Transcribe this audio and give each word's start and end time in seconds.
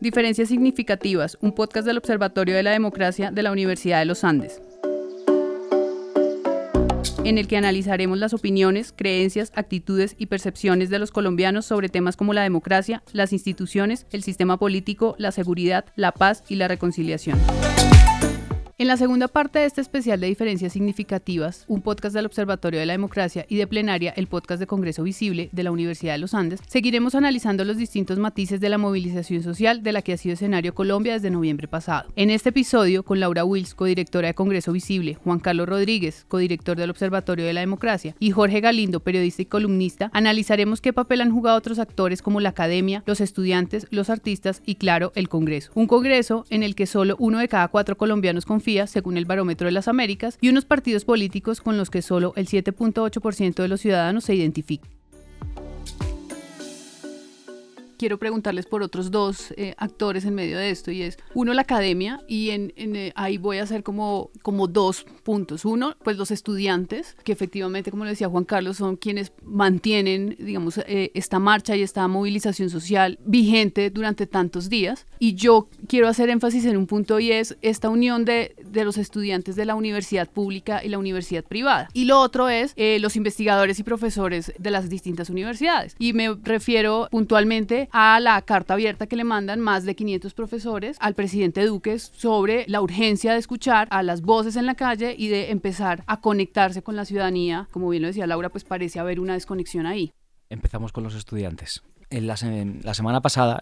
Diferencias 0.00 0.48
Significativas, 0.48 1.36
un 1.42 1.52
podcast 1.52 1.86
del 1.86 1.98
Observatorio 1.98 2.54
de 2.54 2.62
la 2.62 2.70
Democracia 2.70 3.30
de 3.30 3.42
la 3.42 3.52
Universidad 3.52 3.98
de 3.98 4.06
los 4.06 4.24
Andes, 4.24 4.62
en 7.22 7.36
el 7.36 7.46
que 7.46 7.58
analizaremos 7.58 8.16
las 8.16 8.32
opiniones, 8.32 8.94
creencias, 8.96 9.52
actitudes 9.54 10.16
y 10.16 10.26
percepciones 10.26 10.88
de 10.88 10.98
los 10.98 11.10
colombianos 11.10 11.66
sobre 11.66 11.90
temas 11.90 12.16
como 12.16 12.32
la 12.32 12.42
democracia, 12.42 13.02
las 13.12 13.34
instituciones, 13.34 14.06
el 14.10 14.22
sistema 14.22 14.56
político, 14.56 15.16
la 15.18 15.32
seguridad, 15.32 15.84
la 15.96 16.12
paz 16.12 16.44
y 16.48 16.54
la 16.54 16.66
reconciliación. 16.66 17.38
En 18.80 18.86
la 18.86 18.96
segunda 18.96 19.28
parte 19.28 19.58
de 19.58 19.66
este 19.66 19.82
especial 19.82 20.20
de 20.20 20.28
diferencias 20.28 20.72
significativas, 20.72 21.66
un 21.68 21.82
podcast 21.82 22.14
del 22.14 22.24
Observatorio 22.24 22.80
de 22.80 22.86
la 22.86 22.94
Democracia 22.94 23.44
y 23.46 23.56
de 23.56 23.66
plenaria, 23.66 24.14
el 24.16 24.26
podcast 24.26 24.58
de 24.58 24.66
Congreso 24.66 25.02
Visible 25.02 25.50
de 25.52 25.62
la 25.62 25.70
Universidad 25.70 26.14
de 26.14 26.18
los 26.18 26.32
Andes, 26.32 26.62
seguiremos 26.66 27.14
analizando 27.14 27.66
los 27.66 27.76
distintos 27.76 28.18
matices 28.18 28.58
de 28.58 28.70
la 28.70 28.78
movilización 28.78 29.42
social 29.42 29.82
de 29.82 29.92
la 29.92 30.00
que 30.00 30.14
ha 30.14 30.16
sido 30.16 30.32
escenario 30.32 30.74
Colombia 30.74 31.12
desde 31.12 31.28
noviembre 31.28 31.68
pasado. 31.68 32.10
En 32.16 32.30
este 32.30 32.48
episodio, 32.48 33.02
con 33.02 33.20
Laura 33.20 33.44
Wills, 33.44 33.74
codirectora 33.74 34.28
de 34.28 34.34
Congreso 34.34 34.72
Visible, 34.72 35.14
Juan 35.16 35.40
Carlos 35.40 35.68
Rodríguez, 35.68 36.24
codirector 36.26 36.78
del 36.78 36.88
Observatorio 36.88 37.44
de 37.44 37.52
la 37.52 37.60
Democracia, 37.60 38.16
y 38.18 38.30
Jorge 38.30 38.62
Galindo, 38.62 39.00
periodista 39.00 39.42
y 39.42 39.44
columnista, 39.44 40.08
analizaremos 40.14 40.80
qué 40.80 40.94
papel 40.94 41.20
han 41.20 41.32
jugado 41.32 41.58
otros 41.58 41.78
actores 41.78 42.22
como 42.22 42.40
la 42.40 42.48
academia, 42.48 43.02
los 43.04 43.20
estudiantes, 43.20 43.86
los 43.90 44.08
artistas 44.08 44.62
y, 44.64 44.76
claro, 44.76 45.12
el 45.16 45.28
Congreso. 45.28 45.70
Un 45.74 45.86
Congreso 45.86 46.46
en 46.48 46.62
el 46.62 46.74
que 46.74 46.86
solo 46.86 47.16
uno 47.18 47.40
de 47.40 47.48
cada 47.48 47.68
cuatro 47.68 47.98
colombianos 47.98 48.46
confía 48.46 48.69
según 48.86 49.16
el 49.16 49.24
Barómetro 49.24 49.66
de 49.66 49.72
las 49.72 49.88
Américas, 49.88 50.38
y 50.40 50.48
unos 50.48 50.64
partidos 50.64 51.04
políticos 51.04 51.60
con 51.60 51.76
los 51.76 51.90
que 51.90 52.02
solo 52.02 52.32
el 52.36 52.46
7.8% 52.46 53.54
de 53.54 53.68
los 53.68 53.80
ciudadanos 53.80 54.24
se 54.24 54.34
identifican 54.34 54.90
quiero 58.00 58.18
preguntarles 58.18 58.64
por 58.64 58.82
otros 58.82 59.10
dos 59.10 59.52
eh, 59.58 59.74
actores 59.76 60.24
en 60.24 60.34
medio 60.34 60.56
de 60.56 60.70
esto 60.70 60.90
y 60.90 61.02
es 61.02 61.18
uno 61.34 61.52
la 61.52 61.60
academia 61.60 62.22
y 62.26 62.48
en, 62.48 62.72
eh, 62.74 63.12
ahí 63.14 63.36
voy 63.36 63.58
a 63.58 63.64
hacer 63.64 63.82
como, 63.82 64.30
como 64.40 64.68
dos 64.68 65.04
puntos. 65.22 65.66
Uno, 65.66 65.94
pues 66.02 66.16
los 66.16 66.30
estudiantes, 66.30 67.14
que 67.24 67.32
efectivamente, 67.32 67.90
como 67.90 68.04
le 68.04 68.10
decía 68.10 68.30
Juan 68.30 68.44
Carlos, 68.44 68.78
son 68.78 68.96
quienes 68.96 69.32
mantienen, 69.44 70.34
digamos, 70.38 70.78
eh, 70.78 71.10
esta 71.12 71.38
marcha 71.38 71.76
y 71.76 71.82
esta 71.82 72.08
movilización 72.08 72.70
social 72.70 73.18
vigente 73.26 73.90
durante 73.90 74.26
tantos 74.26 74.70
días. 74.70 75.06
Y 75.18 75.34
yo 75.34 75.68
quiero 75.86 76.08
hacer 76.08 76.30
énfasis 76.30 76.64
en 76.64 76.78
un 76.78 76.86
punto 76.86 77.20
y 77.20 77.32
es 77.32 77.58
esta 77.60 77.90
unión 77.90 78.24
de, 78.24 78.56
de 78.70 78.84
los 78.84 78.98
estudiantes 78.98 79.56
de 79.56 79.64
la 79.64 79.74
universidad 79.74 80.28
pública 80.28 80.84
y 80.84 80.88
la 80.88 80.98
universidad 80.98 81.44
privada. 81.44 81.88
Y 81.92 82.04
lo 82.04 82.20
otro 82.20 82.48
es 82.48 82.74
los 82.76 83.16
investigadores 83.16 83.78
y 83.78 83.82
profesores 83.82 84.52
de 84.58 84.70
las 84.70 84.88
distintas 84.88 85.30
universidades. 85.30 85.96
Y 85.98 86.12
me 86.12 86.34
refiero 86.42 87.08
puntualmente 87.10 87.88
a 87.92 88.20
la 88.20 88.40
carta 88.42 88.74
abierta 88.74 89.06
que 89.06 89.16
le 89.16 89.24
mandan 89.24 89.60
más 89.60 89.84
de 89.84 89.94
500 89.94 90.34
profesores 90.34 90.96
al 91.00 91.14
presidente 91.14 91.64
Duque 91.64 91.98
sobre 91.98 92.64
la 92.68 92.80
urgencia 92.80 93.32
de 93.32 93.38
escuchar 93.38 93.88
a 93.90 94.02
las 94.02 94.22
voces 94.22 94.56
en 94.56 94.66
la 94.66 94.74
calle 94.74 95.14
y 95.16 95.28
de 95.28 95.50
empezar 95.50 96.04
a 96.06 96.20
conectarse 96.20 96.82
con 96.82 96.96
la 96.96 97.04
ciudadanía. 97.04 97.68
Como 97.70 97.88
bien 97.88 98.02
lo 98.02 98.08
decía 98.08 98.26
Laura, 98.26 98.48
pues 98.48 98.64
parece 98.64 98.98
haber 98.98 99.20
una 99.20 99.34
desconexión 99.34 99.86
ahí. 99.86 100.12
Empezamos 100.48 100.92
con 100.92 101.04
los 101.04 101.14
estudiantes. 101.14 101.82
En 102.10 102.26
la, 102.26 102.36
semana 102.36 103.20
pasada 103.20 103.60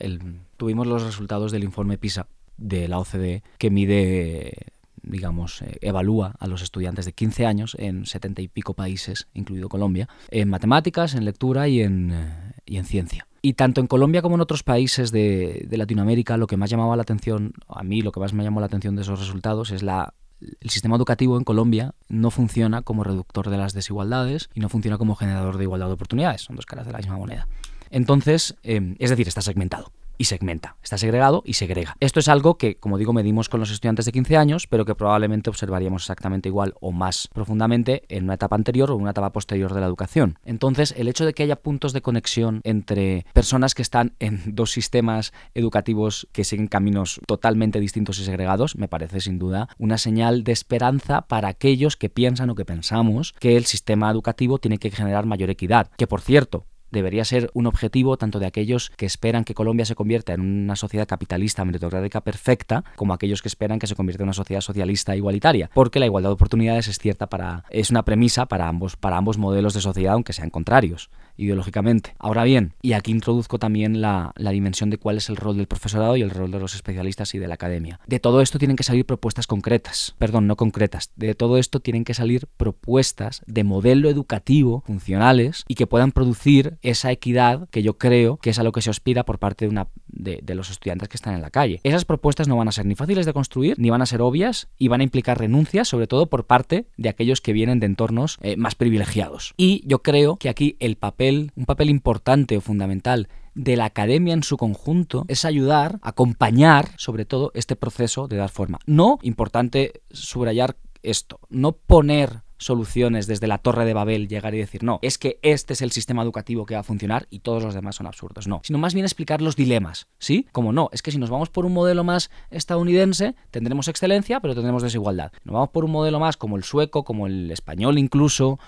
tuvimos 0.56 0.86
los 0.86 1.05
resultados 1.05 1.53
del 1.53 1.64
informe 1.64 1.98
PISA 1.98 2.29
de 2.56 2.89
la 2.89 2.98
OCDE 2.98 3.42
que 3.59 3.70
mide 3.70 4.73
digamos, 5.09 5.62
eh, 5.62 5.78
evalúa 5.81 6.34
a 6.39 6.47
los 6.47 6.62
estudiantes 6.62 7.05
de 7.05 7.12
15 7.12 7.47
años 7.47 7.77
en 7.78 8.06
70 8.06 8.42
y 8.42 8.48
pico 8.48 8.75
países, 8.75 9.28
incluido 9.34 9.69
Colombia, 9.69 10.09
en 10.31 10.48
matemáticas, 10.48 11.14
en 11.14 11.25
lectura 11.25 11.69
y 11.69 11.81
en, 11.81 12.12
eh, 12.12 12.83
ciencia. 12.84 13.27
Y 13.41 13.55
tanto 13.55 13.81
en 13.81 13.86
Colombia 13.86 14.23
como 14.23 14.34
en 14.34 14.41
otros 14.41 14.62
países 14.62 15.11
de, 15.11 15.67
Latinoamérica, 15.70 16.36
lo 16.36 16.47
que 16.47 16.56
más 16.56 16.70
llamaba 16.70 16.97
la 16.97 17.03
atención, 17.03 17.55
a 17.69 17.83
mí 17.83 18.03
lo 18.03 18.12
que 18.12 18.20
más 18.20 18.33
me 18.33 18.45
llamó 18.45 18.61
la 18.61 18.67
atención 18.67 18.95
de 18.95 19.03
esos 19.03 19.19
resultados 19.19 19.70
es 19.70 19.83
la 19.83 20.14
el 20.61 20.70
sistema 20.70 20.95
educativo 20.95 21.36
en 21.36 21.42
Colombia 21.42 21.95
no 22.08 22.30
funciona 22.30 22.83
como 22.83 23.02
reductor 23.02 23.51
de 23.51 23.57
las 23.57 23.73
desigualdades 23.73 24.51
y 24.55 24.61
no 24.61 24.69
funciona 24.69 24.96
como 24.96 25.17
generador 25.17 25.58
de 25.58 25.64
igualdad 25.64 25.89
de 25.89 25.95
oportunidades. 25.95 26.42
Son 26.42 26.55
dos 26.55 26.64
caras 26.64 26.86
de 26.86 26.92
la 26.92 26.98
misma 26.98 27.17
moneda. 27.17 27.48
Entonces, 27.90 28.55
eh, 28.63 28.95
es 29.01 29.11
decir, 29.11 29.27
está 29.27 29.42
segmentado 29.42 29.90
y 30.18 30.24
segmenta. 30.24 30.77
Está 30.83 30.98
segregado 30.98 31.42
y 31.46 31.55
segrega. 31.55 31.96
Esto 32.01 32.20
es 32.20 32.29
algo 32.29 32.58
que, 32.58 32.77
como 32.77 32.98
digo, 32.98 33.12
medimos 33.12 33.48
con 33.48 33.61
los 33.61 33.70
estudiantes 33.70 34.05
de 34.05 34.12
15 34.12 34.36
años, 34.36 34.67
pero 34.67 34.84
que 34.84 34.95
probablemente 34.95 35.48
observaríamos 35.48 36.02
exactamente 36.02 36.48
igual 36.48 36.74
o 36.80 36.92
más 36.92 37.29
profundamente 37.33 38.02
en 38.08 38.24
una 38.24 38.34
etapa 38.34 38.57
anterior 38.57 38.90
o 38.90 38.96
una 38.96 39.12
etapa 39.12 39.33
posterior 39.33 39.73
de 39.73 39.80
la 39.80 39.86
educación. 39.86 40.39
Entonces, 40.45 40.92
el 40.96 41.08
hecho 41.08 41.24
de 41.24 41.33
que 41.33 41.45
haya 41.45 41.57
puntos 41.57 41.92
de 41.92 42.02
conexión 42.02 42.61
entre 42.64 43.24
personas 43.33 43.74
que 43.74 43.83
están 43.83 44.14
en 44.18 44.42
dos 44.55 44.73
sistemas 44.73 45.33
educativos 45.55 46.28
que 46.33 46.45
siguen 46.45 46.67
caminos 46.67 47.20
totalmente 47.27 47.80
distintos 47.80 48.18
y 48.18 48.24
segregados, 48.24 48.77
me 48.77 48.89
parece 48.89 49.20
sin 49.20 49.39
duda 49.39 49.68
una 49.78 49.98
señal 49.98 50.42
de 50.42 50.52
esperanza 50.52 51.23
para 51.23 51.48
aquellos 51.48 51.96
que 51.96 52.11
piensan 52.11 52.51
o 52.51 52.55
que 52.55 52.64
pensamos 52.64 53.34
que 53.39 53.57
el 53.57 53.67
sistema 53.67 54.11
educativo 54.11 54.58
tiene 54.58 54.78
que 54.78 54.90
generar 54.90 55.27
mayor 55.27 55.51
equidad. 55.51 55.90
Que 55.96 56.07
por 56.07 56.20
cierto, 56.20 56.67
debería 56.91 57.25
ser 57.25 57.51
un 57.55 57.67
objetivo 57.67 58.17
tanto 58.17 58.39
de 58.39 58.47
aquellos 58.47 58.91
que 58.97 59.07
esperan 59.07 59.45
que 59.45 59.55
Colombia 59.55 59.85
se 59.85 59.95
convierta 59.95 60.33
en 60.33 60.41
una 60.41 60.77
sociedad 60.77 61.07
capitalista 61.07 61.65
meritocrática 61.65 62.21
perfecta, 62.21 62.85
como 62.97 63.13
aquellos 63.13 63.43
que 63.43 63.49
esperan 63.49 63.79
que 63.79 63.87
se 63.87 63.95
convierta 63.95 64.23
en 64.23 64.29
una 64.29 64.35
sociedad 64.35 64.61
socialista 64.61 65.17
igualitaria, 65.17 65.71
porque 65.75 66.01
la 66.01 66.07
igualdad 66.07 66.31
de 66.31 66.35
oportunidades 66.35 66.89
es 66.89 66.99
cierta 66.99 67.29
para 67.29 67.65
es 67.71 67.91
una 67.91 68.05
premisa 68.05 68.47
para 68.47 68.69
ambos 68.69 68.97
para 68.97 69.17
ambos 69.17 69.39
modelos 69.39 69.75
de 69.75 69.81
sociedad 69.81 70.15
aunque 70.15 70.33
sean 70.33 70.51
contrarios 70.51 71.11
ideológicamente. 71.39 72.15
Ahora 72.19 72.45
bien, 72.45 72.75
y 72.83 72.93
aquí 72.93 73.11
introduzco 73.11 73.59
también 73.59 74.01
la, 74.01 74.33
la 74.37 74.51
dimensión 74.51 74.91
de 74.91 74.99
cuál 74.99 75.17
es 75.17 75.31
el 75.31 75.37
rol 75.37 75.57
del 75.57 75.67
profesorado 75.67 76.17
y 76.17 76.23
el 76.23 76.31
rol 76.31 76.51
de 76.51 76.61
los 76.61 76.75
especialistas 76.75 77.35
y 77.35 77.39
de 77.39 77.49
la 77.49 77.55
academia. 77.55 78.01
De 78.07 78.21
todo 78.21 78.43
esto 78.43 78.59
tienen 78.59 78.77
que 78.77 78.83
salir 78.83 79.07
propuestas 79.07 79.47
concretas, 79.47 80.15
perdón, 80.19 80.47
no 80.47 80.57
concretas, 80.57 81.13
de 81.17 81.35
todo 81.35 81.59
esto 81.59 81.81
tienen 81.81 82.05
que 82.05 82.15
salir 82.15 82.47
propuestas 82.57 83.43
de 83.47 83.65
modelo 83.65 84.11
educativo 84.11 84.83
funcionales 84.87 85.65
y 85.69 85.75
que 85.75 85.87
puedan 85.87 86.13
producir 86.13 86.79
esa 86.83 87.11
equidad 87.13 87.69
que 87.70 87.83
yo 87.83 87.99
creo 87.99 88.39
que 88.39 88.51
es 88.51 88.59
a 88.59 88.63
lo 88.63 88.73
que 88.73 88.83
se 88.83 88.91
aspira 88.91 89.25
por 89.25 89.39
parte 89.39 89.65
de, 89.65 89.70
una, 89.70 89.89
de, 90.09 90.55
los 90.55 90.70
estudiantes 90.70 91.09
que 91.09 91.17
están 91.17 91.35
en 91.35 91.43
la 91.43 91.51
calle. 91.51 91.81
Esas 91.85 92.05
propuestas 92.05 92.49
no 92.49 92.57
van 92.57 92.69
a 92.69 92.73
ser 92.73 92.87
ni 92.87 92.95
fáciles 92.95 93.27
de 93.27 93.33
construir, 93.33 93.79
ni 93.79 93.91
van 93.91 94.03
a 94.03 94.07
ser 94.07 94.20
obvias 94.23 94.69
y 94.79 94.89
van 94.89 95.01
a 95.01 95.05
implicar 95.05 95.39
renuncias, 95.39 95.89
sobre 95.89 96.07
todo 96.07 96.27
por 96.27 96.47
parte 96.47 96.87
de 96.97 97.09
aquellos 97.09 97.41
que 97.41 97.53
vienen 97.53 97.81
de 97.81 97.87
entornos 97.87 98.39
eh, 98.43 98.57
más 98.57 98.75
privilegiados. 98.75 99.55
Y 99.57 99.83
yo 99.87 100.03
creo 100.03 100.37
que 100.37 100.49
aquí 100.49 100.77
el 100.81 100.97
papel 100.97 101.27
un 101.28 101.64
papel 101.64 101.90
importante 101.90 102.56
o 102.56 102.61
fundamental 102.61 103.28
de 103.55 103.77
la 103.77 103.86
academia 103.86 104.34
en 104.34 104.42
su 104.42 104.56
conjunto 104.56 105.24
es 105.28 105.44
ayudar, 105.44 105.98
acompañar 106.02 106.90
sobre 106.96 107.24
todo 107.24 107.50
este 107.55 107.77
proceso 107.77 108.28
de 108.28 108.36
dar 108.36 108.50
forma. 108.50 108.78
No, 108.86 109.18
importante 109.22 110.02
subrayar 110.11 110.77
esto, 111.02 111.40
no 111.48 111.72
poner 111.72 112.42
soluciones 112.58 113.27
desde 113.27 113.46
la 113.46 113.58
torre 113.58 113.84
de 113.84 113.94
Babel, 113.94 114.28
llegar 114.28 114.55
y 114.55 114.58
decir, 114.58 114.83
no, 114.83 114.98
es 115.02 115.16
que 115.16 115.39
este 115.42 115.72
es 115.72 115.83
el 115.83 115.92
sistema 115.92 116.22
educativo 116.22 116.66
que 116.66 116.74
va 116.74 116.80
a 116.80 116.84
funcionar 116.84 117.27
y 117.30 117.40
todos 117.40 117.62
los 117.62 117.74
demás 117.74 117.96
son 117.96 118.06
absurdos. 118.06 118.46
No, 118.48 118.60
sino 118.64 118.78
más 118.78 118.95
bien 118.95 119.06
explicar 119.06 119.40
los 119.40 119.56
dilemas, 119.56 120.08
¿sí? 120.18 120.46
Como 120.52 120.72
no, 120.72 120.90
es 120.92 121.02
que 121.02 121.12
si 121.12 121.18
nos 121.18 121.30
vamos 121.30 121.50
por 121.50 121.64
un 121.64 121.72
modelo 121.72 122.05
más 122.05 122.30
estadounidense, 122.50 123.34
tendremos 123.50 123.89
excelencia, 123.89 124.40
pero 124.40 124.55
tendremos 124.55 124.83
desigualdad. 124.83 125.33
Nos 125.45 125.55
vamos 125.55 125.70
por 125.70 125.84
un 125.84 125.92
modelo 125.92 126.18
más 126.18 126.36
como 126.36 126.56
el 126.56 126.64
sueco, 126.64 127.05
como 127.05 127.27
el 127.27 127.50
español 127.50 127.98
incluso, 127.98 128.58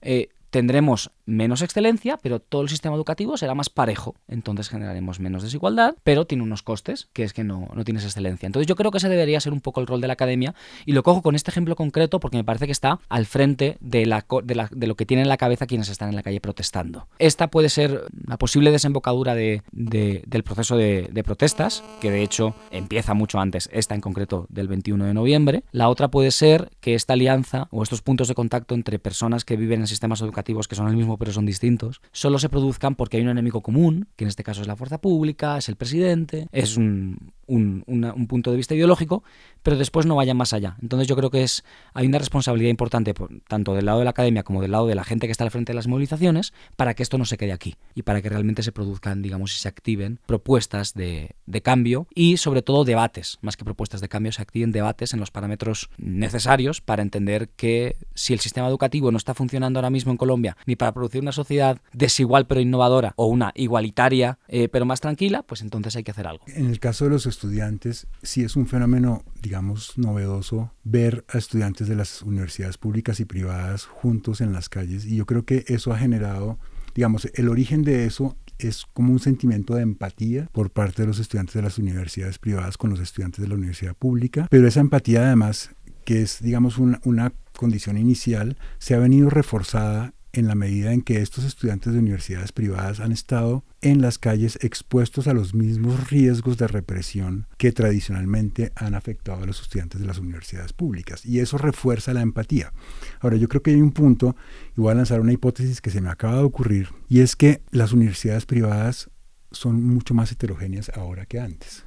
eh, 0.00 0.28
tendremos 0.54 1.10
menos 1.26 1.62
excelencia, 1.62 2.16
pero 2.22 2.38
todo 2.38 2.62
el 2.62 2.68
sistema 2.68 2.94
educativo 2.94 3.36
será 3.36 3.56
más 3.56 3.70
parejo. 3.70 4.14
Entonces 4.28 4.68
generaremos 4.68 5.18
menos 5.18 5.42
desigualdad, 5.42 5.96
pero 6.04 6.28
tiene 6.28 6.44
unos 6.44 6.62
costes, 6.62 7.08
que 7.12 7.24
es 7.24 7.32
que 7.32 7.42
no, 7.42 7.66
no 7.74 7.82
tienes 7.82 8.04
excelencia. 8.04 8.46
Entonces 8.46 8.68
yo 8.68 8.76
creo 8.76 8.92
que 8.92 8.98
ese 8.98 9.08
debería 9.08 9.40
ser 9.40 9.52
un 9.52 9.60
poco 9.60 9.80
el 9.80 9.88
rol 9.88 10.00
de 10.00 10.06
la 10.06 10.12
academia 10.12 10.54
y 10.86 10.92
lo 10.92 11.02
cojo 11.02 11.22
con 11.22 11.34
este 11.34 11.50
ejemplo 11.50 11.74
concreto 11.74 12.20
porque 12.20 12.36
me 12.36 12.44
parece 12.44 12.66
que 12.66 12.72
está 12.72 13.00
al 13.08 13.26
frente 13.26 13.78
de, 13.80 14.06
la, 14.06 14.24
de, 14.44 14.86
lo 14.86 14.94
que 14.94 15.06
tienen 15.06 15.24
en 15.24 15.28
la 15.28 15.38
cabeza 15.38 15.66
quienes 15.66 15.88
están 15.88 16.10
en 16.10 16.14
la 16.14 16.22
calle 16.22 16.40
protestando. 16.40 17.08
Esta 17.18 17.48
puede 17.48 17.68
ser 17.68 18.04
la 18.24 18.38
posible 18.38 18.70
desembocadura 18.70 19.34
de, 19.34 19.62
del 19.72 20.44
proceso 20.44 20.76
de, 20.76 21.08
de 21.10 21.24
protestas, 21.24 21.82
que 22.00 22.12
de 22.12 22.22
hecho 22.22 22.54
empieza 22.70 23.12
mucho 23.14 23.40
antes, 23.40 23.68
esta 23.72 23.96
en 23.96 24.00
concreto 24.00 24.46
del 24.50 24.68
21 24.68 25.04
de 25.04 25.14
noviembre. 25.14 25.64
La 25.72 25.88
otra 25.88 26.12
puede 26.12 26.30
ser 26.30 26.70
que 26.80 26.94
esta 26.94 27.14
alianza 27.14 27.66
o 27.72 27.82
estos 27.82 28.02
puntos 28.02 28.28
de 28.28 28.34
contacto 28.34 28.76
entre 28.76 29.00
personas 29.00 29.44
que 29.44 29.56
viven 29.56 29.80
en 29.80 29.88
sistemas 29.88 30.20
educativos 30.20 30.43
que 30.44 30.74
son 30.74 30.88
el 30.88 30.96
mismo 30.96 31.18
pero 31.18 31.32
son 31.32 31.46
distintos, 31.46 32.00
solo 32.12 32.38
se 32.38 32.48
produzcan 32.48 32.94
porque 32.94 33.16
hay 33.16 33.22
un 33.22 33.30
enemigo 33.30 33.62
común, 33.62 34.08
que 34.16 34.24
en 34.24 34.28
este 34.28 34.44
caso 34.44 34.60
es 34.60 34.68
la 34.68 34.76
fuerza 34.76 35.00
pública, 35.00 35.58
es 35.58 35.68
el 35.68 35.76
presidente, 35.76 36.48
es 36.52 36.76
un, 36.76 37.32
un, 37.46 37.84
un, 37.86 38.26
punto 38.26 38.50
de 38.50 38.56
vista 38.56 38.74
ideológico, 38.74 39.22
pero 39.62 39.76
después 39.76 40.06
no 40.06 40.16
vayan 40.16 40.36
más 40.36 40.52
allá. 40.52 40.76
Entonces 40.82 41.08
yo 41.08 41.16
creo 41.16 41.30
que 41.30 41.42
es 41.42 41.64
hay 41.92 42.06
una 42.06 42.18
responsabilidad 42.18 42.70
importante 42.70 43.14
tanto 43.48 43.74
del 43.74 43.86
lado 43.86 43.98
de 43.98 44.04
la 44.04 44.10
academia 44.10 44.42
como 44.42 44.62
del 44.62 44.72
lado 44.72 44.86
de 44.86 44.94
la 44.94 45.04
gente 45.04 45.26
que 45.26 45.32
está 45.32 45.44
al 45.44 45.50
frente 45.50 45.72
de 45.72 45.76
las 45.76 45.86
movilizaciones 45.86 46.52
para 46.76 46.94
que 46.94 47.02
esto 47.02 47.18
no 47.18 47.24
se 47.24 47.36
quede 47.36 47.52
aquí 47.52 47.76
y 47.94 48.02
para 48.02 48.22
que 48.22 48.28
realmente 48.28 48.62
se 48.62 48.72
produzcan, 48.72 49.22
digamos, 49.22 49.54
y 49.54 49.58
se 49.58 49.68
activen 49.68 50.18
propuestas 50.26 50.94
de, 50.94 51.36
de 51.46 51.62
cambio 51.62 52.06
y 52.14 52.36
sobre 52.36 52.62
todo 52.62 52.84
debates, 52.84 53.38
más 53.40 53.56
que 53.56 53.64
propuestas 53.64 54.00
de 54.00 54.08
cambio, 54.08 54.32
se 54.32 54.42
activen 54.42 54.72
debates 54.72 55.14
en 55.14 55.20
los 55.20 55.30
parámetros 55.30 55.90
necesarios 55.98 56.80
para 56.80 57.02
entender 57.02 57.48
que 57.48 57.96
si 58.14 58.32
el 58.32 58.40
sistema 58.40 58.68
educativo 58.68 59.10
no 59.10 59.18
está 59.18 59.34
funcionando 59.34 59.78
ahora 59.78 59.90
mismo 59.90 60.12
en 60.12 60.18
Colombia 60.18 60.56
ni 60.66 60.76
para 60.76 60.92
producir 60.92 61.20
una 61.20 61.32
sociedad 61.32 61.80
desigual 61.92 62.46
pero 62.46 62.60
innovadora 62.60 63.12
o 63.16 63.26
una 63.26 63.52
igualitaria 63.54 64.38
eh, 64.48 64.68
pero 64.68 64.84
más 64.84 65.00
tranquila, 65.00 65.42
pues 65.42 65.62
entonces 65.62 65.96
hay 65.96 66.04
que 66.04 66.10
hacer 66.10 66.26
algo. 66.26 66.44
En 66.48 66.70
el 66.70 66.80
caso 66.80 67.04
de 67.04 67.10
los 67.10 67.26
estudiantes, 67.34 68.06
sí 68.22 68.42
es 68.42 68.56
un 68.56 68.66
fenómeno, 68.66 69.24
digamos, 69.42 69.98
novedoso 69.98 70.72
ver 70.84 71.24
a 71.28 71.38
estudiantes 71.38 71.88
de 71.88 71.96
las 71.96 72.22
universidades 72.22 72.78
públicas 72.78 73.20
y 73.20 73.24
privadas 73.24 73.84
juntos 73.84 74.40
en 74.40 74.52
las 74.52 74.68
calles 74.68 75.04
y 75.04 75.16
yo 75.16 75.26
creo 75.26 75.44
que 75.44 75.64
eso 75.68 75.92
ha 75.92 75.98
generado, 75.98 76.58
digamos, 76.94 77.28
el 77.34 77.48
origen 77.48 77.82
de 77.82 78.06
eso 78.06 78.36
es 78.58 78.86
como 78.92 79.12
un 79.12 79.18
sentimiento 79.18 79.74
de 79.74 79.82
empatía 79.82 80.48
por 80.52 80.70
parte 80.70 81.02
de 81.02 81.08
los 81.08 81.18
estudiantes 81.18 81.54
de 81.54 81.62
las 81.62 81.78
universidades 81.78 82.38
privadas 82.38 82.78
con 82.78 82.90
los 82.90 83.00
estudiantes 83.00 83.40
de 83.40 83.48
la 83.48 83.54
universidad 83.54 83.96
pública, 83.96 84.46
pero 84.50 84.68
esa 84.68 84.80
empatía 84.80 85.26
además, 85.26 85.70
que 86.04 86.22
es, 86.22 86.40
digamos, 86.40 86.78
una, 86.78 87.00
una 87.04 87.32
condición 87.56 87.98
inicial, 87.98 88.56
se 88.78 88.94
ha 88.94 88.98
venido 88.98 89.30
reforzada 89.30 90.14
en 90.34 90.48
la 90.48 90.54
medida 90.54 90.92
en 90.92 91.02
que 91.02 91.22
estos 91.22 91.44
estudiantes 91.44 91.92
de 91.92 91.98
universidades 91.98 92.52
privadas 92.52 93.00
han 93.00 93.12
estado 93.12 93.64
en 93.80 94.02
las 94.02 94.18
calles 94.18 94.58
expuestos 94.62 95.28
a 95.28 95.34
los 95.34 95.54
mismos 95.54 96.10
riesgos 96.10 96.58
de 96.58 96.66
represión 96.66 97.46
que 97.56 97.72
tradicionalmente 97.72 98.72
han 98.74 98.94
afectado 98.94 99.42
a 99.42 99.46
los 99.46 99.62
estudiantes 99.62 100.00
de 100.00 100.06
las 100.06 100.18
universidades 100.18 100.72
públicas. 100.72 101.24
Y 101.24 101.38
eso 101.38 101.56
refuerza 101.56 102.12
la 102.12 102.22
empatía. 102.22 102.72
Ahora, 103.20 103.36
yo 103.36 103.48
creo 103.48 103.62
que 103.62 103.70
hay 103.70 103.80
un 103.80 103.92
punto, 103.92 104.36
y 104.76 104.80
voy 104.80 104.92
a 104.92 104.96
lanzar 104.96 105.20
una 105.20 105.32
hipótesis 105.32 105.80
que 105.80 105.90
se 105.90 106.00
me 106.00 106.10
acaba 106.10 106.38
de 106.38 106.44
ocurrir, 106.44 106.88
y 107.08 107.20
es 107.20 107.36
que 107.36 107.62
las 107.70 107.92
universidades 107.92 108.46
privadas 108.46 109.10
son 109.52 109.82
mucho 109.82 110.14
más 110.14 110.32
heterogéneas 110.32 110.90
ahora 110.90 111.26
que 111.26 111.40
antes. 111.40 111.84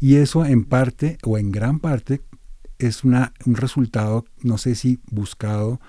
Y 0.00 0.16
eso 0.16 0.44
en 0.44 0.64
parte 0.64 1.16
o 1.22 1.38
en 1.38 1.50
gran 1.52 1.78
parte 1.78 2.20
es 2.78 3.04
una, 3.04 3.32
un 3.46 3.54
resultado, 3.54 4.24
no 4.42 4.58
sé 4.58 4.74
si 4.74 5.00
buscado, 5.06 5.80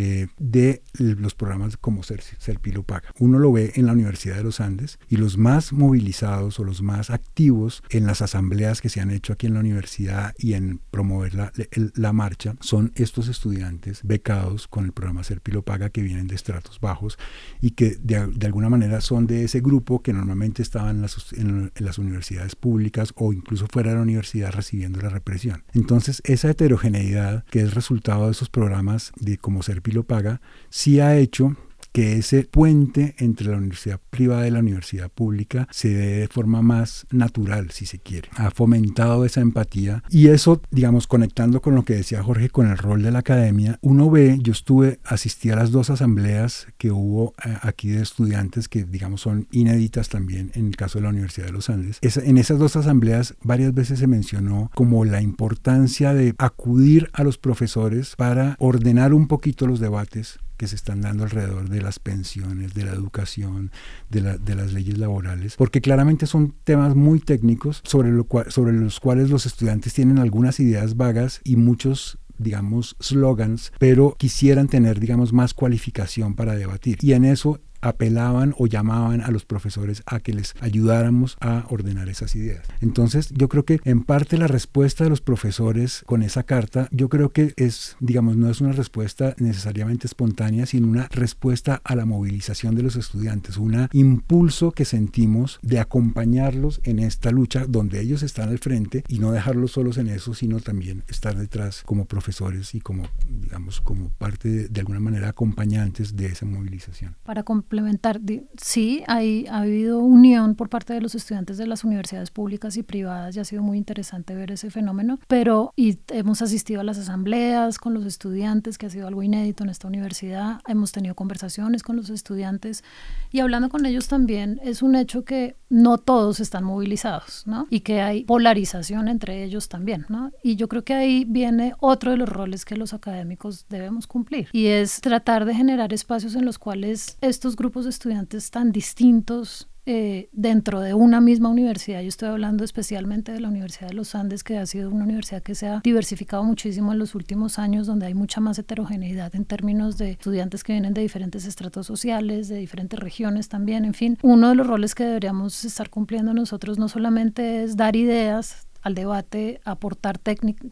eh, 0.00 0.28
de 0.38 0.84
los 0.92 1.34
programas 1.34 1.76
como 1.76 2.04
Serpilo 2.04 2.84
Paga. 2.84 3.12
Uno 3.18 3.40
lo 3.40 3.50
ve 3.50 3.72
en 3.74 3.86
la 3.86 3.94
Universidad 3.94 4.36
de 4.36 4.44
los 4.44 4.60
Andes 4.60 5.00
y 5.08 5.16
los 5.16 5.36
más 5.36 5.72
movilizados 5.72 6.60
o 6.60 6.64
los 6.64 6.82
más 6.82 7.10
activos 7.10 7.82
en 7.90 8.06
las 8.06 8.22
asambleas 8.22 8.80
que 8.80 8.90
se 8.90 9.00
han 9.00 9.10
hecho 9.10 9.32
aquí 9.32 9.48
en 9.48 9.54
la 9.54 9.60
universidad 9.60 10.34
y 10.38 10.52
en 10.52 10.80
promover 10.92 11.34
la, 11.34 11.52
la 11.96 12.12
marcha 12.12 12.54
son 12.60 12.92
estos 12.94 13.26
estudiantes 13.26 14.02
becados 14.04 14.68
con 14.68 14.84
el 14.84 14.92
programa 14.92 15.24
Serpilo 15.24 15.62
Paga 15.62 15.90
que 15.90 16.02
vienen 16.02 16.28
de 16.28 16.36
estratos 16.36 16.78
bajos 16.78 17.18
y 17.60 17.72
que 17.72 17.96
de, 18.00 18.28
de 18.28 18.46
alguna 18.46 18.68
manera 18.68 19.00
son 19.00 19.26
de 19.26 19.42
ese 19.42 19.60
grupo 19.60 20.00
que 20.00 20.12
normalmente 20.12 20.62
estaban 20.62 20.94
en 20.94 21.02
las, 21.02 21.32
en 21.32 21.72
las 21.76 21.98
universidades 21.98 22.54
públicas 22.54 23.12
o 23.16 23.32
incluso 23.32 23.66
fuera 23.66 23.90
de 23.90 23.96
la 23.96 24.02
universidad 24.02 24.52
recibiendo 24.52 25.00
la 25.00 25.08
represión. 25.08 25.64
Entonces 25.74 26.22
esa 26.24 26.50
heterogeneidad 26.50 27.44
que 27.46 27.62
es 27.62 27.74
resultado 27.74 28.26
de 28.26 28.32
esos 28.32 28.48
programas 28.48 29.10
de 29.16 29.38
como 29.38 29.64
Serpilo 29.64 29.87
lo 29.90 30.04
paga, 30.04 30.40
sí 30.70 31.00
ha 31.00 31.16
hecho 31.16 31.56
que 31.98 32.12
ese 32.12 32.44
puente 32.44 33.16
entre 33.18 33.48
la 33.48 33.56
universidad 33.56 34.00
privada 34.08 34.46
y 34.46 34.52
la 34.52 34.60
universidad 34.60 35.10
pública 35.10 35.66
se 35.72 35.88
dé 35.88 36.20
de 36.20 36.28
forma 36.28 36.62
más 36.62 37.08
natural, 37.10 37.72
si 37.72 37.86
se 37.86 37.98
quiere. 37.98 38.28
Ha 38.36 38.52
fomentado 38.52 39.24
esa 39.24 39.40
empatía 39.40 40.04
y 40.08 40.28
eso, 40.28 40.62
digamos, 40.70 41.08
conectando 41.08 41.60
con 41.60 41.74
lo 41.74 41.84
que 41.84 41.96
decía 41.96 42.22
Jorge, 42.22 42.50
con 42.50 42.68
el 42.68 42.78
rol 42.78 43.02
de 43.02 43.10
la 43.10 43.18
academia, 43.18 43.80
uno 43.82 44.10
ve, 44.10 44.38
yo 44.40 44.52
estuve, 44.52 45.00
asistí 45.02 45.50
a 45.50 45.56
las 45.56 45.72
dos 45.72 45.90
asambleas 45.90 46.68
que 46.78 46.92
hubo 46.92 47.34
eh, 47.44 47.56
aquí 47.62 47.88
de 47.88 48.02
estudiantes 48.02 48.68
que, 48.68 48.84
digamos, 48.84 49.22
son 49.22 49.48
inéditas 49.50 50.08
también 50.08 50.52
en 50.54 50.68
el 50.68 50.76
caso 50.76 51.00
de 51.00 51.02
la 51.02 51.10
Universidad 51.10 51.46
de 51.46 51.52
los 51.52 51.68
Andes. 51.68 51.98
en 52.00 52.38
esas 52.38 52.60
dos 52.60 52.76
asambleas 52.76 53.34
varias 53.42 53.74
veces 53.74 53.98
se 53.98 54.06
mencionó 54.06 54.70
como 54.76 55.04
la 55.04 55.20
importancia 55.20 56.14
de 56.14 56.36
acudir 56.38 57.10
a 57.12 57.24
los 57.24 57.38
profesores 57.38 58.14
para 58.14 58.54
ordenar 58.60 59.12
un 59.12 59.26
poquito 59.26 59.66
los 59.66 59.80
debates 59.80 60.38
que 60.58 60.66
se 60.66 60.76
están 60.76 61.00
dando 61.00 61.24
alrededor 61.24 61.70
de 61.70 61.80
las 61.80 61.98
pensiones, 61.98 62.74
de 62.74 62.84
la 62.84 62.92
educación, 62.92 63.70
de, 64.10 64.20
las 64.54 64.72
leyes 64.72 64.98
laborales, 64.98 65.56
porque 65.56 65.80
claramente 65.80 66.26
son 66.26 66.54
temas 66.64 66.94
muy 66.94 67.20
técnicos 67.20 67.80
sobre, 67.84 68.10
lo 68.10 68.26
sobre 68.48 68.72
los 68.72 69.00
cuales 69.00 69.30
los 69.30 69.46
estudiantes 69.46 69.94
tienen 69.94 70.18
algunas 70.18 70.60
ideas 70.60 70.96
vagas 70.96 71.40
y 71.44 71.56
muchos 71.56 72.18
digamos, 72.38 72.94
slogans, 73.00 73.72
pero 73.80 74.14
quisieran 74.16 74.68
tener, 74.68 75.00
digamos, 75.00 75.32
más 75.32 75.54
cualificación 75.54 76.34
para 76.36 76.54
debatir. 76.54 76.98
Y 77.02 77.12
en 77.14 77.24
eso 77.24 77.60
apelaban 77.80 78.54
o 78.58 78.66
llamaban 78.66 79.20
a 79.20 79.30
los 79.30 79.44
profesores 79.44 80.02
a 80.06 80.20
que 80.20 80.32
les 80.32 80.54
ayudáramos 80.60 81.36
a 81.40 81.64
ordenar 81.68 82.08
esas 82.08 82.34
ideas. 82.34 82.66
Entonces, 82.80 83.30
yo 83.34 83.48
creo 83.48 83.64
que 83.64 83.80
en 83.84 84.02
parte 84.02 84.38
la 84.38 84.46
respuesta 84.46 85.04
de 85.04 85.10
los 85.10 85.20
profesores 85.20 86.02
con 86.06 86.22
esa 86.22 86.42
carta, 86.42 86.88
yo 86.90 87.08
creo 87.08 87.30
que 87.30 87.52
es, 87.56 87.96
digamos, 88.00 88.36
no 88.36 88.50
es 88.50 88.60
una 88.60 88.72
respuesta 88.72 89.34
necesariamente 89.38 90.06
espontánea, 90.06 90.66
sino 90.66 90.88
una 90.88 91.08
respuesta 91.10 91.80
a 91.84 91.94
la 91.94 92.04
movilización 92.04 92.74
de 92.74 92.82
los 92.82 92.96
estudiantes, 92.96 93.56
un 93.56 93.88
impulso 93.92 94.72
que 94.72 94.84
sentimos 94.84 95.58
de 95.62 95.78
acompañarlos 95.78 96.80
en 96.84 96.98
esta 96.98 97.30
lucha 97.30 97.66
donde 97.68 98.00
ellos 98.00 98.22
están 98.22 98.48
al 98.48 98.58
frente 98.58 99.04
y 99.08 99.18
no 99.18 99.32
dejarlos 99.32 99.72
solos 99.72 99.98
en 99.98 100.08
eso, 100.08 100.34
sino 100.34 100.60
también 100.60 101.04
estar 101.08 101.36
detrás 101.36 101.82
como 101.84 102.06
profesores 102.06 102.74
y 102.74 102.80
como, 102.80 103.04
digamos, 103.28 103.80
como 103.80 104.10
parte 104.10 104.48
de, 104.48 104.68
de 104.68 104.80
alguna 104.80 105.00
manera 105.00 105.28
acompañantes 105.28 106.16
de 106.16 106.26
esa 106.26 106.46
movilización. 106.46 107.16
Para 107.24 107.42
complementar, 107.68 108.18
sí, 108.56 109.04
hay, 109.08 109.46
ha 109.50 109.58
habido 109.58 109.98
unión 109.98 110.54
por 110.54 110.70
parte 110.70 110.94
de 110.94 111.02
los 111.02 111.14
estudiantes 111.14 111.58
de 111.58 111.66
las 111.66 111.84
universidades 111.84 112.30
públicas 112.30 112.78
y 112.78 112.82
privadas 112.82 113.36
y 113.36 113.40
ha 113.40 113.44
sido 113.44 113.62
muy 113.62 113.76
interesante 113.76 114.34
ver 114.34 114.50
ese 114.50 114.70
fenómeno, 114.70 115.18
pero 115.28 115.74
y 115.76 115.98
hemos 116.08 116.40
asistido 116.40 116.80
a 116.80 116.84
las 116.84 116.96
asambleas 116.96 117.76
con 117.76 117.92
los 117.92 118.06
estudiantes, 118.06 118.78
que 118.78 118.86
ha 118.86 118.90
sido 118.90 119.06
algo 119.06 119.22
inédito 119.22 119.64
en 119.64 119.70
esta 119.70 119.86
universidad, 119.86 120.60
hemos 120.66 120.92
tenido 120.92 121.14
conversaciones 121.14 121.82
con 121.82 121.96
los 121.96 122.08
estudiantes 122.08 122.84
y 123.30 123.40
hablando 123.40 123.68
con 123.68 123.84
ellos 123.84 124.08
también 124.08 124.58
es 124.64 124.80
un 124.80 124.96
hecho 124.96 125.26
que 125.26 125.56
no 125.68 125.98
todos 125.98 126.40
están 126.40 126.64
movilizados, 126.64 127.42
¿no? 127.46 127.66
Y 127.68 127.80
que 127.80 128.00
hay 128.00 128.24
polarización 128.24 129.08
entre 129.08 129.44
ellos 129.44 129.68
también, 129.68 130.06
¿no? 130.08 130.32
Y 130.42 130.56
yo 130.56 130.68
creo 130.68 130.84
que 130.84 130.94
ahí 130.94 131.26
viene 131.28 131.74
otro 131.80 132.12
de 132.12 132.16
los 132.16 132.30
roles 132.30 132.64
que 132.64 132.76
los 132.76 132.94
académicos 132.94 133.66
debemos 133.68 134.06
cumplir 134.06 134.48
y 134.52 134.68
es 134.68 135.02
tratar 135.02 135.44
de 135.44 135.54
generar 135.54 135.92
espacios 135.92 136.34
en 136.34 136.46
los 136.46 136.58
cuales 136.58 137.18
estos 137.20 137.57
grupos 137.58 137.84
de 137.84 137.90
estudiantes 137.90 138.50
tan 138.50 138.72
distintos 138.72 139.68
eh, 139.90 140.28
dentro 140.32 140.80
de 140.80 140.92
una 140.92 141.18
misma 141.18 141.48
universidad. 141.48 142.02
Yo 142.02 142.08
estoy 142.08 142.28
hablando 142.28 142.62
especialmente 142.62 143.32
de 143.32 143.40
la 143.40 143.48
Universidad 143.48 143.88
de 143.88 143.94
los 143.94 144.14
Andes, 144.14 144.44
que 144.44 144.58
ha 144.58 144.66
sido 144.66 144.90
una 144.90 145.04
universidad 145.04 145.42
que 145.42 145.54
se 145.54 145.66
ha 145.66 145.80
diversificado 145.82 146.44
muchísimo 146.44 146.92
en 146.92 146.98
los 146.98 147.14
últimos 147.14 147.58
años, 147.58 147.86
donde 147.86 148.04
hay 148.04 148.12
mucha 148.12 148.42
más 148.42 148.58
heterogeneidad 148.58 149.34
en 149.34 149.46
términos 149.46 149.96
de 149.96 150.10
estudiantes 150.10 150.62
que 150.62 150.74
vienen 150.74 150.92
de 150.92 151.00
diferentes 151.00 151.46
estratos 151.46 151.86
sociales, 151.86 152.48
de 152.48 152.56
diferentes 152.56 153.00
regiones 153.00 153.48
también. 153.48 153.86
En 153.86 153.94
fin, 153.94 154.18
uno 154.20 154.50
de 154.50 154.56
los 154.56 154.66
roles 154.66 154.94
que 154.94 155.04
deberíamos 155.04 155.64
estar 155.64 155.88
cumpliendo 155.88 156.34
nosotros 156.34 156.78
no 156.78 156.88
solamente 156.88 157.64
es 157.64 157.74
dar 157.78 157.96
ideas, 157.96 158.67
al 158.82 158.94
debate, 158.94 159.60
aportar 159.64 160.20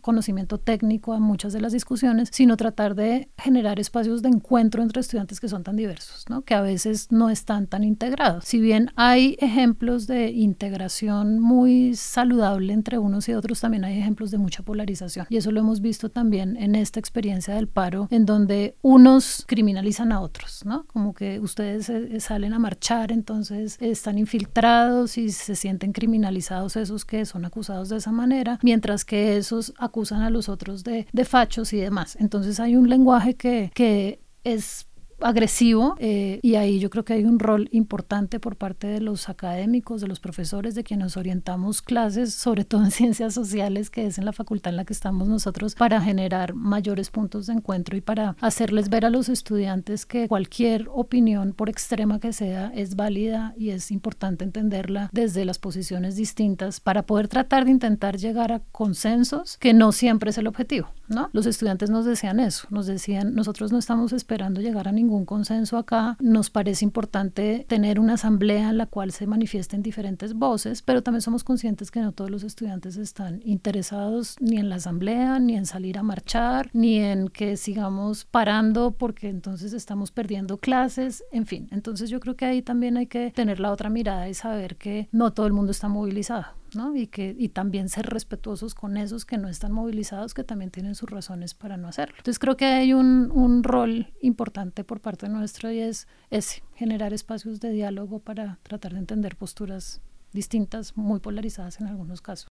conocimiento 0.00 0.58
técnico 0.58 1.12
a 1.12 1.20
muchas 1.20 1.52
de 1.52 1.60
las 1.60 1.72
discusiones, 1.72 2.28
sino 2.32 2.56
tratar 2.56 2.94
de 2.94 3.28
generar 3.38 3.80
espacios 3.80 4.22
de 4.22 4.28
encuentro 4.28 4.82
entre 4.82 5.00
estudiantes 5.00 5.40
que 5.40 5.48
son 5.48 5.62
tan 5.62 5.76
diversos, 5.76 6.24
¿no? 6.28 6.42
que 6.42 6.54
a 6.54 6.60
veces 6.60 7.10
no 7.10 7.30
están 7.30 7.66
tan 7.66 7.84
integrados. 7.84 8.44
Si 8.44 8.60
bien 8.60 8.90
hay 8.96 9.36
ejemplos 9.40 10.06
de 10.06 10.30
integración 10.30 11.40
muy 11.40 11.94
saludable 11.94 12.72
entre 12.72 12.98
unos 12.98 13.28
y 13.28 13.34
otros, 13.34 13.60
también 13.60 13.84
hay 13.84 13.98
ejemplos 13.98 14.30
de 14.30 14.38
mucha 14.38 14.62
polarización. 14.62 15.26
Y 15.28 15.36
eso 15.36 15.50
lo 15.50 15.60
hemos 15.60 15.80
visto 15.80 16.10
también 16.10 16.56
en 16.56 16.74
esta 16.74 17.00
experiencia 17.00 17.54
del 17.54 17.68
paro, 17.68 18.08
en 18.10 18.26
donde 18.26 18.76
unos 18.82 19.44
criminalizan 19.46 20.12
a 20.12 20.20
otros, 20.20 20.64
¿no? 20.64 20.84
Como 20.86 21.14
que 21.14 21.40
ustedes 21.40 21.88
eh, 21.88 22.20
salen 22.20 22.52
a 22.52 22.58
marchar, 22.58 23.12
entonces 23.12 23.76
están 23.80 24.18
infiltrados 24.18 25.18
y 25.18 25.30
se 25.30 25.56
sienten 25.56 25.92
criminalizados 25.92 26.76
esos 26.76 27.04
que 27.04 27.24
son 27.24 27.44
acusados 27.44 27.88
de 27.88 27.95
esa 27.98 28.12
manera, 28.12 28.58
mientras 28.62 29.04
que 29.04 29.36
esos 29.36 29.74
acusan 29.78 30.22
a 30.22 30.30
los 30.30 30.48
otros 30.48 30.84
de, 30.84 31.06
de 31.12 31.24
fachos 31.24 31.72
y 31.72 31.78
demás. 31.78 32.16
Entonces 32.20 32.60
hay 32.60 32.76
un 32.76 32.88
lenguaje 32.88 33.34
que, 33.34 33.70
que 33.74 34.20
es 34.44 34.86
agresivo 35.20 35.96
eh, 35.98 36.40
y 36.42 36.56
ahí 36.56 36.78
yo 36.78 36.90
creo 36.90 37.04
que 37.04 37.14
hay 37.14 37.24
un 37.24 37.38
rol 37.38 37.68
importante 37.72 38.40
por 38.40 38.56
parte 38.56 38.86
de 38.86 39.00
los 39.00 39.28
académicos, 39.28 40.00
de 40.00 40.08
los 40.08 40.20
profesores, 40.20 40.74
de 40.74 40.84
quienes 40.84 41.16
orientamos 41.16 41.82
clases, 41.82 42.34
sobre 42.34 42.64
todo 42.64 42.84
en 42.84 42.90
ciencias 42.90 43.34
sociales, 43.34 43.90
que 43.90 44.06
es 44.06 44.18
en 44.18 44.24
la 44.24 44.32
facultad 44.32 44.72
en 44.72 44.76
la 44.76 44.84
que 44.84 44.92
estamos 44.92 45.28
nosotros, 45.28 45.74
para 45.74 46.00
generar 46.00 46.54
mayores 46.54 47.10
puntos 47.10 47.46
de 47.46 47.54
encuentro 47.54 47.96
y 47.96 48.00
para 48.00 48.36
hacerles 48.40 48.88
ver 48.88 49.06
a 49.06 49.10
los 49.10 49.28
estudiantes 49.28 50.06
que 50.06 50.28
cualquier 50.28 50.88
opinión, 50.92 51.52
por 51.52 51.68
extrema 51.68 52.20
que 52.20 52.32
sea, 52.32 52.70
es 52.74 52.96
válida 52.96 53.54
y 53.56 53.70
es 53.70 53.90
importante 53.90 54.44
entenderla 54.44 55.08
desde 55.12 55.44
las 55.44 55.58
posiciones 55.58 56.16
distintas 56.16 56.80
para 56.80 57.02
poder 57.02 57.28
tratar 57.28 57.64
de 57.64 57.70
intentar 57.70 58.16
llegar 58.16 58.52
a 58.52 58.60
consensos, 58.72 59.56
que 59.58 59.72
no 59.72 59.92
siempre 59.92 60.30
es 60.30 60.38
el 60.38 60.46
objetivo, 60.46 60.88
¿no? 61.08 61.30
Los 61.32 61.46
estudiantes 61.46 61.90
nos 61.90 62.04
decían 62.04 62.40
eso, 62.40 62.66
nos 62.70 62.86
decían, 62.86 63.34
nosotros 63.34 63.72
no 63.72 63.78
estamos 63.78 64.12
esperando 64.12 64.60
llegar 64.60 64.88
a 64.88 64.92
ningún 64.92 65.05
consenso 65.24 65.78
acá, 65.78 66.16
nos 66.20 66.50
parece 66.50 66.84
importante 66.84 67.64
tener 67.68 68.00
una 68.00 68.14
asamblea 68.14 68.70
en 68.70 68.78
la 68.78 68.86
cual 68.86 69.12
se 69.12 69.26
manifiesten 69.26 69.82
diferentes 69.82 70.34
voces, 70.34 70.82
pero 70.82 71.02
también 71.02 71.22
somos 71.22 71.44
conscientes 71.44 71.90
que 71.90 72.00
no 72.00 72.12
todos 72.12 72.30
los 72.30 72.42
estudiantes 72.42 72.96
están 72.96 73.40
interesados 73.44 74.36
ni 74.40 74.58
en 74.58 74.68
la 74.68 74.76
asamblea, 74.76 75.38
ni 75.38 75.56
en 75.56 75.66
salir 75.66 75.98
a 75.98 76.02
marchar, 76.02 76.70
ni 76.72 76.98
en 76.98 77.28
que 77.28 77.56
sigamos 77.56 78.24
parando 78.24 78.92
porque 78.92 79.28
entonces 79.28 79.72
estamos 79.72 80.10
perdiendo 80.10 80.58
clases, 80.58 81.24
en 81.32 81.46
fin. 81.46 81.68
Entonces 81.70 82.10
yo 82.10 82.20
creo 82.20 82.36
que 82.36 82.44
ahí 82.44 82.62
también 82.62 82.96
hay 82.96 83.06
que 83.06 83.30
tener 83.30 83.60
la 83.60 83.72
otra 83.72 83.90
mirada 83.90 84.28
y 84.28 84.34
saber 84.34 84.76
que 84.76 85.08
no 85.12 85.32
todo 85.32 85.46
el 85.46 85.52
mundo 85.52 85.72
está 85.72 85.88
movilizado. 85.88 86.46
¿No? 86.74 86.96
Y, 86.96 87.06
que, 87.06 87.34
y 87.38 87.48
también 87.50 87.88
ser 87.88 88.06
respetuosos 88.06 88.74
con 88.74 88.96
esos 88.96 89.24
que 89.24 89.38
no 89.38 89.48
están 89.48 89.72
movilizados, 89.72 90.34
que 90.34 90.44
también 90.44 90.70
tienen 90.70 90.94
sus 90.94 91.10
razones 91.10 91.54
para 91.54 91.76
no 91.76 91.88
hacerlo. 91.88 92.14
Entonces 92.18 92.38
creo 92.38 92.56
que 92.56 92.66
hay 92.66 92.92
un, 92.92 93.30
un 93.30 93.62
rol 93.62 94.12
importante 94.20 94.84
por 94.84 95.00
parte 95.00 95.28
nuestro 95.28 95.70
y 95.70 95.80
es 95.80 96.08
ese, 96.30 96.62
generar 96.74 97.12
espacios 97.12 97.60
de 97.60 97.70
diálogo 97.70 98.18
para 98.20 98.58
tratar 98.62 98.92
de 98.92 98.98
entender 98.98 99.36
posturas 99.36 100.00
distintas, 100.32 100.96
muy 100.96 101.20
polarizadas 101.20 101.80
en 101.80 101.86
algunos 101.86 102.20
casos. 102.20 102.48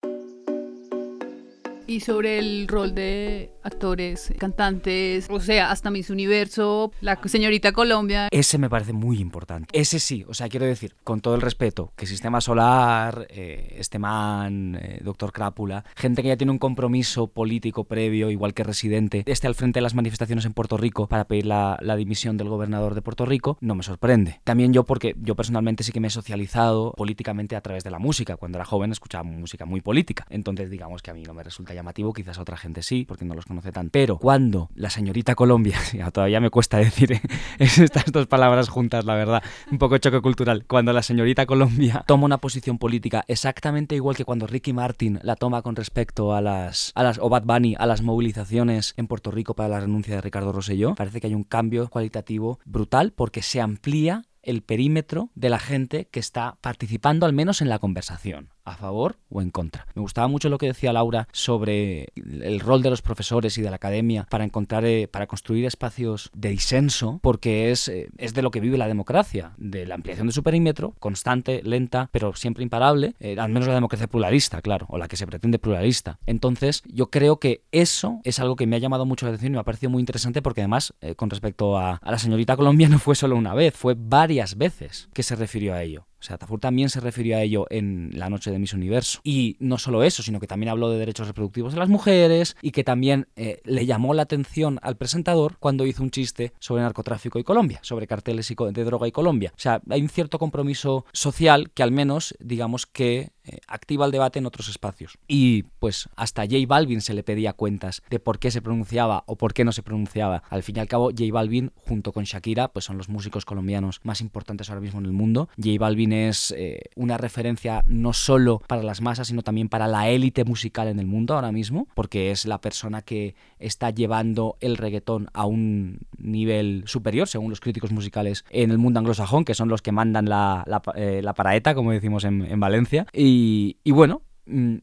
Y 1.90 1.98
sobre 1.98 2.38
el 2.38 2.68
rol 2.68 2.94
de 2.94 3.50
actores, 3.64 4.32
cantantes, 4.38 5.26
o 5.28 5.40
sea, 5.40 5.72
hasta 5.72 5.90
Miss 5.90 6.08
Universo, 6.08 6.92
la 7.00 7.18
señorita 7.24 7.72
Colombia. 7.72 8.28
Ese 8.30 8.58
me 8.58 8.70
parece 8.70 8.92
muy 8.92 9.18
importante. 9.18 9.68
Ese 9.72 9.98
sí, 9.98 10.24
o 10.28 10.32
sea, 10.32 10.48
quiero 10.48 10.66
decir, 10.66 10.94
con 11.02 11.20
todo 11.20 11.34
el 11.34 11.40
respeto, 11.40 11.92
que 11.96 12.06
Sistema 12.06 12.40
Solar, 12.40 13.26
eh, 13.28 13.74
este 13.76 13.98
man, 13.98 14.78
eh, 14.80 15.00
Doctor 15.02 15.32
Crápula, 15.32 15.84
gente 15.96 16.22
que 16.22 16.28
ya 16.28 16.36
tiene 16.36 16.52
un 16.52 16.60
compromiso 16.60 17.26
político 17.26 17.82
previo, 17.82 18.30
igual 18.30 18.54
que 18.54 18.62
residente, 18.62 19.24
esté 19.26 19.48
al 19.48 19.56
frente 19.56 19.78
de 19.78 19.82
las 19.82 19.96
manifestaciones 19.96 20.44
en 20.44 20.52
Puerto 20.52 20.76
Rico 20.76 21.08
para 21.08 21.24
pedir 21.24 21.46
la, 21.46 21.76
la 21.82 21.96
dimisión 21.96 22.36
del 22.36 22.48
gobernador 22.48 22.94
de 22.94 23.02
Puerto 23.02 23.26
Rico, 23.26 23.58
no 23.60 23.74
me 23.74 23.82
sorprende. 23.82 24.40
También 24.44 24.72
yo, 24.72 24.84
porque 24.84 25.16
yo 25.20 25.34
personalmente 25.34 25.82
sí 25.82 25.90
que 25.90 25.98
me 25.98 26.06
he 26.06 26.10
socializado 26.10 26.92
políticamente 26.96 27.56
a 27.56 27.62
través 27.62 27.82
de 27.82 27.90
la 27.90 27.98
música. 27.98 28.36
Cuando 28.36 28.58
era 28.58 28.64
joven 28.64 28.92
escuchaba 28.92 29.24
música 29.24 29.64
muy 29.64 29.80
política. 29.80 30.24
Entonces, 30.30 30.70
digamos 30.70 31.02
que 31.02 31.10
a 31.10 31.14
mí 31.14 31.24
no 31.24 31.34
me 31.34 31.42
resulta 31.42 31.74
llamativo, 31.80 32.12
quizás 32.12 32.38
a 32.38 32.42
otra 32.42 32.56
gente 32.56 32.82
sí, 32.82 33.04
porque 33.06 33.24
no 33.24 33.34
los 33.34 33.46
conoce 33.46 33.72
tan. 33.72 33.90
Pero 33.90 34.18
cuando 34.18 34.68
la 34.74 34.90
señorita 34.90 35.34
Colombia, 35.34 35.78
todavía 36.12 36.40
me 36.40 36.50
cuesta 36.50 36.78
decir 36.78 37.12
¿eh? 37.12 37.20
estas 37.58 38.12
dos 38.12 38.26
palabras 38.26 38.68
juntas, 38.68 39.04
la 39.04 39.14
verdad, 39.14 39.42
un 39.70 39.78
poco 39.78 39.98
choque 39.98 40.20
cultural, 40.20 40.64
cuando 40.66 40.92
la 40.92 41.02
señorita 41.02 41.46
Colombia 41.46 42.04
toma 42.06 42.24
una 42.24 42.38
posición 42.38 42.78
política 42.78 43.24
exactamente 43.28 43.94
igual 43.94 44.16
que 44.16 44.24
cuando 44.24 44.46
Ricky 44.46 44.72
Martin 44.72 45.18
la 45.22 45.36
toma 45.36 45.62
con 45.62 45.76
respecto 45.76 46.34
a 46.34 46.40
las, 46.40 46.92
a 46.94 47.02
las 47.02 47.18
o 47.18 47.28
Bad 47.28 47.44
Bunny, 47.44 47.74
a 47.78 47.86
las 47.86 48.02
movilizaciones 48.02 48.94
en 48.96 49.06
Puerto 49.06 49.30
Rico 49.30 49.54
para 49.54 49.68
la 49.68 49.80
renuncia 49.80 50.14
de 50.14 50.20
Ricardo 50.20 50.52
Rosselló, 50.52 50.94
parece 50.94 51.20
que 51.20 51.28
hay 51.28 51.34
un 51.34 51.44
cambio 51.44 51.88
cualitativo 51.88 52.60
brutal 52.64 53.12
porque 53.12 53.42
se 53.42 53.60
amplía 53.60 54.24
el 54.42 54.62
perímetro 54.62 55.30
de 55.34 55.50
la 55.50 55.58
gente 55.58 56.08
que 56.10 56.20
está 56.20 56.56
participando 56.60 57.26
al 57.26 57.32
menos 57.32 57.60
en 57.60 57.68
la 57.68 57.78
conversación 57.78 58.50
a 58.64 58.76
favor 58.76 59.16
o 59.28 59.42
en 59.42 59.50
contra. 59.50 59.86
Me 59.94 60.02
gustaba 60.02 60.28
mucho 60.28 60.48
lo 60.48 60.58
que 60.58 60.66
decía 60.66 60.92
Laura 60.92 61.28
sobre 61.32 62.08
el 62.16 62.60
rol 62.60 62.82
de 62.82 62.90
los 62.90 63.02
profesores 63.02 63.56
y 63.58 63.62
de 63.62 63.70
la 63.70 63.76
academia 63.76 64.26
para 64.30 64.44
encontrar, 64.44 64.84
eh, 64.84 65.08
para 65.08 65.26
construir 65.26 65.64
espacios 65.64 66.30
de 66.34 66.50
disenso, 66.50 67.20
porque 67.22 67.70
es, 67.70 67.88
eh, 67.88 68.08
es 68.18 68.34
de 68.34 68.42
lo 68.42 68.50
que 68.50 68.60
vive 68.60 68.78
la 68.78 68.88
democracia, 68.88 69.52
de 69.56 69.86
la 69.86 69.94
ampliación 69.94 70.26
de 70.26 70.32
su 70.32 70.42
perímetro, 70.42 70.94
constante, 70.98 71.62
lenta, 71.64 72.08
pero 72.12 72.34
siempre 72.34 72.62
imparable, 72.62 73.14
eh, 73.20 73.36
al 73.38 73.50
menos 73.50 73.68
la 73.68 73.74
democracia 73.74 74.06
pluralista, 74.06 74.62
claro, 74.62 74.86
o 74.88 74.98
la 74.98 75.08
que 75.08 75.16
se 75.16 75.26
pretende 75.26 75.58
pluralista. 75.58 76.18
Entonces, 76.26 76.82
yo 76.86 77.10
creo 77.10 77.38
que 77.38 77.62
eso 77.72 78.20
es 78.24 78.38
algo 78.40 78.56
que 78.56 78.66
me 78.66 78.76
ha 78.76 78.80
llamado 78.80 79.06
mucho 79.06 79.26
la 79.26 79.30
atención 79.30 79.52
y 79.52 79.54
me 79.54 79.60
ha 79.60 79.64
parecido 79.64 79.90
muy 79.90 80.00
interesante 80.00 80.42
porque 80.42 80.60
además, 80.60 80.94
con 81.16 81.30
respecto 81.30 81.78
a, 81.78 81.96
a 81.96 82.10
la 82.10 82.18
señorita 82.18 82.56
Colombia, 82.56 82.88
no 82.88 82.98
fue 83.00 83.14
solo 83.14 83.36
una 83.36 83.54
vez, 83.54 83.74
fue 83.74 83.94
varias 83.96 84.56
veces 84.56 85.08
que 85.12 85.22
se 85.22 85.36
refirió 85.36 85.74
a 85.74 85.82
ello. 85.82 86.06
O 86.20 86.22
sea, 86.22 86.38
Tafur 86.38 86.60
también 86.60 86.90
se 86.90 87.00
refirió 87.00 87.36
a 87.36 87.42
ello 87.42 87.66
en 87.70 88.10
la 88.14 88.28
noche 88.28 88.50
de 88.50 88.58
Miss 88.58 88.74
Universo. 88.74 89.20
Y 89.24 89.56
no 89.58 89.78
solo 89.78 90.02
eso, 90.02 90.22
sino 90.22 90.40
que 90.40 90.46
también 90.46 90.70
habló 90.70 90.90
de 90.90 90.98
derechos 90.98 91.26
reproductivos 91.26 91.72
de 91.72 91.78
las 91.78 91.88
mujeres 91.88 92.56
y 92.62 92.72
que 92.72 92.84
también 92.84 93.28
eh, 93.36 93.60
le 93.64 93.86
llamó 93.86 94.14
la 94.14 94.22
atención 94.22 94.78
al 94.82 94.96
presentador 94.96 95.56
cuando 95.58 95.86
hizo 95.86 96.02
un 96.02 96.10
chiste 96.10 96.52
sobre 96.58 96.82
narcotráfico 96.82 97.38
y 97.38 97.44
Colombia, 97.44 97.80
sobre 97.82 98.06
carteles 98.06 98.50
de 98.72 98.84
droga 98.84 99.06
y 99.06 99.12
Colombia. 99.12 99.52
O 99.54 99.60
sea, 99.60 99.80
hay 99.88 100.02
un 100.02 100.08
cierto 100.08 100.38
compromiso 100.38 101.04
social 101.12 101.70
que 101.72 101.82
al 101.82 101.92
menos, 101.92 102.34
digamos 102.40 102.86
que 102.86 103.30
eh, 103.44 103.58
activa 103.66 104.06
el 104.06 104.12
debate 104.12 104.38
en 104.38 104.46
otros 104.46 104.68
espacios. 104.68 105.18
Y 105.26 105.64
pues 105.78 106.08
hasta 106.16 106.42
J 106.42 106.56
Balvin 106.66 107.00
se 107.00 107.14
le 107.14 107.22
pedía 107.22 107.52
cuentas 107.52 108.02
de 108.10 108.20
por 108.20 108.38
qué 108.38 108.50
se 108.50 108.62
pronunciaba 108.62 109.24
o 109.26 109.36
por 109.36 109.54
qué 109.54 109.64
no 109.64 109.72
se 109.72 109.82
pronunciaba. 109.82 110.42
Al 110.50 110.62
fin 110.62 110.76
y 110.76 110.80
al 110.80 110.88
cabo, 110.88 111.10
J 111.10 111.24
Balvin 111.32 111.72
junto 111.76 112.12
con 112.12 112.24
Shakira 112.24 112.68
pues 112.68 112.84
son 112.84 112.98
los 112.98 113.08
músicos 113.08 113.44
colombianos 113.44 114.00
más 114.02 114.20
importantes 114.20 114.68
ahora 114.68 114.82
mismo 114.82 115.00
en 115.00 115.06
el 115.06 115.12
mundo. 115.12 115.48
J 115.56 115.78
Balvin 115.78 116.09
es 116.12 116.54
eh, 116.56 116.82
una 116.96 117.18
referencia 117.18 117.84
no 117.86 118.12
solo 118.12 118.62
para 118.66 118.82
las 118.82 119.00
masas, 119.00 119.28
sino 119.28 119.42
también 119.42 119.68
para 119.68 119.86
la 119.86 120.08
élite 120.08 120.44
musical 120.44 120.88
en 120.88 120.98
el 120.98 121.06
mundo 121.06 121.34
ahora 121.34 121.52
mismo, 121.52 121.88
porque 121.94 122.30
es 122.30 122.46
la 122.46 122.60
persona 122.60 123.02
que 123.02 123.34
está 123.58 123.90
llevando 123.90 124.56
el 124.60 124.76
reggaetón 124.76 125.28
a 125.32 125.46
un 125.46 126.00
nivel 126.18 126.82
superior, 126.86 127.28
según 127.28 127.50
los 127.50 127.60
críticos 127.60 127.92
musicales, 127.92 128.44
en 128.50 128.70
el 128.70 128.78
mundo 128.78 129.00
anglosajón, 129.00 129.44
que 129.44 129.54
son 129.54 129.68
los 129.68 129.82
que 129.82 129.92
mandan 129.92 130.28
la, 130.28 130.64
la, 130.66 130.82
eh, 130.94 131.22
paraeta, 131.34 131.74
como 131.74 131.92
decimos 131.92 132.24
en, 132.24 132.42
en 132.42 132.60
Valencia. 132.60 133.06
Y 133.12 133.60
y, 133.84 133.92
bueno, 133.92 134.22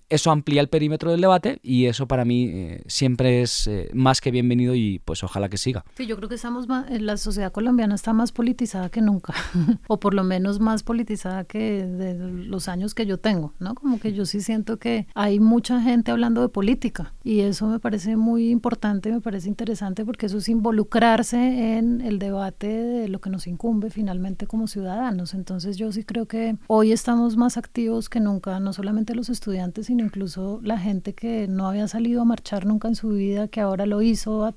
eso 0.10 0.32
amplía 0.32 0.62
el 0.62 0.70
perímetro 0.70 1.12
del 1.12 1.22
debate 1.22 1.60
y 1.62 1.86
eso 1.86 2.08
para 2.08 2.26
mí 2.26 2.46
eh, 2.46 2.84
siempre 2.88 3.42
es 3.42 3.68
eh, 3.68 3.90
más 3.94 4.22
que 4.22 4.32
bienvenido 4.32 4.76
y 4.76 5.00
pues 5.00 5.24
ojalá 5.24 5.50
que 5.50 5.58
siga. 5.58 5.84
Sí, 5.96 6.06
yo 6.06 6.16
creo 6.16 6.30
que 6.30 6.36
estamos 6.36 6.68
la 6.68 7.18
sociedad 7.18 7.52
colombiana 7.52 7.96
está 7.96 8.14
más 8.14 8.32
politizada 8.32 8.90
que 8.90 9.02
nunca, 9.02 9.34
o 9.88 10.00
por 10.00 10.14
lo 10.14 10.24
menos 10.24 10.60
más 10.60 10.84
politizada 10.84 11.44
que 11.44 11.86
de 11.86 12.16
los 12.16 12.68
años 12.68 12.94
que 12.94 13.06
yo 13.06 13.18
tengo, 13.18 13.54
¿no? 13.60 13.76
Como 13.76 14.00
que 14.00 14.14
yo 14.14 14.26
sí 14.26 14.42
siento 14.42 14.78
que 14.78 15.08
hay 15.16 15.40
mucha 15.40 15.82
gente 15.82 16.12
hablando 16.12 16.42
de 16.42 16.50
política 16.50 17.14
y 17.24 17.42
eso 17.42 17.68
me 17.68 17.80
parece 17.80 18.16
muy 18.16 18.50
importante, 18.50 19.12
me 19.12 19.22
parece 19.22 19.50
interesante 19.50 20.06
porque 20.06 20.28
eso 20.28 20.38
es 20.38 20.50
involucrarse 20.50 21.78
en 21.78 22.02
el 22.02 22.20
debate 22.20 22.68
de 22.68 23.10
lo 23.10 23.20
que 23.20 23.30
nos 23.30 23.48
incumbe 23.48 23.90
finalmente 23.90 24.48
como 24.48 24.68
ciudadanos. 24.68 25.34
Entonces 25.34 25.78
yo 25.78 25.92
sí 25.92 26.04
creo 26.04 26.28
que 26.28 26.58
hoy 26.68 26.92
estamos 26.92 27.38
más 27.38 27.58
activos 27.58 28.10
que 28.10 28.20
nunca, 28.20 28.60
no 28.60 28.74
solamente 28.74 29.16
los 29.16 29.30
estudiantes, 29.30 29.47
sino 29.82 30.04
incluso 30.04 30.60
la 30.63 30.77
gente 30.77 31.13
que 31.13 31.48
no 31.48 31.68
había 31.68 31.88
salido 31.88 32.22
a 32.22 32.25
marchar 32.25 32.66
nunca 32.66 32.88
en 32.88 32.96
su 32.96 33.10
vida, 33.10 33.48
que 33.48 33.62
ahora 33.62 33.86
lo 33.86 34.01
hizo 34.01 34.46
a, 34.46 34.54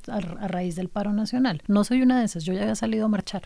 raíz 0.49 0.77
del 0.77 0.89
paro 0.89 1.13
nacional. 1.13 1.63
No 1.69 1.85
soy 1.85 2.03
una 2.03 2.19
de 2.19 2.25
esas, 2.25 2.45
yo 2.45 2.53
ya 2.53 2.63
había 2.63 2.75
salido 2.75 3.05
a 3.05 3.09
marchar. 3.09 3.43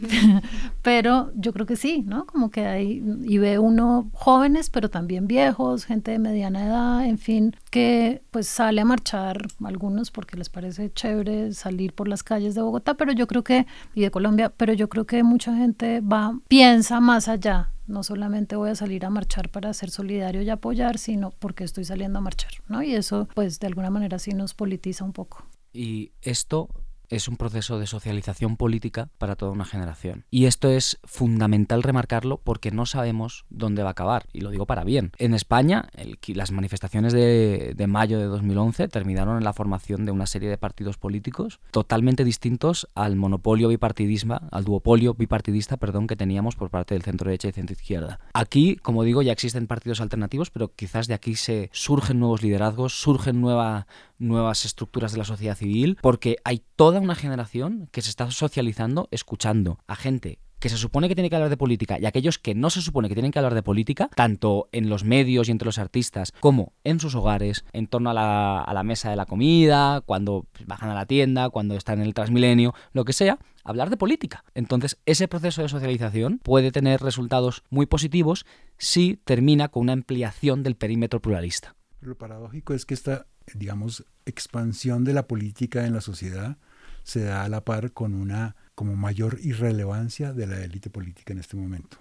pero 0.82 1.30
yo 1.34 1.52
creo 1.52 1.66
que 1.66 1.76
sí, 1.76 2.02
¿no? 2.06 2.26
Como 2.26 2.50
que 2.50 2.66
hay, 2.66 3.02
y 3.22 3.38
ve 3.38 3.58
uno 3.58 4.10
jóvenes, 4.12 4.70
pero 4.70 4.90
también 4.90 5.26
viejos, 5.26 5.84
gente 5.84 6.10
de 6.10 6.18
mediana 6.18 6.66
edad, 6.66 7.04
en 7.06 7.18
fin, 7.18 7.54
que 7.70 8.22
pues 8.30 8.48
sale 8.48 8.80
a 8.80 8.84
marchar, 8.84 9.38
algunos 9.64 10.10
porque 10.10 10.36
les 10.36 10.48
parece 10.48 10.92
chévere 10.92 11.52
salir 11.52 11.92
por 11.92 12.08
las 12.08 12.22
calles 12.22 12.54
de 12.54 12.62
Bogotá, 12.62 12.94
pero 12.94 13.12
yo 13.12 13.26
creo 13.26 13.44
que, 13.44 13.66
y 13.94 14.02
de 14.02 14.10
Colombia, 14.10 14.52
pero 14.56 14.72
yo 14.72 14.88
creo 14.88 15.06
que 15.06 15.22
mucha 15.22 15.54
gente 15.56 16.00
va, 16.00 16.38
piensa 16.48 17.00
más 17.00 17.28
allá 17.28 17.72
no 17.86 18.02
solamente 18.02 18.56
voy 18.56 18.70
a 18.70 18.74
salir 18.74 19.04
a 19.04 19.10
marchar 19.10 19.48
para 19.50 19.72
ser 19.72 19.90
solidario 19.90 20.42
y 20.42 20.50
apoyar, 20.50 20.98
sino 20.98 21.30
porque 21.38 21.64
estoy 21.64 21.84
saliendo 21.84 22.18
a 22.18 22.22
marchar, 22.22 22.52
¿no? 22.68 22.82
Y 22.82 22.94
eso, 22.94 23.28
pues, 23.34 23.60
de 23.60 23.66
alguna 23.66 23.90
manera 23.90 24.18
sí 24.18 24.32
nos 24.32 24.54
politiza 24.54 25.04
un 25.04 25.12
poco. 25.12 25.44
Y 25.72 26.12
esto 26.20 26.68
es 27.12 27.28
un 27.28 27.36
proceso 27.36 27.78
de 27.78 27.86
socialización 27.86 28.56
política 28.56 29.10
para 29.18 29.36
toda 29.36 29.52
una 29.52 29.66
generación. 29.66 30.24
Y 30.30 30.46
esto 30.46 30.70
es 30.70 30.98
fundamental 31.04 31.82
remarcarlo 31.82 32.38
porque 32.38 32.70
no 32.70 32.86
sabemos 32.86 33.44
dónde 33.50 33.82
va 33.82 33.90
a 33.90 33.92
acabar, 33.92 34.26
y 34.32 34.40
lo 34.40 34.50
digo 34.50 34.66
para 34.66 34.82
bien. 34.82 35.12
En 35.18 35.34
España, 35.34 35.88
las 36.28 36.50
manifestaciones 36.52 37.12
de, 37.12 37.86
mayo 37.86 38.18
de 38.18 38.24
2011 38.24 38.88
terminaron 38.88 39.36
en 39.36 39.44
la 39.44 39.52
formación 39.52 40.06
de 40.06 40.12
una 40.12 40.26
serie 40.26 40.48
de 40.48 40.56
partidos 40.56 40.96
políticos 40.96 41.60
totalmente 41.70 42.24
distintos 42.24 42.88
al 42.94 43.16
monopolio 43.16 43.68
bipartidismo, 43.68 44.40
al 44.50 44.64
duopolio 44.64 45.14
bipartidista, 45.14 45.76
perdón, 45.76 46.06
que 46.06 46.16
teníamos 46.16 46.56
por 46.56 46.70
parte 46.70 46.94
del 46.94 47.02
centro 47.02 47.28
derecha 47.28 47.48
y 47.48 47.52
centro 47.52 47.74
izquierda. 47.74 48.20
Aquí, 48.32 48.76
como 48.76 49.04
digo, 49.04 49.20
ya 49.20 49.32
existen 49.32 49.66
partidos 49.66 50.00
alternativos, 50.00 50.50
pero 50.50 50.72
quizás 50.74 51.08
de 51.08 51.14
aquí 51.14 51.34
se 51.34 51.68
surgen 51.72 52.20
nuevos 52.20 52.42
liderazgos, 52.42 52.94
surgen 52.94 53.40
nueva, 53.40 53.86
nuevas 54.22 54.64
estructuras 54.64 55.12
de 55.12 55.18
la 55.18 55.24
sociedad 55.24 55.56
civil, 55.56 55.98
porque 56.00 56.36
hay 56.44 56.62
toda 56.76 57.00
una 57.00 57.14
generación 57.14 57.88
que 57.92 58.02
se 58.02 58.10
está 58.10 58.30
socializando 58.30 59.08
escuchando 59.10 59.78
a 59.86 59.96
gente 59.96 60.38
que 60.62 60.68
se 60.68 60.76
supone 60.76 61.08
que 61.08 61.16
tiene 61.16 61.28
que 61.28 61.34
hablar 61.34 61.50
de 61.50 61.56
política 61.56 61.98
y 61.98 62.06
aquellos 62.06 62.38
que 62.38 62.54
no 62.54 62.70
se 62.70 62.82
supone 62.82 63.08
que 63.08 63.16
tienen 63.16 63.32
que 63.32 63.40
hablar 63.40 63.54
de 63.54 63.64
política, 63.64 64.08
tanto 64.14 64.68
en 64.70 64.88
los 64.88 65.02
medios 65.02 65.48
y 65.48 65.50
entre 65.50 65.66
los 65.66 65.76
artistas, 65.76 66.32
como 66.38 66.72
en 66.84 67.00
sus 67.00 67.16
hogares, 67.16 67.64
en 67.72 67.88
torno 67.88 68.10
a 68.10 68.14
la, 68.14 68.82
mesa 68.84 69.10
de 69.10 69.16
la 69.16 69.26
comida, 69.26 70.02
cuando 70.02 70.46
bajan 70.66 70.90
a 70.90 70.94
la 70.94 71.06
tienda, 71.06 71.50
cuando 71.50 71.74
están 71.74 71.98
en 71.98 72.06
el 72.06 72.14
Transmilenio, 72.14 72.74
lo 72.92 73.04
que 73.04 73.12
sea, 73.12 73.40
hablar 73.64 73.90
de 73.90 73.96
política. 73.96 74.44
Entonces, 74.54 74.98
ese 75.04 75.26
proceso 75.26 75.62
de 75.62 75.68
socialización 75.68 76.38
puede 76.38 76.70
tener 76.70 77.00
resultados 77.00 77.64
muy 77.68 77.86
positivos 77.86 78.46
si 78.78 79.18
termina 79.24 79.66
con 79.66 79.82
una 79.82 79.94
ampliación 79.94 80.62
del 80.62 80.76
perímetro 80.76 81.20
pluralista. 81.20 81.74
Lo 82.00 82.16
paradójico 82.16 82.72
es 82.74 82.86
que 82.86 82.94
esta, 82.94 83.26
digamos, 83.54 84.04
expansión 84.26 85.04
de 85.04 85.14
la 85.14 85.26
política 85.26 85.86
en 85.86 85.94
la 85.94 86.00
sociedad 86.00 86.56
se 87.04 87.24
da 87.24 87.44
a 87.44 87.48
la 87.48 87.64
par 87.64 87.92
con 87.92 88.14
una 88.14 88.56
como 88.74 88.96
mayor 88.96 89.38
irrelevancia 89.42 90.32
de 90.32 90.46
la 90.46 90.62
élite 90.62 90.90
política 90.90 91.32
en 91.32 91.40
este 91.40 91.56
momento. 91.56 91.98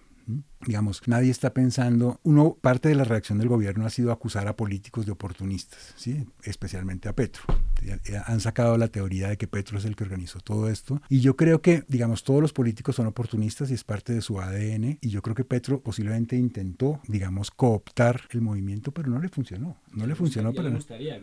Digamos, 0.66 1.02
nadie 1.08 1.32
está 1.32 1.54
pensando, 1.54 2.20
uno, 2.24 2.56
parte 2.62 2.90
de 2.90 2.96
la 2.96 3.04
reacción 3.04 3.40
del 3.40 3.50
gobierno 3.50 3.86
ha 3.86 3.90
sido 3.90 4.12
acusar 4.12 4.48
a 4.48 4.56
políticos 4.56 5.06
de 5.06 5.12
oportunistas, 5.12 5.94
¿sí? 5.98 6.26
especialmente 6.44 7.10
a 7.10 7.14
Petro. 7.14 7.44
Han 8.26 8.40
sacado 8.40 8.78
la 8.78 8.88
teoría 8.88 9.30
de 9.30 9.38
que 9.38 9.48
Petro 9.48 9.78
es 9.78 9.86
el 9.86 9.96
que 9.96 10.04
organizó 10.04 10.40
todo 10.40 10.70
esto. 10.70 11.02
Y 11.10 11.22
yo 11.22 11.36
creo 11.36 11.62
que, 11.62 11.84
digamos, 11.88 12.24
todos 12.24 12.42
los 12.42 12.54
políticos 12.54 12.96
son 12.96 13.08
oportunistas 13.08 13.72
y 13.72 13.74
es 13.74 13.84
parte 13.84 14.14
de 14.14 14.22
su 14.22 14.40
ADN. 14.40 14.98
Y 15.02 15.10
yo 15.10 15.22
creo 15.22 15.36
que 15.36 15.46
Petro 15.46 15.82
posiblemente 15.82 16.36
intentó, 16.36 17.02
digamos, 17.08 17.52
cooptar 17.52 18.22
el 18.32 18.42
movimiento, 18.42 18.92
pero 18.92 19.10
no 19.10 19.20
le 19.20 19.30
funcionó. 19.30 19.78
No 19.94 20.06
le 20.06 20.16
funcionó 20.16 20.54
para... 20.54 20.72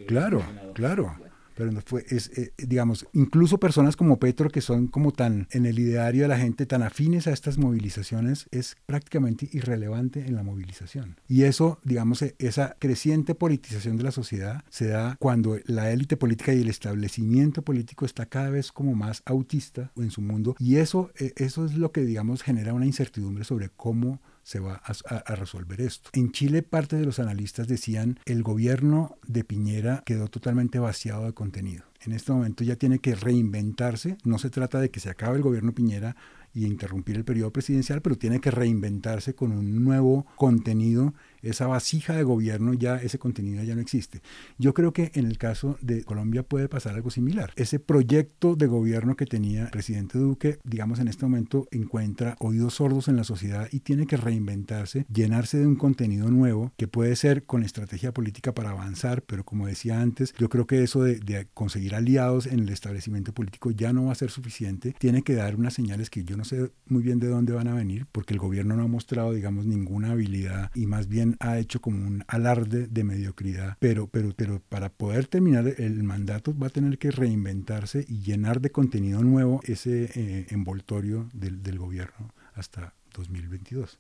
Claro, 0.07 0.43
claro 0.75 1.17
pero 1.59 1.73
no 1.73 1.81
fue, 1.85 2.07
es, 2.09 2.31
eh, 2.38 2.53
digamos, 2.57 3.09
incluso 3.12 3.59
personas 3.59 3.97
como 3.97 4.21
Petro, 4.21 4.49
que 4.49 4.61
son 4.61 4.87
como 4.87 5.11
tan 5.11 5.49
en 5.50 5.67
el 5.67 5.81
ideario 5.81 6.23
de 6.23 6.29
la 6.29 6.38
gente, 6.38 6.67
tan 6.67 6.85
afines 6.85 7.27
a 7.27 7.33
estas 7.33 7.59
movilizaciones, 7.59 8.47
es 8.53 8.77
prácticamente 8.87 9.50
irrelevante 9.53 10.25
en 10.25 10.37
la 10.37 10.45
movilización. 10.45 11.17
Y 11.27 11.43
eso, 11.43 11.81
digamos, 11.83 12.23
e, 12.23 12.37
esa 12.38 12.77
creciente 12.79 13.35
politización 13.35 13.97
de 13.97 14.05
la 14.05 14.12
sociedad 14.12 14.62
se 14.71 14.87
da 14.87 15.17
cuando 15.19 15.59
la 15.65 15.91
élite 15.91 16.17
política 16.17 16.55
y 16.55 16.62
el 16.62 16.69
establecimiento 16.69 17.62
político 17.62 18.07
está 18.07 18.27
cada 18.27 18.50
vez 18.50 18.71
como 18.71 18.95
más 18.95 19.23
autista 19.25 19.91
en 19.97 20.12
su 20.12 20.21
mundo, 20.21 20.55
y 20.61 20.77
eso, 20.77 21.11
e, 21.19 21.33
eso 21.35 21.67
es 21.67 21.75
lo 21.75 21.91
que, 21.91 22.03
digamos, 22.03 22.45
genera 22.45 22.73
una 22.73 22.87
incertidumbre 22.87 23.43
sobre 23.43 23.69
cómo 23.71 24.21
se 24.49 24.61
va 24.61 24.81
a, 24.83 25.35
resolver 25.35 25.78
esto. 25.83 26.09
En 26.14 26.33
Chile 26.33 26.62
parte 26.62 26.97
de 26.97 27.05
los 27.05 27.19
analistas 27.19 27.69
decían 27.69 28.19
el 28.25 28.43
gobierno 28.43 29.19
de 29.26 29.45
Piñera 29.45 30.02
quedó 30.07 30.28
totalmente 30.28 30.78
vaciado 30.78 31.26
de 31.26 31.35
contenido. 31.35 31.85
En 32.00 32.12
este 32.12 32.33
momento 32.33 32.64
ya 32.64 32.76
tiene 32.76 32.99
que 32.99 33.14
reinventarse. 33.14 34.17
No 34.25 34.38
se 34.38 34.49
trata 34.49 34.81
de 34.81 34.90
que 34.90 35.00
se 35.00 35.11
acabe 35.11 35.37
el 35.37 35.43
gobierno 35.43 35.75
Piñera 35.75 36.17
y 36.55 36.64
interrumpir 36.64 37.17
el 37.17 37.26
periodo 37.26 37.52
presidencial, 37.52 38.00
pero 38.00 38.17
tiene 38.17 38.40
que 38.40 38.50
reinventarse 38.50 39.35
con 39.35 39.52
un 39.52 39.85
nuevo 39.85 40.25
contenido 40.37 41.12
esa 41.42 41.66
vasija 41.66 42.14
de 42.14 42.23
gobierno 42.23 42.75
ya, 42.75 42.97
ese 42.97 43.18
contenido 43.18 43.62
ya 43.62 43.75
no 43.75 43.80
existe. 43.80 44.21
Yo 44.59 44.75
creo 44.75 44.92
que 44.92 45.11
en 45.14 45.26
el 45.26 45.38
caso 45.38 45.78
de 45.80 46.04
Colombia 46.04 46.42
puede 46.42 46.68
pasar 46.68 46.95
algo 46.95 47.11
similar. 47.11 47.52
Ese 47.57 47.78
proyecto 47.78 48.57
de 48.57 48.66
gobierno 48.66 49.16
que 49.16 49.26
tenía 49.26 49.64
el 49.64 49.71
presidente 49.71 50.18
Duque, 50.18 50.59
digamos 50.64 50.99
en 50.99 51.09
este 51.09 51.25
momento 51.25 51.66
encuentra 51.71 52.37
oídos 52.40 52.75
sordos 52.75 53.09
en 53.09 53.16
la 53.16 53.25
sociedad 53.25 53.68
y 53.73 53.80
tiene 53.80 54.07
que 54.07 54.16
reinventarse, 54.16 55.07
llenarse 55.12 55.59
de 55.59 55.66
un 55.66 55.76
contenido 55.76 56.30
nuevo 56.30 56.73
que 56.76 56.88
puede 56.88 57.16
ser 57.16 57.45
con 57.45 57.62
estrategia 57.62 58.12
política 58.12 58.54
para 58.54 58.71
avanzar, 58.71 59.23
pero 59.23 59.45
como 59.45 59.66
decía 59.66 60.00
antes, 60.00 60.35
yo 60.38 60.49
creo 60.49 60.66
que 60.66 60.83
eso 60.83 61.02
de, 61.02 61.18
de 61.21 61.47
conseguir 61.54 61.95
aliados 61.95 62.47
en 62.47 62.61
el 62.61 62.68
establecimiento 62.71 63.33
político 63.33 63.71
ya 63.71 63.92
no 63.92 64.07
va 64.07 64.12
a 64.12 64.16
ser 64.16 64.30
suficiente. 64.30 64.95
Tiene 64.99 65.23
que 65.23 65.35
dar 65.35 65.57
unas 65.57 65.75
señales 65.75 66.11
que 66.11 66.25
yo 66.25 66.37
no 66.37 66.45
sé 66.45 66.71
muy 66.87 67.02
bien 67.02 67.18
de 67.18 67.28
dónde 67.28 67.52
van 67.52 67.68
a 67.68 67.75
venir, 67.75 68.07
porque 68.12 68.35
el 68.35 68.40
gobierno 68.40 68.76
no 68.76 68.85
ha 68.85 68.88
mostrado, 68.88 69.33
digamos, 69.33 69.66
ninguna 69.66 70.12
habilidad 70.12 70.71
y 70.75 70.87
más 70.87 71.09
bien 71.09 71.28
ha 71.41 71.59
hecho 71.59 71.81
como 71.81 72.07
un 72.07 72.25
alarde 72.29 72.87
de 72.87 73.05
mediocridad, 73.05 73.77
pero, 73.81 74.07
pero, 74.07 74.33
pero 74.37 74.61
para 74.69 74.89
poder 74.89 75.27
terminar 75.27 75.67
el 75.79 76.03
mandato 76.03 76.57
va 76.57 76.69
a 76.69 76.71
tener 76.71 76.99
que 76.99 77.11
reinventarse 77.11 78.05
y 78.09 78.21
llenar 78.21 78.61
de 78.61 78.71
contenido 78.71 79.23
nuevo 79.23 79.61
ese 79.65 80.11
eh, 80.15 80.47
envoltorio 80.51 81.29
del, 81.33 81.63
del 81.63 81.79
gobierno 81.79 82.33
hasta 82.55 82.95
2022. 83.15 83.99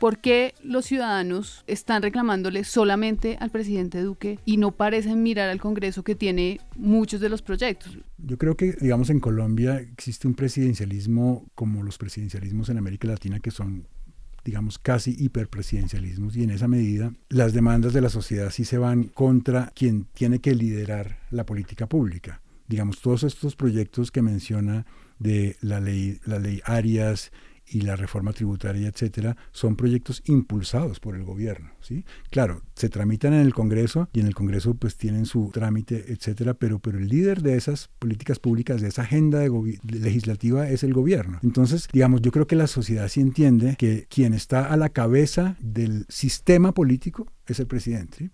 ¿Por 0.00 0.16
qué 0.16 0.54
los 0.64 0.86
ciudadanos 0.86 1.62
están 1.66 2.00
reclamándole 2.00 2.64
solamente 2.64 3.36
al 3.38 3.50
presidente 3.50 4.00
Duque 4.00 4.38
y 4.46 4.56
no 4.56 4.72
parecen 4.72 5.22
mirar 5.22 5.50
al 5.50 5.60
Congreso 5.60 6.02
que 6.02 6.14
tiene 6.14 6.58
muchos 6.74 7.20
de 7.20 7.28
los 7.28 7.42
proyectos? 7.42 7.98
Yo 8.16 8.38
creo 8.38 8.56
que, 8.56 8.72
digamos, 8.80 9.10
en 9.10 9.20
Colombia 9.20 9.76
existe 9.76 10.26
un 10.26 10.32
presidencialismo 10.32 11.44
como 11.54 11.82
los 11.82 11.98
presidencialismos 11.98 12.70
en 12.70 12.78
América 12.78 13.08
Latina 13.08 13.40
que 13.40 13.50
son 13.50 13.88
digamos, 14.44 14.78
casi 14.78 15.14
hiperpresidencialismos 15.18 16.36
y 16.36 16.44
en 16.44 16.50
esa 16.50 16.68
medida 16.68 17.12
las 17.28 17.52
demandas 17.52 17.92
de 17.92 18.00
la 18.00 18.08
sociedad 18.08 18.50
sí 18.50 18.64
se 18.64 18.78
van 18.78 19.04
contra 19.04 19.72
quien 19.74 20.06
tiene 20.12 20.40
que 20.40 20.54
liderar 20.54 21.18
la 21.30 21.46
política 21.46 21.86
pública. 21.86 22.40
Digamos, 22.68 23.00
todos 23.00 23.24
estos 23.24 23.56
proyectos 23.56 24.10
que 24.10 24.22
menciona 24.22 24.86
de 25.18 25.56
la 25.60 25.80
ley, 25.80 26.20
la 26.24 26.38
ley 26.38 26.60
Arias 26.64 27.32
y 27.70 27.82
la 27.82 27.96
reforma 27.96 28.32
tributaria, 28.32 28.88
etcétera, 28.88 29.36
son 29.52 29.76
proyectos 29.76 30.22
impulsados 30.26 31.00
por 31.00 31.14
el 31.14 31.24
gobierno, 31.24 31.70
¿sí? 31.80 32.04
Claro, 32.30 32.62
se 32.74 32.88
tramitan 32.88 33.32
en 33.32 33.40
el 33.40 33.54
Congreso 33.54 34.08
y 34.12 34.20
en 34.20 34.26
el 34.26 34.34
Congreso 34.34 34.74
pues 34.74 34.96
tienen 34.96 35.26
su 35.26 35.50
trámite, 35.52 36.12
etcétera, 36.12 36.54
pero 36.54 36.78
pero 36.78 36.98
el 36.98 37.08
líder 37.08 37.42
de 37.42 37.56
esas 37.56 37.88
políticas 37.98 38.38
públicas, 38.38 38.80
de 38.80 38.88
esa 38.88 39.02
agenda 39.02 39.42
legislativa 39.82 40.68
es 40.68 40.82
el 40.82 40.92
gobierno. 40.92 41.38
Entonces, 41.42 41.88
digamos, 41.92 42.22
yo 42.22 42.32
creo 42.32 42.46
que 42.46 42.56
la 42.56 42.66
sociedad 42.66 43.08
sí 43.08 43.20
entiende 43.20 43.76
que 43.78 44.06
quien 44.08 44.34
está 44.34 44.66
a 44.66 44.76
la 44.76 44.88
cabeza 44.88 45.56
del 45.60 46.06
sistema 46.08 46.72
político 46.72 47.26
es 47.46 47.60
el 47.60 47.66
presidente 47.66 48.30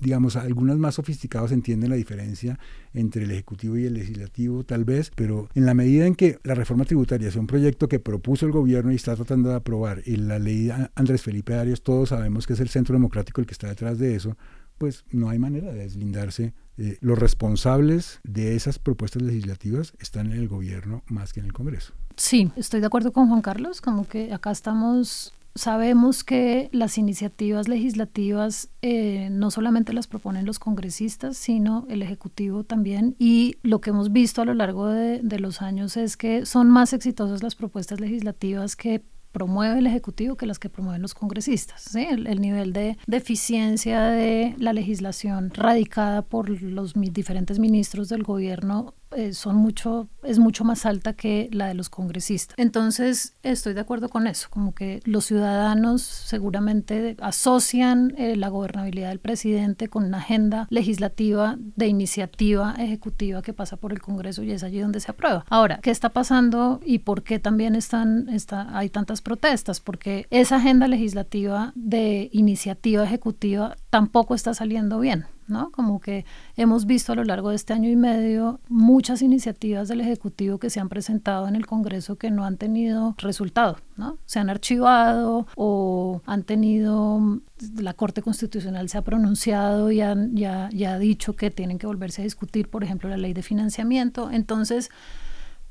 digamos, 0.00 0.36
algunos 0.36 0.78
más 0.78 0.96
sofisticados 0.96 1.52
entienden 1.52 1.90
la 1.90 1.96
diferencia 1.96 2.58
entre 2.94 3.24
el 3.24 3.30
Ejecutivo 3.30 3.76
y 3.76 3.84
el 3.84 3.94
Legislativo, 3.94 4.64
tal 4.64 4.84
vez, 4.84 5.12
pero 5.14 5.48
en 5.54 5.66
la 5.66 5.74
medida 5.74 6.06
en 6.06 6.14
que 6.14 6.38
la 6.42 6.54
reforma 6.54 6.84
tributaria 6.84 7.28
es 7.28 7.36
un 7.36 7.46
proyecto 7.46 7.88
que 7.88 8.00
propuso 8.00 8.46
el 8.46 8.52
gobierno 8.52 8.92
y 8.92 8.96
está 8.96 9.14
tratando 9.14 9.50
de 9.50 9.56
aprobar, 9.56 10.02
y 10.06 10.16
la 10.16 10.38
ley 10.38 10.70
Andrés 10.94 11.22
Felipe 11.22 11.54
Arias, 11.54 11.82
todos 11.82 12.08
sabemos 12.08 12.46
que 12.46 12.54
es 12.54 12.60
el 12.60 12.68
centro 12.68 12.94
democrático 12.94 13.40
el 13.40 13.46
que 13.46 13.52
está 13.52 13.68
detrás 13.68 13.98
de 13.98 14.14
eso, 14.14 14.36
pues 14.78 15.04
no 15.12 15.28
hay 15.28 15.38
manera 15.38 15.72
de 15.72 15.80
deslindarse. 15.80 16.54
los 17.00 17.18
responsables 17.18 18.20
de 18.24 18.56
esas 18.56 18.78
propuestas 18.78 19.20
legislativas 19.20 19.92
están 19.98 20.32
en 20.32 20.38
el 20.38 20.48
gobierno 20.48 21.02
más 21.06 21.34
que 21.34 21.40
en 21.40 21.46
el 21.46 21.52
Congreso. 21.52 21.92
Sí, 22.16 22.50
estoy 22.56 22.80
de 22.80 22.86
acuerdo 22.86 23.12
con 23.12 23.28
Juan 23.28 23.42
Carlos, 23.42 23.82
como 23.82 24.08
que 24.08 24.32
acá 24.32 24.50
estamos 24.50 25.34
sabemos 25.54 26.24
que 26.24 26.68
las 26.72 26.98
iniciativas 26.98 27.68
legislativas 27.68 28.70
eh, 28.82 29.28
no 29.30 29.50
solamente 29.50 29.92
las 29.92 30.06
proponen 30.06 30.46
los 30.46 30.58
congresistas, 30.58 31.36
sino 31.36 31.86
el 31.88 32.02
Ejecutivo 32.02 32.64
también. 32.64 33.16
Y 33.18 33.56
lo 33.62 33.80
que 33.80 33.90
hemos 33.90 34.12
visto 34.12 34.42
a 34.42 34.44
lo 34.44 34.54
largo 34.54 34.86
de, 34.88 35.20
los 35.40 35.62
años 35.62 35.96
es 35.96 36.16
que 36.16 36.44
son 36.44 36.68
más 36.68 36.92
exitosas 36.92 37.42
las 37.42 37.54
propuestas 37.54 37.98
legislativas 37.98 38.76
que 38.76 39.02
promueve 39.32 39.78
el 39.78 39.86
Ejecutivo 39.86 40.36
que 40.36 40.44
las 40.44 40.58
que 40.58 40.68
promueven 40.68 41.00
los 41.00 41.14
congresistas. 41.14 41.94
El, 41.94 42.26
el, 42.26 42.40
nivel 42.40 42.72
de, 42.72 42.98
deficiencia 43.06 44.02
de 44.02 44.54
la 44.58 44.72
legislación 44.72 45.50
radicada 45.54 46.22
por 46.22 46.50
los 46.50 46.92
diferentes 46.94 47.58
ministros 47.58 48.08
del 48.08 48.22
gobierno 48.22 48.94
eh, 49.16 49.32
son 49.32 49.56
mucho, 49.56 50.08
es 50.22 50.38
mucho 50.38 50.64
más 50.64 50.86
alta 50.86 51.12
que 51.12 51.48
la 51.52 51.66
de 51.66 51.74
los 51.74 51.88
congresistas. 51.90 52.54
Entonces, 52.58 53.34
estoy 53.42 53.74
de 53.74 53.80
acuerdo 53.80 54.08
con 54.08 54.26
eso, 54.26 54.48
como 54.50 54.74
que 54.74 55.00
los 55.04 55.26
ciudadanos 55.26 56.02
seguramente 56.02 57.16
asocian 57.20 58.14
eh, 58.16 58.36
la 58.36 58.48
gobernabilidad 58.48 59.08
del 59.08 59.18
presidente 59.18 59.88
con 59.88 60.04
una 60.04 60.18
agenda 60.18 60.66
legislativa 60.70 61.56
de 61.58 61.86
iniciativa 61.86 62.74
ejecutiva 62.78 63.42
que 63.42 63.52
pasa 63.52 63.76
por 63.76 63.92
el 63.92 64.00
Congreso 64.00 64.42
y 64.42 64.52
es 64.52 64.62
allí 64.62 64.80
donde 64.80 65.00
se 65.00 65.10
aprueba. 65.10 65.44
Ahora, 65.48 65.80
¿qué 65.82 65.90
está 65.90 66.10
pasando 66.10 66.80
y 66.84 67.00
por 67.00 67.22
qué 67.22 67.38
también 67.38 67.74
están, 67.74 68.28
está, 68.28 68.76
hay 68.76 68.90
tantas 68.90 69.22
protestas? 69.22 69.80
Porque 69.80 70.26
esa 70.30 70.56
agenda 70.56 70.88
legislativa 70.88 71.72
de 71.74 72.28
iniciativa 72.32 73.04
ejecutiva 73.04 73.76
tampoco 73.90 74.34
está 74.34 74.54
saliendo 74.54 75.00
bien. 75.00 75.26
¿No? 75.50 75.70
Como 75.70 76.00
que 76.00 76.24
hemos 76.56 76.86
visto 76.86 77.12
a 77.12 77.16
lo 77.16 77.24
largo 77.24 77.50
de 77.50 77.56
este 77.56 77.72
año 77.72 77.88
y 77.88 77.96
medio 77.96 78.60
muchas 78.68 79.22
iniciativas 79.22 79.88
del 79.88 80.00
Ejecutivo 80.00 80.58
que 80.58 80.70
se 80.70 80.80
han 80.80 80.88
presentado 80.88 81.48
en 81.48 81.56
el 81.56 81.66
Congreso 81.66 82.16
que 82.16 82.30
no 82.30 82.44
han 82.44 82.56
tenido 82.56 83.14
resultado, 83.18 83.78
¿no? 83.96 84.18
Se 84.26 84.38
han 84.38 84.50
archivado 84.50 85.46
o 85.56 86.22
han 86.26 86.44
tenido, 86.44 87.40
la 87.76 87.94
Corte 87.94 88.22
Constitucional 88.22 88.88
se 88.88 88.98
ha 88.98 89.02
pronunciado 89.02 89.90
y 89.90 89.96
ya 89.96 90.68
ha 90.88 90.98
dicho 90.98 91.34
que 91.34 91.50
tienen 91.50 91.78
que 91.78 91.86
volverse 91.86 92.22
a 92.22 92.24
discutir, 92.24 92.68
por 92.68 92.84
ejemplo, 92.84 93.08
la 93.08 93.16
ley 93.16 93.32
de 93.32 93.42
financiamiento. 93.42 94.30
Entonces, 94.30 94.90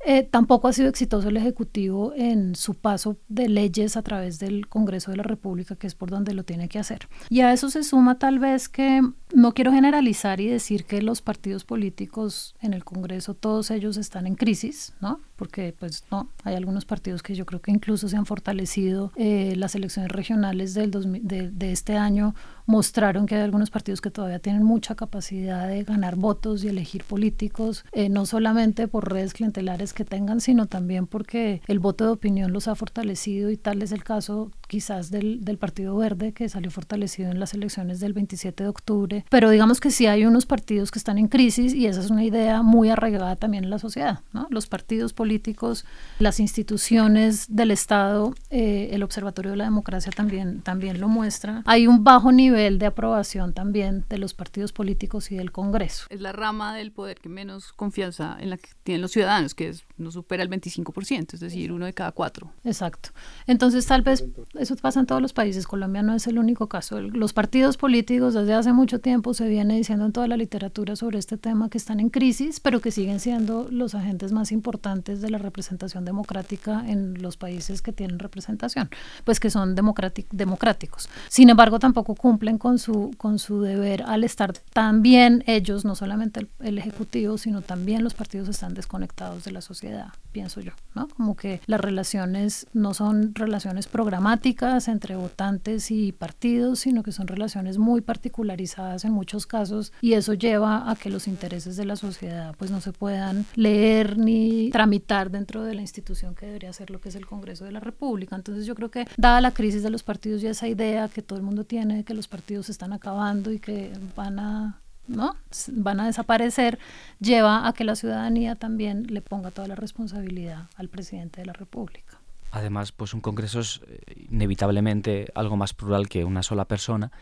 eh, 0.04 0.22
tampoco 0.22 0.68
ha 0.68 0.72
sido 0.72 0.88
exitoso 0.88 1.28
el 1.28 1.36
Ejecutivo 1.36 2.12
en 2.16 2.54
su 2.54 2.74
paso 2.74 3.18
de 3.28 3.48
leyes 3.48 3.96
a 3.96 4.02
través 4.02 4.38
del 4.38 4.66
Congreso 4.66 5.10
de 5.10 5.18
la 5.18 5.22
República, 5.22 5.76
que 5.76 5.86
es 5.86 5.94
por 5.94 6.10
donde 6.10 6.32
lo 6.32 6.44
tiene 6.44 6.68
que 6.68 6.78
hacer. 6.78 7.08
Y 7.28 7.40
a 7.40 7.52
eso 7.52 7.68
se 7.68 7.82
suma 7.84 8.18
tal 8.18 8.38
vez 8.38 8.68
que 8.68 9.02
no 9.34 9.52
quiero 9.52 9.72
generalizar 9.72 10.40
y 10.40 10.46
decir 10.46 10.84
que 10.84 11.02
los 11.02 11.20
partidos 11.20 11.64
políticos 11.64 12.54
en 12.60 12.72
el 12.72 12.84
Congreso, 12.84 13.34
todos 13.34 13.70
ellos 13.70 13.98
están 13.98 14.26
en 14.26 14.36
crisis, 14.36 14.94
¿no? 15.00 15.20
Porque 15.36 15.74
pues 15.78 16.04
no, 16.10 16.28
hay 16.44 16.54
algunos 16.54 16.84
partidos 16.84 17.22
que 17.22 17.34
yo 17.34 17.44
creo 17.44 17.60
que 17.60 17.70
incluso 17.70 18.08
se 18.08 18.16
han 18.16 18.26
fortalecido. 18.26 19.12
Eh, 19.16 19.54
las 19.56 19.74
elecciones 19.74 20.10
regionales 20.10 20.74
del 20.74 20.90
de, 20.90 21.50
de 21.50 21.72
este 21.72 21.96
año 21.96 22.34
mostraron 22.70 23.26
que 23.26 23.34
hay 23.34 23.42
algunos 23.42 23.70
partidos 23.70 24.00
que 24.00 24.10
todavía 24.10 24.38
tienen 24.38 24.62
mucha 24.62 24.94
capacidad 24.94 25.68
de 25.68 25.84
ganar 25.84 26.16
votos 26.16 26.64
y 26.64 26.68
elegir 26.68 27.04
políticos, 27.04 27.84
eh, 27.92 28.08
no 28.08 28.24
solamente 28.24 28.88
por 28.88 29.12
redes 29.12 29.34
clientelares 29.34 29.92
que 29.92 30.04
tengan, 30.04 30.40
sino 30.40 30.66
también 30.66 31.06
porque 31.06 31.60
el 31.66 31.80
voto 31.80 32.04
de 32.04 32.12
opinión 32.12 32.52
los 32.52 32.68
ha 32.68 32.74
fortalecido 32.74 33.50
y 33.50 33.56
tal 33.56 33.82
es 33.82 33.92
el 33.92 34.04
caso 34.04 34.52
quizás 34.70 35.10
del, 35.10 35.44
del 35.44 35.58
Partido 35.58 35.96
Verde 35.96 36.32
que 36.32 36.48
salió 36.48 36.70
fortalecido 36.70 37.28
en 37.32 37.40
las 37.40 37.54
elecciones 37.54 37.98
del 37.98 38.12
27 38.12 38.62
de 38.62 38.68
octubre. 38.68 39.24
Pero 39.28 39.50
digamos 39.50 39.80
que 39.80 39.90
sí 39.90 40.06
hay 40.06 40.24
unos 40.24 40.46
partidos 40.46 40.92
que 40.92 41.00
están 41.00 41.18
en 41.18 41.26
crisis 41.26 41.74
y 41.74 41.88
esa 41.88 41.98
es 41.98 42.08
una 42.08 42.22
idea 42.22 42.62
muy 42.62 42.88
arraigada 42.88 43.34
también 43.34 43.64
en 43.64 43.70
la 43.70 43.80
sociedad. 43.80 44.20
¿no? 44.32 44.46
Los 44.48 44.68
partidos 44.68 45.12
políticos, 45.12 45.84
las 46.20 46.38
instituciones 46.38 47.46
del 47.48 47.72
Estado, 47.72 48.32
eh, 48.50 48.90
el 48.92 49.02
Observatorio 49.02 49.50
de 49.50 49.56
la 49.56 49.64
Democracia 49.64 50.12
también, 50.12 50.60
también 50.60 51.00
lo 51.00 51.08
muestra. 51.08 51.64
Hay 51.66 51.88
un 51.88 52.04
bajo 52.04 52.30
nivel 52.30 52.78
de 52.78 52.86
aprobación 52.86 53.52
también 53.52 54.04
de 54.08 54.18
los 54.18 54.34
partidos 54.34 54.72
políticos 54.72 55.32
y 55.32 55.36
del 55.36 55.50
Congreso. 55.50 56.06
Es 56.10 56.20
la 56.20 56.30
rama 56.30 56.76
del 56.76 56.92
poder 56.92 57.18
que 57.18 57.28
menos 57.28 57.72
confianza 57.72 58.36
en 58.38 58.50
la 58.50 58.56
que 58.56 58.68
tienen 58.84 59.02
los 59.02 59.10
ciudadanos, 59.10 59.56
que 59.56 59.70
es, 59.70 59.82
no 59.98 60.12
supera 60.12 60.44
el 60.44 60.48
25%, 60.48 61.34
es 61.34 61.40
decir, 61.40 61.72
uno 61.72 61.86
de 61.86 61.92
cada 61.92 62.12
cuatro. 62.12 62.52
Exacto. 62.62 63.10
Entonces 63.48 63.84
tal 63.86 64.02
vez 64.02 64.24
eso 64.60 64.76
pasa 64.76 65.00
en 65.00 65.06
todos 65.06 65.22
los 65.22 65.32
países, 65.32 65.66
Colombia 65.66 66.02
no 66.02 66.14
es 66.14 66.26
el 66.26 66.38
único 66.38 66.68
caso. 66.68 67.00
Los 67.00 67.32
partidos 67.32 67.76
políticos 67.76 68.34
desde 68.34 68.54
hace 68.54 68.72
mucho 68.72 69.00
tiempo 69.00 69.34
se 69.34 69.48
viene 69.48 69.76
diciendo 69.76 70.04
en 70.04 70.12
toda 70.12 70.28
la 70.28 70.36
literatura 70.36 70.96
sobre 70.96 71.18
este 71.18 71.38
tema 71.38 71.70
que 71.70 71.78
están 71.78 71.98
en 72.00 72.10
crisis, 72.10 72.60
pero 72.60 72.80
que 72.80 72.90
siguen 72.90 73.20
siendo 73.20 73.68
los 73.70 73.94
agentes 73.94 74.32
más 74.32 74.52
importantes 74.52 75.20
de 75.20 75.30
la 75.30 75.38
representación 75.38 76.04
democrática 76.04 76.84
en 76.86 77.22
los 77.22 77.36
países 77.36 77.82
que 77.82 77.92
tienen 77.92 78.18
representación, 78.18 78.90
pues 79.24 79.40
que 79.40 79.50
son 79.50 79.74
democráticos. 79.74 81.08
Sin 81.28 81.48
embargo, 81.48 81.78
tampoco 81.78 82.14
cumplen 82.14 82.58
con 82.58 82.78
su, 82.78 83.12
con 83.16 83.38
su 83.38 83.62
deber 83.62 84.02
al 84.02 84.24
estar 84.24 84.52
también 84.72 85.42
ellos, 85.46 85.84
no 85.84 85.94
solamente 85.94 86.40
el, 86.40 86.48
el 86.60 86.78
Ejecutivo, 86.78 87.38
sino 87.38 87.62
también 87.62 88.04
los 88.04 88.14
partidos 88.14 88.48
están 88.48 88.74
desconectados 88.74 89.44
de 89.44 89.52
la 89.52 89.60
sociedad, 89.60 90.08
pienso 90.32 90.60
yo, 90.60 90.72
¿no? 90.94 91.08
Como 91.08 91.36
que 91.36 91.60
las 91.66 91.80
relaciones 91.80 92.66
no 92.72 92.94
son 92.94 93.34
relaciones 93.34 93.86
programáticas, 93.86 94.49
entre 94.88 95.16
votantes 95.16 95.90
y 95.90 96.12
partidos, 96.12 96.80
sino 96.80 97.02
que 97.02 97.12
son 97.12 97.26
relaciones 97.26 97.78
muy 97.78 98.00
particularizadas 98.00 99.04
en 99.04 99.12
muchos 99.12 99.46
casos 99.46 99.92
y 100.00 100.14
eso 100.14 100.34
lleva 100.34 100.90
a 100.90 100.96
que 100.96 101.10
los 101.10 101.28
intereses 101.28 101.76
de 101.76 101.84
la 101.84 101.96
sociedad 101.96 102.54
pues 102.58 102.70
no 102.70 102.80
se 102.80 102.92
puedan 102.92 103.46
leer 103.54 104.18
ni 104.18 104.70
tramitar 104.70 105.30
dentro 105.30 105.62
de 105.62 105.74
la 105.74 105.82
institución 105.82 106.34
que 106.34 106.46
debería 106.46 106.72
ser 106.72 106.90
lo 106.90 107.00
que 107.00 107.10
es 107.10 107.14
el 107.14 107.26
Congreso 107.26 107.64
de 107.64 107.72
la 107.72 107.80
República. 107.80 108.36
Entonces 108.36 108.66
yo 108.66 108.74
creo 108.74 108.90
que 108.90 109.06
dada 109.16 109.40
la 109.40 109.52
crisis 109.52 109.82
de 109.82 109.90
los 109.90 110.02
partidos 110.02 110.42
y 110.42 110.48
esa 110.48 110.66
idea 110.66 111.08
que 111.08 111.22
todo 111.22 111.38
el 111.38 111.44
mundo 111.44 111.64
tiene 111.64 111.96
de 111.98 112.04
que 112.04 112.14
los 112.14 112.28
partidos 112.28 112.66
se 112.66 112.72
están 112.72 112.92
acabando 112.92 113.52
y 113.52 113.60
que 113.60 113.92
van 114.16 114.38
a 114.38 114.80
¿no? 115.06 115.36
van 115.72 116.00
a 116.00 116.06
desaparecer, 116.06 116.78
lleva 117.18 117.66
a 117.66 117.72
que 117.72 117.84
la 117.84 117.96
ciudadanía 117.96 118.54
también 118.54 119.06
le 119.08 119.20
ponga 119.22 119.50
toda 119.50 119.66
la 119.66 119.74
responsabilidad 119.74 120.68
al 120.76 120.88
presidente 120.88 121.40
de 121.40 121.46
la 121.46 121.52
República. 121.52 122.20
Además, 122.52 122.90
pues 122.90 123.14
un 123.14 123.20
congreso 123.20 123.60
es 123.60 123.80
eh, 123.86 124.19
inevitablemente 124.30 125.26
algo 125.34 125.56
más 125.56 125.74
plural 125.74 126.08
que 126.08 126.24
una 126.24 126.42
sola 126.42 126.66
persona 126.66 127.12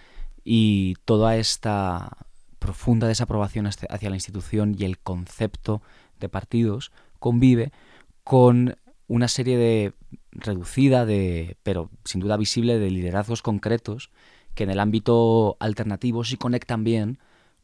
y 0.44 0.94
toda 1.04 1.36
esta 1.36 2.16
profunda 2.58 3.08
desaprobación 3.08 3.66
hacia 3.66 4.10
la 4.10 4.16
institución 4.16 4.74
y 4.78 4.84
el 4.84 4.98
concepto 4.98 5.82
de 6.20 6.28
partidos 6.28 6.92
convive 7.18 7.72
con 8.24 8.76
una 9.06 9.28
serie 9.28 9.56
de 9.56 9.92
reducida 10.32 11.06
de 11.06 11.56
pero 11.62 11.90
sin 12.04 12.20
duda 12.20 12.36
visible 12.36 12.78
de 12.78 12.90
liderazgos 12.90 13.42
concretos 13.42 14.10
que 14.54 14.64
en 14.64 14.70
el 14.70 14.80
ámbito 14.80 15.56
alternativo 15.60 16.24
sí 16.24 16.36
conectan 16.36 16.84
bien 16.84 17.18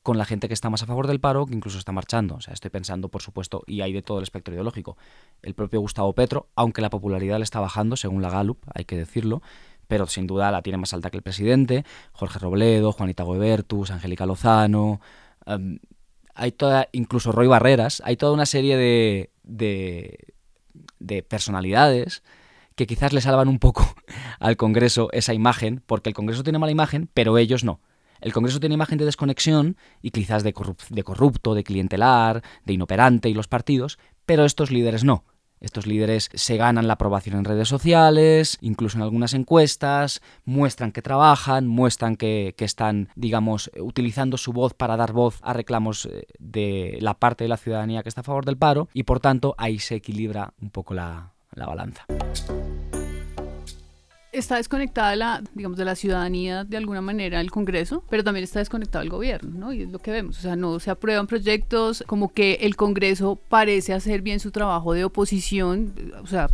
con 0.04 0.18
la 0.18 0.26
gente 0.26 0.48
que 0.48 0.54
está 0.54 0.68
más 0.68 0.82
a 0.82 0.86
favor 0.86 1.06
del 1.06 1.18
paro, 1.18 1.46
que 1.46 1.54
incluso 1.54 1.78
está 1.78 1.90
marchando. 1.90 2.34
O 2.34 2.40
sea, 2.42 2.52
estoy 2.52 2.70
pensando, 2.70 3.08
por 3.08 3.22
supuesto, 3.22 3.62
y 3.66 3.80
hay 3.80 3.94
de 3.94 4.02
todo 4.02 4.18
el 4.18 4.22
espectro 4.22 4.52
ideológico. 4.52 4.98
El 5.42 5.54
propio 5.54 5.80
Gustavo 5.80 6.12
Petro, 6.12 6.50
aunque 6.54 6.82
la 6.82 6.90
popularidad 6.90 7.38
le 7.38 7.44
está 7.44 7.58
bajando, 7.58 7.96
según 7.96 8.20
la 8.20 8.28
Gallup, 8.28 8.58
hay 8.74 8.84
que 8.84 8.98
decirlo, 8.98 9.40
pero 9.88 10.06
sin 10.06 10.26
duda 10.26 10.52
la 10.52 10.60
tiene 10.60 10.76
más 10.76 10.92
alta 10.92 11.08
que 11.08 11.16
el 11.16 11.22
presidente, 11.22 11.86
Jorge 12.12 12.38
Robledo, 12.38 12.92
Juanita 12.92 13.22
Goebertus, 13.22 13.90
Angélica 13.90 14.26
Lozano, 14.26 15.00
em, 15.46 15.78
hay 16.34 16.52
toda, 16.52 16.88
incluso 16.92 17.32
Roy 17.32 17.46
Barreras, 17.46 18.02
hay 18.04 18.18
toda 18.18 18.32
una 18.32 18.44
serie 18.44 18.76
de, 18.76 19.30
de, 19.42 20.34
de 20.98 21.22
personalidades 21.22 22.22
que 22.74 22.86
quizás 22.86 23.14
le 23.14 23.22
salvan 23.22 23.48
un 23.48 23.58
poco 23.58 23.86
al 24.38 24.58
Congreso 24.58 25.08
esa 25.12 25.32
imagen, 25.32 25.82
porque 25.86 26.10
el 26.10 26.14
Congreso 26.14 26.42
tiene 26.42 26.58
mala 26.58 26.72
imagen, 26.72 27.08
pero 27.14 27.38
ellos 27.38 27.64
no. 27.64 27.80
El 28.24 28.32
Congreso 28.32 28.58
tiene 28.58 28.74
imagen 28.74 28.96
de 28.96 29.04
desconexión 29.04 29.76
y 30.00 30.10
quizás 30.10 30.42
de, 30.42 30.54
corrupto, 30.54 31.54
de 31.54 31.62
clientelar, 31.62 32.42
de 32.64 32.72
inoperante 32.72 33.28
y 33.28 33.34
los 33.34 33.48
partidos, 33.48 33.98
pero 34.24 34.46
estos 34.46 34.70
líderes 34.70 35.04
no. 35.04 35.24
Estos 35.60 35.86
líderes 35.86 36.30
se 36.32 36.56
ganan 36.56 36.86
la 36.86 36.94
aprobación 36.94 37.36
en 37.36 37.44
redes 37.44 37.68
sociales, 37.68 38.56
incluso 38.62 38.96
en 38.96 39.02
algunas 39.02 39.34
encuestas, 39.34 40.22
muestran 40.46 40.90
que 40.90 41.02
trabajan, 41.02 41.66
muestran 41.66 42.16
que, 42.16 42.54
están, 42.56 43.10
digamos, 43.14 43.70
utilizando 43.78 44.38
su 44.38 44.54
voz 44.54 44.72
para 44.72 44.96
dar 44.96 45.12
voz 45.12 45.38
a 45.42 45.52
reclamos 45.52 46.06
eh, 46.06 46.26
de 46.38 46.96
la 47.02 47.18
parte 47.18 47.44
de 47.44 47.48
la 47.48 47.58
ciudadanía 47.58 48.02
que 48.02 48.08
está 48.08 48.22
a 48.22 48.24
favor 48.24 48.46
del 48.46 48.56
paro 48.56 48.88
y 48.94 49.02
por 49.02 49.20
tanto 49.20 49.54
ahí 49.58 49.78
se 49.78 49.96
equilibra 49.96 50.54
un 50.62 50.70
poco 50.70 50.94
la 50.94 51.34
balanza 51.54 52.06
está 54.34 54.56
desconectada 54.56 55.16
la, 55.16 55.42
digamos, 55.54 55.78
de 55.78 55.84
la 55.84 55.94
ciudadanía 55.94 56.64
de 56.64 56.76
alguna 56.76 57.00
manera 57.00 57.40
el 57.40 57.50
Congreso, 57.50 58.04
pero 58.10 58.24
también 58.24 58.44
está 58.44 58.58
desconectado 58.58 59.02
el 59.02 59.10
gobierno, 59.10 59.58
¿no? 59.58 59.72
Y 59.72 59.82
es 59.82 59.88
lo 59.90 59.98
que 59.98 60.10
vemos, 60.10 60.38
o 60.38 60.42
sea, 60.42 60.56
no 60.56 60.78
se 60.80 60.90
aprueban 60.90 61.26
proyectos, 61.26 62.04
como 62.06 62.32
que 62.32 62.54
el 62.62 62.76
Congreso 62.76 63.36
parece 63.48 63.92
hacer 63.92 64.22
bien 64.22 64.40
su 64.40 64.50
trabajo 64.50 64.92
de 64.92 65.04
oposición, 65.04 65.94
o 66.22 66.26
sea, 66.26 66.48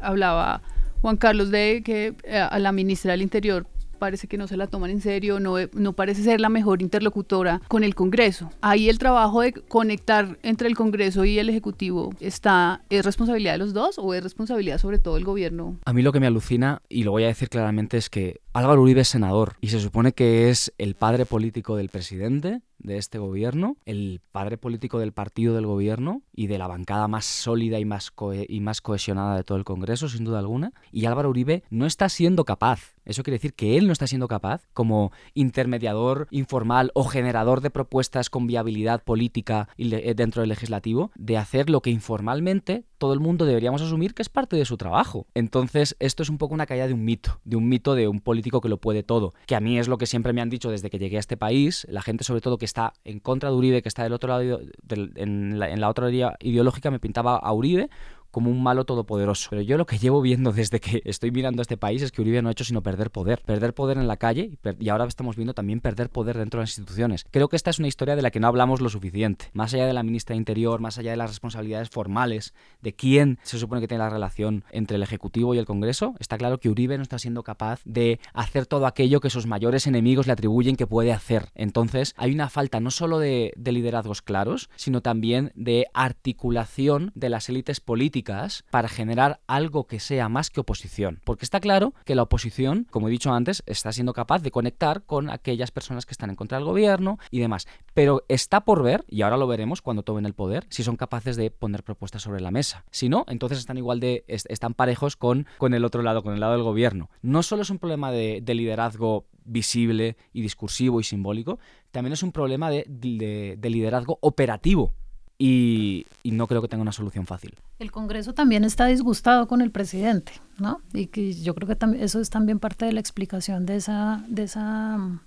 hablaba 0.00 0.62
Juan 1.02 1.16
Carlos 1.16 1.50
de 1.50 1.82
que 1.84 2.14
eh, 2.24 2.38
a 2.38 2.58
la 2.58 2.72
ministra 2.72 3.12
del 3.12 3.22
Interior 3.22 3.66
parece 3.96 4.26
que 4.28 4.38
no 4.38 4.46
se 4.46 4.56
la 4.56 4.66
toman 4.66 4.90
en 4.90 5.00
serio, 5.00 5.40
no, 5.40 5.56
no 5.72 5.92
parece 5.92 6.22
ser 6.22 6.40
la 6.40 6.48
mejor 6.48 6.82
interlocutora 6.82 7.60
con 7.68 7.84
el 7.84 7.94
Congreso. 7.94 8.50
Ahí 8.60 8.88
el 8.88 8.98
trabajo 8.98 9.40
de 9.40 9.52
conectar 9.52 10.38
entre 10.42 10.68
el 10.68 10.76
Congreso 10.76 11.24
y 11.24 11.38
el 11.38 11.48
Ejecutivo 11.48 12.14
está, 12.20 12.82
¿es 12.90 13.04
responsabilidad 13.04 13.52
de 13.52 13.58
los 13.58 13.72
dos 13.72 13.98
o 13.98 14.14
es 14.14 14.22
responsabilidad 14.22 14.78
sobre 14.78 14.98
todo 14.98 15.14
del 15.14 15.24
gobierno? 15.24 15.78
A 15.84 15.92
mí 15.92 16.02
lo 16.02 16.12
que 16.12 16.20
me 16.20 16.26
alucina, 16.26 16.82
y 16.88 17.04
lo 17.04 17.10
voy 17.10 17.24
a 17.24 17.28
decir 17.28 17.48
claramente, 17.48 17.96
es 17.96 18.10
que 18.10 18.40
Álvaro 18.56 18.80
Uribe 18.80 19.02
es 19.02 19.08
senador 19.08 19.58
y 19.60 19.68
se 19.68 19.80
supone 19.80 20.12
que 20.12 20.48
es 20.48 20.72
el 20.78 20.94
padre 20.94 21.26
político 21.26 21.76
del 21.76 21.90
presidente 21.90 22.62
de 22.78 22.96
este 22.96 23.18
gobierno, 23.18 23.76
el 23.84 24.22
padre 24.32 24.56
político 24.56 24.98
del 24.98 25.12
partido 25.12 25.54
del 25.54 25.66
gobierno 25.66 26.22
y 26.32 26.46
de 26.46 26.56
la 26.56 26.66
bancada 26.66 27.06
más 27.06 27.26
sólida 27.26 27.78
y 27.78 27.84
más, 27.84 28.12
y 28.48 28.60
más 28.60 28.80
cohesionada 28.80 29.36
de 29.36 29.44
todo 29.44 29.58
el 29.58 29.64
Congreso, 29.64 30.08
sin 30.08 30.24
duda 30.24 30.38
alguna. 30.38 30.72
Y 30.90 31.04
Álvaro 31.04 31.28
Uribe 31.28 31.64
no 31.68 31.84
está 31.84 32.08
siendo 32.08 32.46
capaz, 32.46 32.94
eso 33.04 33.22
quiere 33.22 33.36
decir 33.36 33.52
que 33.52 33.76
él 33.76 33.86
no 33.86 33.92
está 33.92 34.06
siendo 34.06 34.26
capaz, 34.26 34.66
como 34.72 35.12
intermediador 35.34 36.26
informal 36.30 36.92
o 36.94 37.04
generador 37.04 37.60
de 37.60 37.70
propuestas 37.70 38.30
con 38.30 38.46
viabilidad 38.46 39.02
política 39.04 39.68
dentro 39.76 40.40
del 40.40 40.48
legislativo, 40.48 41.10
de 41.14 41.36
hacer 41.36 41.68
lo 41.68 41.82
que 41.82 41.90
informalmente 41.90 42.84
todo 42.98 43.12
el 43.12 43.20
mundo 43.20 43.44
deberíamos 43.44 43.82
asumir 43.82 44.14
que 44.14 44.22
es 44.22 44.28
parte 44.28 44.56
de 44.56 44.64
su 44.64 44.76
trabajo. 44.76 45.26
Entonces, 45.34 45.96
esto 45.98 46.22
es 46.22 46.28
un 46.28 46.38
poco 46.38 46.54
una 46.54 46.66
caída 46.66 46.86
de 46.86 46.94
un 46.94 47.04
mito, 47.04 47.40
de 47.44 47.56
un 47.56 47.68
mito 47.68 47.94
de 47.94 48.08
un 48.08 48.20
político 48.20 48.60
que 48.60 48.68
lo 48.68 48.78
puede 48.78 49.02
todo, 49.02 49.34
que 49.46 49.54
a 49.54 49.60
mí 49.60 49.78
es 49.78 49.88
lo 49.88 49.98
que 49.98 50.06
siempre 50.06 50.32
me 50.32 50.40
han 50.40 50.50
dicho 50.50 50.70
desde 50.70 50.90
que 50.90 50.98
llegué 50.98 51.16
a 51.16 51.20
este 51.20 51.36
país, 51.36 51.86
la 51.90 52.02
gente 52.02 52.24
sobre 52.24 52.40
todo 52.40 52.58
que 52.58 52.64
está 52.64 52.92
en 53.04 53.20
contra 53.20 53.50
de 53.50 53.56
Uribe, 53.56 53.82
que 53.82 53.88
está 53.88 54.02
del 54.02 54.12
otro 54.12 54.28
lado, 54.28 54.60
en, 54.88 55.58
la, 55.58 55.70
en 55.70 55.80
la 55.80 55.88
otra 55.88 56.06
área 56.06 56.36
ideológica, 56.40 56.90
me 56.90 56.98
pintaba 56.98 57.36
a 57.36 57.52
Uribe 57.52 57.88
como 58.36 58.50
un 58.50 58.62
malo 58.62 58.84
todopoderoso. 58.84 59.48
Pero 59.48 59.62
yo 59.62 59.78
lo 59.78 59.86
que 59.86 59.96
llevo 59.96 60.20
viendo 60.20 60.52
desde 60.52 60.78
que 60.78 61.00
estoy 61.06 61.30
mirando 61.30 61.62
a 61.62 61.64
este 61.64 61.78
país 61.78 62.02
es 62.02 62.12
que 62.12 62.20
Uribe 62.20 62.42
no 62.42 62.50
ha 62.50 62.52
hecho 62.52 62.64
sino 62.64 62.82
perder 62.82 63.10
poder. 63.10 63.40
Perder 63.40 63.72
poder 63.72 63.96
en 63.96 64.06
la 64.06 64.18
calle 64.18 64.58
y, 64.78 64.88
ahora 64.90 65.06
estamos 65.06 65.36
viendo 65.36 65.54
también 65.54 65.80
perder 65.80 66.10
poder 66.10 66.36
dentro 66.36 66.60
de 66.60 66.64
las 66.64 66.76
instituciones. 66.76 67.24
Creo 67.30 67.48
que 67.48 67.56
esta 67.56 67.70
es 67.70 67.78
una 67.78 67.88
historia 67.88 68.14
de 68.14 68.20
la 68.20 68.30
que 68.30 68.38
no 68.38 68.46
hablamos 68.46 68.82
lo 68.82 68.90
suficiente. 68.90 69.46
Más 69.54 69.72
allá 69.72 69.86
de 69.86 69.94
la 69.94 70.02
ministra 70.02 70.34
de 70.34 70.36
Interior, 70.36 70.80
más 70.80 70.98
allá 70.98 71.12
de 71.12 71.16
las 71.16 71.30
responsabilidades 71.30 71.88
formales, 71.88 72.52
de 72.82 72.92
quién 72.92 73.38
se 73.42 73.58
supone 73.58 73.80
que 73.80 73.88
tiene 73.88 74.04
la 74.04 74.10
relación 74.10 74.64
entre 74.70 74.96
el 74.96 75.02
Ejecutivo 75.02 75.54
y 75.54 75.58
el 75.58 75.64
Congreso, 75.64 76.14
está 76.18 76.36
claro 76.36 76.58
que 76.58 76.68
Uribe 76.68 76.98
no 76.98 77.04
está 77.04 77.18
siendo 77.18 77.42
capaz 77.42 77.80
de 77.86 78.20
hacer 78.34 78.66
todo 78.66 78.84
aquello 78.86 79.20
que 79.20 79.30
sus 79.30 79.46
mayores 79.46 79.86
enemigos 79.86 80.26
le 80.26 80.34
atribuyen 80.34 80.76
que 80.76 80.86
puede 80.86 81.14
hacer. 81.14 81.52
Entonces, 81.54 82.12
hay 82.18 82.34
una 82.34 82.50
falta 82.50 82.80
no 82.80 82.90
solo 82.90 83.18
de, 83.18 83.54
de 83.56 83.72
liderazgos 83.72 84.20
claros, 84.20 84.68
sino 84.76 85.00
también 85.00 85.52
de 85.54 85.86
articulación 85.94 87.12
de 87.14 87.30
las 87.30 87.48
élites 87.48 87.80
políticas 87.80 88.25
para 88.70 88.88
generar 88.88 89.40
algo 89.46 89.86
que 89.86 90.00
sea 90.00 90.28
más 90.28 90.50
que 90.50 90.60
oposición. 90.60 91.20
Porque 91.24 91.44
está 91.44 91.60
claro 91.60 91.94
que 92.04 92.14
la 92.14 92.22
oposición, 92.22 92.86
como 92.90 93.08
he 93.08 93.10
dicho 93.10 93.32
antes, 93.32 93.62
está 93.66 93.92
siendo 93.92 94.12
capaz 94.12 94.42
de 94.42 94.50
conectar 94.50 95.02
con 95.04 95.30
aquellas 95.30 95.70
personas 95.70 96.06
que 96.06 96.12
están 96.12 96.30
en 96.30 96.36
contra 96.36 96.58
del 96.58 96.64
gobierno 96.64 97.18
y 97.30 97.40
demás. 97.40 97.66
Pero 97.94 98.24
está 98.28 98.62
por 98.62 98.82
ver, 98.82 99.04
y 99.08 99.22
ahora 99.22 99.36
lo 99.36 99.46
veremos 99.46 99.82
cuando 99.82 100.02
tomen 100.02 100.26
el 100.26 100.34
poder, 100.34 100.66
si 100.70 100.82
son 100.82 100.96
capaces 100.96 101.36
de 101.36 101.50
poner 101.50 101.82
propuestas 101.82 102.22
sobre 102.22 102.40
la 102.40 102.50
mesa. 102.50 102.84
Si 102.90 103.08
no, 103.08 103.24
entonces 103.28 103.58
están 103.58 103.78
igual 103.78 104.00
de, 104.00 104.24
están 104.26 104.74
parejos 104.74 105.16
con, 105.16 105.46
con 105.58 105.74
el 105.74 105.84
otro 105.84 106.02
lado, 106.02 106.22
con 106.22 106.34
el 106.34 106.40
lado 106.40 106.52
del 106.52 106.62
gobierno. 106.62 107.10
No 107.22 107.42
solo 107.42 107.62
es 107.62 107.70
un 107.70 107.78
problema 107.78 108.10
de, 108.10 108.42
liderazgo 108.56 109.26
visible 109.44 110.16
y 110.32 110.40
discursivo 110.40 110.98
y 110.98 111.04
simbólico, 111.04 111.58
también 111.90 112.14
es 112.14 112.22
un 112.22 112.32
problema 112.32 112.70
de, 112.70 112.86
de 112.88 113.70
liderazgo 113.70 114.18
operativo 114.22 114.94
y, 115.38 116.06
no 116.24 116.46
creo 116.46 116.62
que 116.62 116.68
tenga 116.68 116.82
una 116.82 116.92
solución 116.92 117.26
fácil. 117.26 117.54
El 117.78 117.90
Congreso 117.92 118.32
también 118.32 118.64
está 118.64 118.86
disgustado 118.86 119.46
con 119.48 119.60
el 119.60 119.70
presidente, 119.70 120.32
¿no? 120.58 120.80
Y 120.92 121.06
que 121.06 121.34
yo 121.34 121.54
creo 121.54 121.68
que 121.68 122.02
eso 122.02 122.20
es 122.20 122.30
también 122.30 122.58
parte 122.58 122.84
de 122.86 122.92
la 122.92 123.00
explicación 123.00 123.66
de 123.66 123.76
esa, 123.76 124.24
de 124.28 124.44
esa 124.44 124.96
mm, 124.98 125.20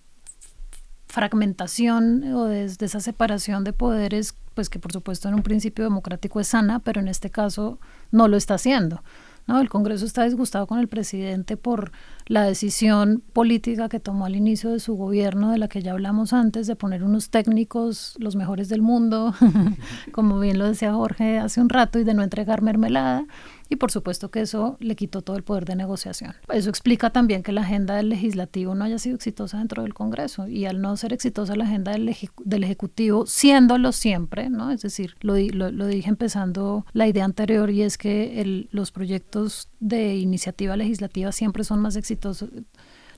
fragmentación 1.08 2.34
o 2.34 2.46
de, 2.46 2.66
esa 2.66 3.00
separación 3.00 3.64
de 3.64 3.74
poderes, 3.74 4.36
pues 4.54 4.70
que 4.70 4.80
por 4.80 4.92
supuesto 4.92 5.28
en 5.28 5.36
un 5.36 5.44
principio 5.44 5.84
democrático 5.84 6.40
es 6.40 6.48
sana, 6.48 6.80
pero 6.80 7.02
en 7.02 7.08
este 7.08 7.30
caso 7.30 7.80
no 8.12 8.28
lo 8.28 8.38
está 8.38 8.56
haciendo. 8.56 9.04
¿No? 9.50 9.60
El 9.60 9.68
Congreso 9.68 10.06
está 10.06 10.24
disgustado 10.24 10.68
con 10.68 10.80
el 10.80 10.88
presidente 10.88 11.58
por 11.58 11.92
la 12.28 12.44
decisión 12.44 13.24
política 13.34 13.90
que 13.90 14.00
tomó 14.00 14.26
al 14.28 14.36
inicio 14.36 14.70
de 14.70 14.80
su 14.80 14.94
gobierno, 14.96 15.50
de 15.52 15.58
la 15.58 15.68
que 15.68 15.82
ya 15.82 15.94
hablamos 15.94 16.32
antes, 16.32 16.68
de 16.68 16.76
poner 16.76 17.04
unos 17.04 17.32
técnicos, 17.32 18.16
los 18.20 18.36
mejores 18.36 18.70
del 18.70 18.84
mundo, 18.84 19.34
como 20.14 20.40
bien 20.40 20.60
lo 20.60 20.68
decía 20.68 20.94
Jorge 20.94 21.40
hace 21.40 21.60
un 21.60 21.70
rato, 21.70 21.98
y 22.00 22.04
de 22.04 22.14
no 22.14 22.22
entregar 22.22 22.62
mermelada 22.62 23.26
y 23.70 23.76
por 23.76 23.92
supuesto 23.92 24.32
que 24.32 24.42
eso 24.42 24.78
le 24.80 24.96
quitó 24.96 25.22
todo 25.22 25.38
el 25.38 25.44
poder 25.44 25.66
de 25.66 25.76
negociación. 25.76 26.34
Eso 26.52 26.70
explica 26.70 27.12
también 27.12 27.44
que 27.44 27.52
la 27.52 27.62
agenda 27.62 27.96
del 27.96 28.10
legislativo 28.10 28.74
no 28.76 28.84
haya 28.84 28.98
sido 28.98 29.16
exitosa 29.16 29.60
dentro 29.60 29.84
del 29.84 29.94
Congreso 29.94 30.48
y 30.48 30.66
al 30.66 30.82
no 30.82 30.98
ser 30.98 31.14
exitosa 31.14 31.56
la 31.56 31.66
agenda 31.66 31.92
del, 31.92 32.16
del 32.44 32.64
Ejecutivo, 32.64 33.26
siéndolo 33.28 33.92
siempre, 33.92 34.50
¿no? 34.50 34.72
Es 34.72 34.82
decir, 34.82 35.16
lo, 35.22 35.36
lo, 35.38 35.88
dije 35.88 36.10
empezando 36.10 36.86
la 36.94 37.08
idea 37.08 37.26
anterior 37.26 37.70
y 37.70 37.84
es 37.84 37.98
que 37.98 38.68
los 38.72 38.92
proyectos 38.92 39.70
de 39.80 40.16
iniciativa 40.16 40.76
legislativa 40.76 41.32
siempre 41.32 41.64
son 41.64 41.80
más 41.80 41.96
exitosos 41.96 42.50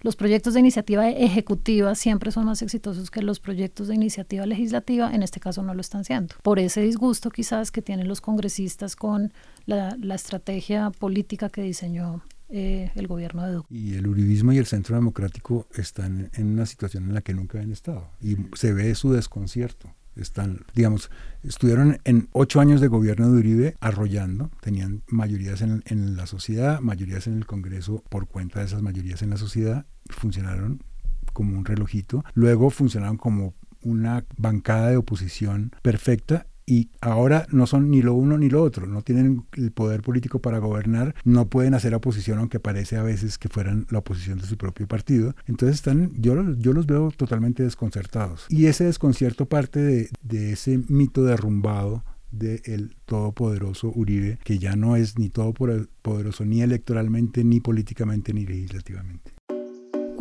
los 0.02 0.16
proyectos 0.16 0.56
de 0.56 0.62
iniciativa 0.62 1.08
ejecutiva 1.10 1.94
siempre 1.94 2.32
son 2.32 2.46
más 2.46 2.62
exitosos 2.64 3.12
que 3.12 3.22
los 3.22 3.40
proyectos 3.40 3.88
de 3.88 3.94
iniciativa 3.96 4.48
legislativa, 4.48 5.14
en 5.14 5.22
este 5.22 5.40
caso 5.40 5.62
no 5.62 5.76
lo 5.76 5.82
están 5.82 6.04
siendo. 6.04 6.36
Por 6.42 6.58
ese 6.58 6.82
disgusto 6.82 7.30
quizás 7.30 7.70
que 7.70 7.84
tienen 7.84 8.08
los 8.08 8.20
congresistas 8.20 8.96
con 8.96 9.32
la, 9.66 10.16
estrategia 10.16 10.92
política 10.92 11.50
que 11.50 11.62
diseñó 11.62 12.24
eh, 12.50 12.92
el 12.96 13.08
gobierno 13.08 13.46
de 13.46 13.54
Duque. 13.54 13.74
Y 13.74 13.94
el 13.96 14.08
uribismo 14.08 14.52
y 14.52 14.58
el 14.58 14.66
centro 14.66 14.96
democrático 14.96 15.68
están 15.74 16.30
en 16.34 16.48
una 16.48 16.66
situación 16.66 17.06
en 17.06 17.14
la 17.14 17.22
que 17.22 17.34
nunca 17.34 17.58
habían 17.58 17.72
estado. 17.72 18.10
Y 18.22 18.38
se 18.56 18.74
ve 18.74 18.94
su 18.96 19.12
desconcierto. 19.12 19.94
Están, 20.16 20.66
digamos, 20.76 21.10
estuvieron 21.42 22.00
en 22.04 22.28
ocho 22.34 22.60
años 22.60 22.82
de 22.82 22.90
gobierno 22.90 23.32
de 23.32 23.40
Uribe 23.40 23.76
arrollando, 23.80 24.52
tenían 24.62 25.04
mayorías 25.08 25.62
en, 25.62 25.84
en, 25.86 26.18
la 26.18 26.26
sociedad, 26.26 26.82
mayorías 26.82 27.28
en 27.28 27.38
el 27.38 27.46
Congreso. 27.46 28.04
Por 28.10 28.28
cuenta 28.28 28.60
de 28.60 28.66
esas 28.66 28.82
mayorías 28.82 29.22
en 29.22 29.30
la 29.30 29.38
sociedad, 29.38 29.86
funcionaron 30.10 30.84
como 31.32 31.58
un 31.58 31.64
relojito, 31.64 32.26
luego 32.34 32.70
funcionaron 32.70 33.16
como 33.16 33.54
una 33.84 34.26
bancada 34.38 34.90
de 34.90 34.98
oposición 34.98 35.72
perfecta 35.82 36.46
y 36.66 36.90
ahora 37.02 37.46
no 37.52 37.68
son 37.68 37.90
ni 37.90 38.02
lo 38.02 38.14
uno 38.14 38.38
ni 38.38 38.50
lo 38.50 38.64
otro, 38.64 38.88
no 38.88 39.02
tienen 39.02 39.44
el 39.54 39.72
poder 39.72 40.02
político 40.02 40.40
para 40.40 40.60
gobernar, 40.60 41.16
no 41.24 41.48
pueden 41.48 41.74
hacer 41.74 41.94
oposición, 41.94 42.40
aunque 42.40 42.60
parece 42.60 42.98
a 42.98 43.04
veces 43.04 43.38
que 43.38 43.50
fueran 43.50 43.88
la 43.90 44.00
oposición 44.00 44.40
de 44.40 44.46
su 44.46 44.58
propio 44.58 44.88
partido. 44.88 45.36
Entonces 45.48 45.76
están, 45.76 46.12
yo, 46.16 46.36
yo 46.58 46.74
los 46.74 46.86
veo 46.86 47.12
totalmente 47.12 47.64
desconcertados. 47.64 48.46
Y 48.50 48.68
ese 48.68 48.86
desconcierto 48.86 49.48
parte 49.48 49.80
de, 49.80 50.10
de 50.22 50.54
ese 50.54 50.80
mito 50.88 51.24
derrumbado 51.24 52.04
del 52.32 52.96
todopoderoso 53.06 53.92
Uribe, 53.94 54.40
que 54.44 54.58
ya 54.58 54.76
no 54.76 54.96
es 54.96 55.20
ni 55.20 55.30
todopoderoso 55.30 56.46
ni 56.46 56.62
electoralmente, 56.62 57.44
ni 57.44 57.60
políticamente, 57.60 58.34
ni 58.34 58.46
legislativamente. 58.46 59.34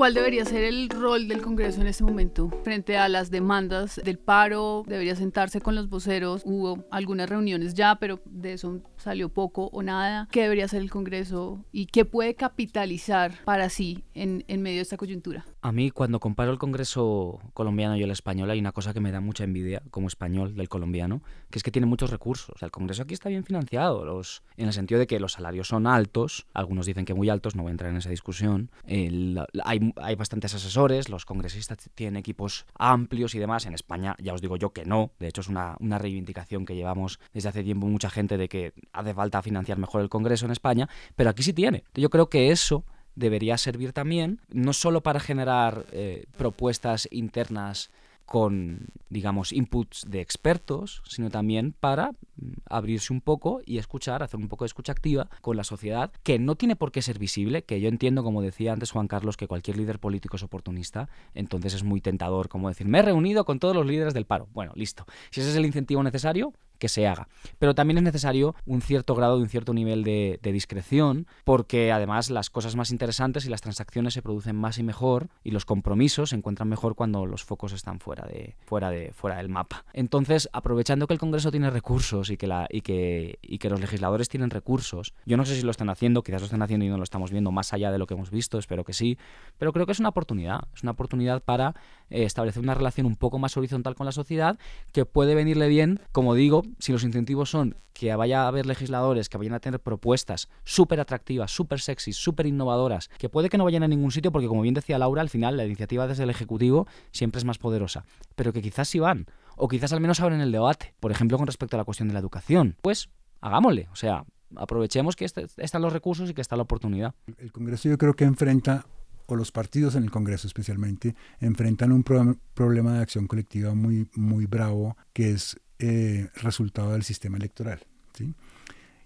¿Cuál 0.00 0.14
debería 0.14 0.46
ser 0.46 0.64
el 0.64 0.88
rol 0.88 1.28
del 1.28 1.42
Congreso 1.42 1.82
en 1.82 1.86
este 1.86 2.04
momento 2.04 2.48
frente 2.64 2.96
a 2.96 3.06
las 3.10 3.30
demandas 3.30 4.00
del 4.02 4.18
paro? 4.18 4.82
¿Debería 4.86 5.14
sentarse 5.14 5.60
con 5.60 5.74
los 5.74 5.90
voceros? 5.90 6.40
Hubo 6.46 6.86
algunas 6.90 7.28
reuniones 7.28 7.74
ya, 7.74 7.96
pero 7.96 8.18
de 8.24 8.54
eso 8.54 8.80
salió 8.96 9.28
poco 9.28 9.68
o 9.74 9.82
nada. 9.82 10.26
¿Qué 10.32 10.40
debería 10.40 10.64
hacer 10.64 10.80
el 10.80 10.90
Congreso 10.90 11.66
y 11.70 11.84
qué 11.84 12.06
puede 12.06 12.34
capitalizar 12.34 13.44
para 13.44 13.68
sí 13.68 14.02
en, 14.14 14.42
medio 14.62 14.76
de 14.76 14.82
esta 14.84 14.96
coyuntura? 14.96 15.44
A 15.62 15.72
mí, 15.72 15.90
cuando 15.90 16.20
comparo 16.20 16.52
el 16.52 16.58
Congreso 16.58 17.38
colombiano 17.52 17.94
y 17.94 18.02
el 18.02 18.10
español, 18.10 18.48
hay 18.48 18.58
una 18.58 18.72
cosa 18.72 18.94
que 18.94 19.00
me 19.00 19.12
da 19.12 19.20
mucha 19.20 19.44
envidia 19.44 19.82
como 19.90 20.08
español 20.08 20.54
del 20.54 20.70
colombiano, 20.70 21.22
que 21.50 21.58
es 21.58 21.62
que 21.62 21.70
tiene 21.70 21.84
muchos 21.84 22.10
recursos. 22.10 22.62
el 22.62 22.70
Congreso 22.70 23.02
aquí 23.02 23.12
está 23.12 23.28
bien 23.28 23.44
financiado, 23.44 24.06
los, 24.06 24.42
en 24.56 24.68
el 24.68 24.72
sentido 24.72 24.98
de 24.98 25.06
que 25.06 25.20
los 25.20 25.32
salarios 25.32 25.68
son 25.68 25.86
altos, 25.86 26.46
algunos 26.54 26.86
dicen 26.86 27.04
que 27.04 27.12
muy 27.12 27.28
altos, 27.28 27.56
no 27.56 27.62
voy 27.62 27.70
a 27.70 27.72
entrar 27.72 27.90
en 27.90 27.98
esa 27.98 28.08
discusión. 28.08 28.70
hay, 28.86 29.92
hay 29.96 30.14
bastantes 30.16 30.54
asesores, 30.54 31.10
los 31.10 31.26
congresistas 31.26 31.90
tienen 31.94 32.16
equipos 32.16 32.64
amplios 32.78 33.34
y 33.34 33.38
demás. 33.38 33.66
En 33.66 33.74
España, 33.74 34.16
ya 34.18 34.32
os 34.32 34.40
digo 34.40 34.56
yo 34.56 34.72
que 34.72 34.86
no. 34.86 35.12
De 35.18 35.28
hecho, 35.28 35.42
es 35.42 35.48
una, 35.48 35.76
una 35.80 35.98
reivindicación 35.98 36.64
que 36.64 36.74
llevamos 36.74 37.20
desde 37.34 37.50
hace 37.50 37.62
tiempo 37.62 37.86
mucha 37.86 38.08
gente 38.08 38.38
de 38.38 38.48
que 38.48 38.72
hace 38.94 39.12
falta 39.12 39.42
financiar 39.42 39.76
mejor 39.76 40.00
el 40.00 40.08
Congreso 40.08 40.46
en 40.46 40.52
España, 40.52 40.88
pero 41.16 41.28
aquí 41.28 41.42
sí 41.42 41.52
tiene. 41.52 41.84
Yo 41.94 42.08
creo 42.08 42.30
que 42.30 42.50
eso 42.50 42.86
debería 43.14 43.58
servir 43.58 43.92
también, 43.92 44.40
no 44.50 44.72
solo 44.72 45.02
para 45.02 45.20
generar 45.20 45.86
eh, 45.92 46.26
propuestas 46.36 47.08
internas 47.10 47.90
con, 48.30 48.86
digamos, 49.08 49.52
inputs 49.52 50.04
de 50.08 50.20
expertos, 50.20 51.02
sino 51.04 51.30
también 51.30 51.72
para 51.72 52.12
mm, 52.12 52.52
abrirse 52.66 53.12
un 53.12 53.20
poco 53.20 53.60
y 53.66 53.78
escuchar, 53.78 54.22
hacer 54.22 54.38
un 54.38 54.46
poco 54.46 54.62
de 54.62 54.66
escucha 54.66 54.92
activa 54.92 55.28
con 55.40 55.56
la 55.56 55.64
sociedad, 55.64 56.12
que 56.22 56.38
no 56.38 56.54
tiene 56.54 56.76
por 56.76 56.92
qué 56.92 57.02
ser 57.02 57.18
visible, 57.18 57.64
que 57.64 57.80
yo 57.80 57.88
entiendo, 57.88 58.22
como 58.22 58.40
decía 58.40 58.72
antes 58.72 58.92
Juan 58.92 59.08
Carlos, 59.08 59.36
que 59.36 59.48
cualquier 59.48 59.78
líder 59.78 59.98
político 59.98 60.36
es 60.36 60.44
oportunista, 60.44 61.08
entonces 61.34 61.74
es 61.74 61.82
muy 61.82 62.00
tentador 62.00 62.48
como 62.48 62.68
decir, 62.68 62.86
me 62.86 63.00
he 63.00 63.02
reunido 63.02 63.44
con 63.44 63.58
todos 63.58 63.74
los 63.74 63.84
líderes 63.84 64.14
del 64.14 64.26
paro. 64.26 64.46
Bueno, 64.52 64.70
listo. 64.76 65.06
Si 65.32 65.40
ese 65.40 65.50
es 65.50 65.56
el 65.56 65.66
incentivo 65.66 66.00
necesario, 66.04 66.54
que 66.80 66.88
se 66.88 67.06
haga. 67.06 67.28
Pero 67.60 67.76
también 67.76 67.98
es 67.98 68.04
necesario 68.04 68.56
un 68.66 68.82
cierto 68.82 69.14
grado 69.14 69.36
un 69.36 69.48
cierto 69.48 69.72
nivel 69.72 70.02
de, 70.02 70.38
discreción, 70.42 71.28
porque 71.44 71.92
además 71.92 72.28
las 72.28 72.50
cosas 72.50 72.74
más 72.74 72.90
interesantes 72.90 73.46
y 73.46 73.50
las 73.50 73.60
transacciones 73.60 74.14
se 74.14 74.22
producen 74.22 74.56
más 74.56 74.78
y 74.78 74.82
mejor, 74.82 75.28
y 75.44 75.52
los 75.52 75.64
compromisos 75.64 76.30
se 76.30 76.36
encuentran 76.36 76.68
mejor 76.68 76.96
cuando 76.96 77.24
los 77.26 77.44
focos 77.44 77.72
están 77.72 78.00
fuera, 78.00 78.26
de, 78.26 78.56
fuera, 78.66 78.90
de, 78.90 79.12
fuera 79.12 79.36
del 79.36 79.48
mapa. 79.48 79.84
Entonces, 79.92 80.48
aprovechando 80.52 81.06
que 81.06 81.14
el 81.14 81.20
Congreso 81.20 81.52
tiene 81.52 81.70
recursos 81.70 82.30
y 82.30 82.36
que, 82.36 82.48
la, 82.48 82.66
y, 82.68 82.80
que, 82.80 83.38
y 83.42 83.58
que 83.58 83.70
los 83.70 83.80
legisladores 83.80 84.28
tienen 84.28 84.50
recursos, 84.50 85.14
yo 85.24 85.36
no 85.36 85.44
sé 85.44 85.54
si 85.54 85.62
lo 85.62 85.70
están 85.70 85.90
haciendo, 85.90 86.22
quizás 86.22 86.40
lo 86.40 86.46
están 86.46 86.62
haciendo 86.62 86.84
y 86.84 86.88
no 86.88 86.96
lo 86.96 87.04
estamos 87.04 87.30
viendo 87.30 87.52
más 87.52 87.72
allá 87.72 87.92
de 87.92 87.98
lo 87.98 88.06
que 88.06 88.14
hemos 88.14 88.30
visto, 88.30 88.58
espero 88.58 88.84
que 88.84 88.92
sí, 88.92 89.18
pero 89.58 89.72
creo 89.72 89.86
que 89.86 89.92
es 89.92 90.00
una 90.00 90.08
oportunidad, 90.08 90.62
es 90.74 90.82
una 90.82 90.92
oportunidad 90.92 91.42
para 91.42 91.74
eh, 92.08 92.24
establecer 92.24 92.62
una 92.62 92.74
relación 92.74 93.06
un 93.06 93.16
poco 93.16 93.38
más 93.38 93.56
horizontal 93.56 93.94
con 93.94 94.06
la 94.06 94.12
sociedad 94.12 94.58
que 94.92 95.04
puede 95.04 95.34
venirle 95.34 95.68
bien, 95.68 96.00
como 96.12 96.34
digo, 96.34 96.62
si 96.78 96.92
los 96.92 97.04
incentivos 97.04 97.50
son 97.50 97.76
que 97.92 98.14
vaya 98.14 98.44
a 98.44 98.48
haber 98.48 98.66
legisladores 98.66 99.28
que 99.28 99.38
vayan 99.38 99.54
a 99.54 99.60
tener 99.60 99.80
propuestas 99.80 100.48
súper 100.64 101.00
atractivas, 101.00 101.50
súper 101.50 101.80
sexy, 101.80 102.12
súper 102.12 102.46
innovadoras, 102.46 103.08
que 103.18 103.28
puede 103.28 103.48
que 103.48 103.58
no 103.58 103.64
vayan 103.64 103.82
a 103.82 103.88
ningún 103.88 104.10
sitio 104.10 104.32
porque 104.32 104.48
como 104.48 104.62
bien 104.62 104.74
decía 104.74 104.98
Laura, 104.98 105.22
al 105.22 105.28
final 105.28 105.56
la 105.56 105.64
iniciativa 105.64 106.06
desde 106.06 106.24
el 106.24 106.30
Ejecutivo 106.30 106.86
siempre 107.12 107.38
es 107.38 107.44
más 107.44 107.58
poderosa, 107.58 108.04
pero 108.36 108.52
que 108.52 108.62
quizás 108.62 108.88
sí 108.88 108.98
van, 108.98 109.26
o 109.56 109.68
quizás 109.68 109.92
al 109.92 110.00
menos 110.00 110.20
abren 110.20 110.40
el 110.40 110.52
debate, 110.52 110.94
por 111.00 111.10
ejemplo 111.10 111.36
con 111.36 111.46
respecto 111.46 111.76
a 111.76 111.78
la 111.78 111.84
cuestión 111.84 112.08
de 112.08 112.14
la 112.14 112.20
educación, 112.20 112.76
pues 112.82 113.10
hagámosle, 113.40 113.88
o 113.92 113.96
sea, 113.96 114.24
aprovechemos 114.56 115.16
que 115.16 115.24
este, 115.24 115.46
están 115.58 115.82
los 115.82 115.92
recursos 115.92 116.30
y 116.30 116.34
que 116.34 116.40
está 116.40 116.56
la 116.56 116.62
oportunidad. 116.62 117.14
El 117.38 117.52
Congreso 117.52 117.88
yo 117.88 117.98
creo 117.98 118.14
que 118.14 118.24
enfrenta 118.24 118.86
o 119.30 119.36
los 119.36 119.52
partidos 119.52 119.94
en 119.94 120.02
el 120.02 120.10
Congreso 120.10 120.46
especialmente, 120.46 121.14
enfrentan 121.38 121.92
un 121.92 122.02
problema 122.02 122.94
de 122.94 123.00
acción 123.00 123.26
colectiva 123.26 123.74
muy, 123.74 124.08
muy 124.14 124.46
bravo 124.46 124.96
que 125.12 125.30
es 125.30 125.58
eh, 125.80 126.28
resultado 126.36 126.92
del 126.92 127.02
sistema 127.02 127.36
electoral. 127.36 127.80
¿sí? 128.14 128.34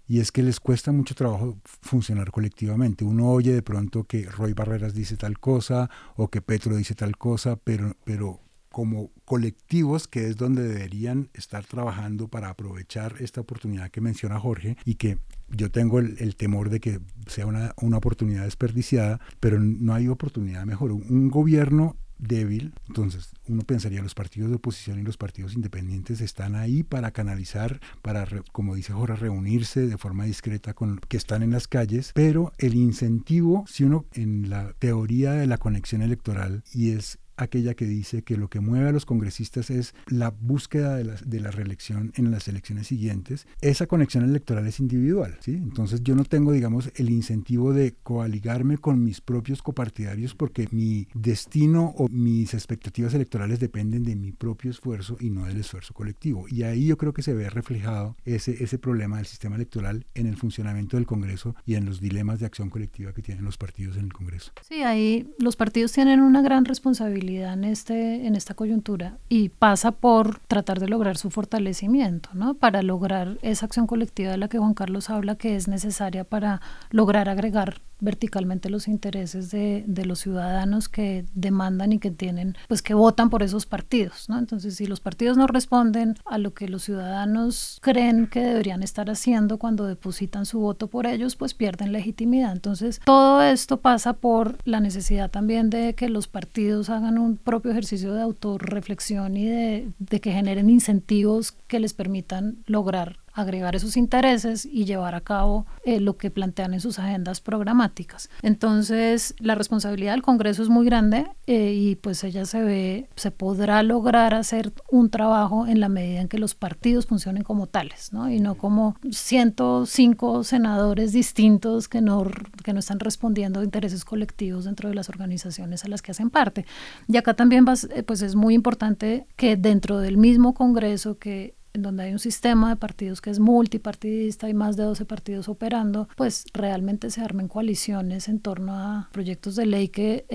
y 0.07 0.19
es 0.19 0.31
que 0.31 0.43
les 0.43 0.59
cuesta 0.59 0.91
mucho 0.91 1.15
trabajo 1.15 1.57
funcionar 1.81 2.31
colectivamente. 2.31 3.03
Uno 3.03 3.29
oye 3.29 3.53
de 3.53 3.61
pronto 3.61 4.03
que 4.03 4.23
Roy 4.23 4.53
Barreras 4.53 4.93
dice 4.93 5.17
tal 5.17 5.39
cosa 5.39 5.89
o 6.15 6.29
que 6.29 6.41
Petro 6.41 6.75
dice 6.75 6.95
tal 6.95 7.17
cosa, 7.17 7.55
pero, 7.55 7.95
pero 8.03 8.39
como 8.69 9.09
colectivos, 9.23 10.07
que 10.07 10.27
es 10.27 10.35
donde 10.35 10.63
deberían 10.63 11.29
estar 11.33 11.65
trabajando 11.65 12.27
para 12.27 12.49
aprovechar 12.49 13.15
esta 13.19 13.41
oportunidad 13.41 13.89
que 13.89 14.01
menciona 14.01 14.39
Jorge 14.39 14.77
y 14.85 14.95
que 14.95 15.17
yo 15.49 15.71
tengo 15.71 15.99
el, 15.99 16.35
temor 16.35 16.69
de 16.69 16.79
que 16.79 16.99
sea 17.27 17.45
una, 17.47 17.73
una, 17.81 17.97
oportunidad 17.97 18.43
desperdiciada, 18.43 19.21
pero 19.39 19.59
no 19.59 19.93
hay 19.93 20.07
oportunidad 20.07 20.65
mejor. 20.65 20.91
Un 20.91 21.29
gobierno 21.29 21.95
débil. 22.17 22.73
Entonces, 22.87 23.31
uno 23.47 23.61
pensaría 23.61 24.01
los 24.01 24.15
partidos 24.15 24.49
de 24.49 24.55
oposición 24.55 24.99
y 24.99 25.03
los 25.03 25.17
partidos 25.17 25.53
independientes 25.53 26.21
están 26.21 26.55
ahí 26.55 26.83
para 26.83 27.11
canalizar, 27.11 27.79
para, 28.01 28.27
como 28.51 28.75
dice 28.75 28.93
Jorge, 28.93 29.15
reunirse 29.15 29.87
de 29.87 29.97
forma 29.97 30.25
discreta 30.25 30.73
con 30.73 30.99
que 30.99 31.17
están 31.17 31.43
en 31.43 31.51
las 31.51 31.67
calles, 31.67 32.11
pero 32.13 32.51
el 32.57 32.75
incentivo, 32.75 33.65
si 33.67 33.83
uno 33.83 34.05
en 34.13 34.49
la 34.49 34.73
teoría 34.79 35.33
de 35.33 35.47
la 35.47 35.57
conexión 35.57 36.01
electoral, 36.01 36.63
y 36.73 36.91
es 36.91 37.19
aquella 37.37 37.73
que 37.73 37.85
dice 37.85 38.23
que 38.23 38.37
lo 38.37 38.49
que 38.49 38.59
mueve 38.59 38.89
a 38.89 38.91
los 38.91 39.05
congresistas 39.05 39.69
es 39.69 39.93
la 40.07 40.31
búsqueda 40.31 40.95
de 40.95 41.03
la, 41.03 41.15
de 41.25 41.39
la 41.39 41.51
reelección 41.51 42.11
en 42.15 42.31
las 42.31 42.47
elecciones 42.47 42.87
siguientes, 42.87 43.47
esa 43.61 43.87
conexión 43.87 44.23
electoral 44.23 44.67
es 44.67 44.79
individual, 44.79 45.37
¿sí? 45.41 45.53
Entonces 45.53 46.01
yo 46.03 46.15
no 46.15 46.23
tengo, 46.23 46.51
digamos, 46.51 46.91
el 46.95 47.09
incentivo 47.09 47.73
de 47.73 47.95
coaligarme 48.03 48.77
con 48.77 49.03
mis 49.03 49.21
propios 49.21 49.61
copartidarios 49.61 50.35
porque 50.35 50.67
mi 50.71 51.07
destino 51.13 51.93
o 51.97 52.07
mis 52.09 52.53
expectativas 52.53 53.13
electorales 53.13 53.59
dependen 53.59 54.03
de 54.03 54.15
mi 54.15 54.31
propio 54.31 54.71
esfuerzo 54.71 55.17
y 55.19 55.29
no 55.29 55.45
del 55.45 55.57
esfuerzo 55.57 55.93
colectivo. 55.93 56.45
Y 56.49 56.63
ahí 56.63 56.87
yo 56.87 56.97
creo 56.97 57.13
que 57.13 57.21
se 57.21 57.33
ve 57.33 57.49
reflejado 57.49 58.15
ese, 58.25 58.63
ese 58.63 58.77
problema 58.77 59.17
del 59.17 59.25
sistema 59.25 59.55
electoral 59.55 60.05
en 60.13 60.27
el 60.27 60.37
funcionamiento 60.37 60.97
del 60.97 61.05
Congreso 61.05 61.55
y 61.65 61.75
en 61.75 61.85
los 61.85 61.99
dilemas 61.99 62.39
de 62.39 62.45
acción 62.45 62.69
colectiva 62.69 63.13
que 63.13 63.21
tienen 63.21 63.43
los 63.43 63.57
partidos 63.57 63.97
en 63.97 64.05
el 64.05 64.13
Congreso. 64.13 64.51
Sí, 64.67 64.83
ahí 64.83 65.27
los 65.39 65.55
partidos 65.55 65.91
tienen 65.91 66.21
una 66.21 66.41
gran 66.41 66.65
responsabilidad 66.65 67.24
en, 67.29 67.63
este, 67.63 68.25
en 68.25 68.35
esta 68.35 68.53
coyuntura 68.53 69.17
y 69.29 69.49
pasa 69.49 69.91
por 69.91 70.39
tratar 70.39 70.79
de 70.79 70.87
lograr 70.87 71.17
su 71.17 71.29
fortalecimiento, 71.29 72.29
¿no? 72.33 72.55
Para 72.55 72.81
lograr 72.81 73.37
esa 73.41 73.65
acción 73.65 73.87
colectiva 73.87 74.31
de 74.31 74.37
la 74.37 74.47
que 74.47 74.59
Juan 74.59 74.73
Carlos 74.73 75.09
habla 75.09 75.35
que 75.35 75.55
es 75.55 75.67
necesaria 75.67 76.23
para 76.23 76.61
lograr 76.91 77.29
agregar 77.29 77.81
verticalmente 77.99 78.69
los 78.69 78.87
intereses 78.87 79.51
de, 79.51 79.83
de, 79.87 80.05
los 80.05 80.19
ciudadanos 80.19 80.89
que 80.89 81.25
demandan 81.33 81.93
y 81.93 81.99
que 81.99 82.11
tienen, 82.11 82.55
pues 82.67 82.81
que 82.81 82.93
votan 82.93 83.29
por 83.29 83.43
esos 83.43 83.65
partidos, 83.65 84.29
¿no? 84.29 84.37
Entonces, 84.37 84.75
si 84.75 84.85
los 84.85 84.99
partidos 84.99 85.37
no 85.37 85.47
responden 85.47 86.15
a 86.25 86.37
lo 86.37 86.53
que 86.53 86.67
los 86.67 86.83
ciudadanos 86.83 87.79
creen 87.81 88.27
que 88.27 88.41
deberían 88.41 88.83
estar 88.83 89.09
haciendo 89.09 89.57
cuando 89.57 89.85
depositan 89.85 90.45
su 90.45 90.59
voto 90.59 90.87
por 90.87 91.05
ellos, 91.07 91.35
pues 91.35 91.53
pierden 91.53 91.91
legitimidad. 91.91 92.51
Entonces, 92.51 92.99
todo 93.05 93.41
esto 93.41 93.77
pasa 93.77 94.13
por 94.13 94.57
la 94.65 94.79
necesidad 94.79 95.31
también 95.31 95.69
de 95.69 95.95
que 95.95 96.09
los 96.09 96.27
partidos 96.27 96.89
hagan 96.89 97.17
un 97.17 97.37
propio 97.37 97.71
ejercicio 97.71 98.13
de 98.13 98.21
autorreflexión 98.21 99.37
y 99.37 99.45
de, 99.45 99.91
de 99.99 100.21
que 100.21 100.31
generen 100.31 100.69
incentivos 100.69 101.53
que 101.67 101.79
les 101.79 101.93
permitan 101.93 102.57
lograr 102.65 103.24
agregar 103.35 103.75
esos 103.75 103.97
intereses 103.97 104.65
y 104.65 104.85
llevar 104.85 105.13
a 105.13 105.21
cabo 105.21 105.65
eh, 105.83 105.99
lo 105.99 106.17
que 106.17 106.31
plantean 106.31 106.73
en 106.73 106.79
sus 106.79 106.99
agendas 106.99 107.41
programáticas. 107.41 108.29
Entonces, 108.41 109.35
la 109.39 109.55
responsabilidad 109.55 110.13
del 110.13 110.21
Congreso 110.21 110.63
es 110.63 110.69
muy 110.69 110.85
grande 110.85 111.27
eh, 111.45 111.73
y 111.73 111.95
pues 111.95 112.23
ella 112.23 112.45
se 112.45 112.61
ve, 112.61 113.09
se 113.15 113.31
podrá 113.31 113.83
lograr 113.83 114.33
hacer 114.33 114.71
un 114.89 115.09
trabajo 115.09 115.67
en 115.67 115.81
la 115.81 115.89
medida 115.89 116.21
en 116.21 116.29
que 116.29 116.39
los 116.39 116.55
partidos 116.55 117.07
funcionen 117.07 117.43
como 117.43 117.67
tales, 117.67 118.13
¿no? 118.13 118.31
Y 118.31 118.39
no 118.39 118.55
como 118.55 118.95
105 119.11 120.45
senadores 120.45 121.11
distintos 121.11 121.89
que 121.89 122.01
no, 122.01 122.25
que 122.63 122.71
no 122.71 122.79
están 122.79 123.01
respondiendo 123.01 123.59
a 123.59 123.63
intereses 123.65 124.05
colectivos 124.05 124.63
dentro 124.63 124.87
de 124.87 124.95
las 124.95 125.09
organizaciones 125.09 125.83
a 125.83 125.89
las 125.89 126.01
que 126.01 126.11
hacen 126.11 126.29
parte. 126.29 126.65
Y 127.09 127.17
acá 127.17 127.33
también 127.33 127.65
eh, 127.93 128.03
pues 128.03 128.21
es 128.21 128.35
muy 128.35 128.53
importante 128.53 129.27
que 129.35 129.57
dentro 129.57 129.99
del 129.99 130.15
mismo 130.15 130.53
Congreso 130.53 131.17
que 131.17 131.55
en 131.75 131.81
donde 131.81 132.03
hay 132.03 132.13
un 132.13 132.19
sistema 132.19 132.69
de 132.69 132.75
partidos 132.77 133.21
que 133.21 133.29
es 133.29 133.39
multipartidista 133.39 134.49
y 134.49 134.53
más 134.53 134.77
de 134.77 134.83
12 134.83 135.05
partidos 135.05 135.49
operando, 135.49 136.07
pues 136.15 136.45
realmente 136.53 137.09
se 137.09 137.21
armen 137.21 137.47
coaliciones 137.47 138.27
en 138.29 138.39
torno 138.39 138.73
a 138.73 139.09
proyectos 139.11 139.55
de 139.55 139.65
ley 139.65 139.89
que 139.89 140.25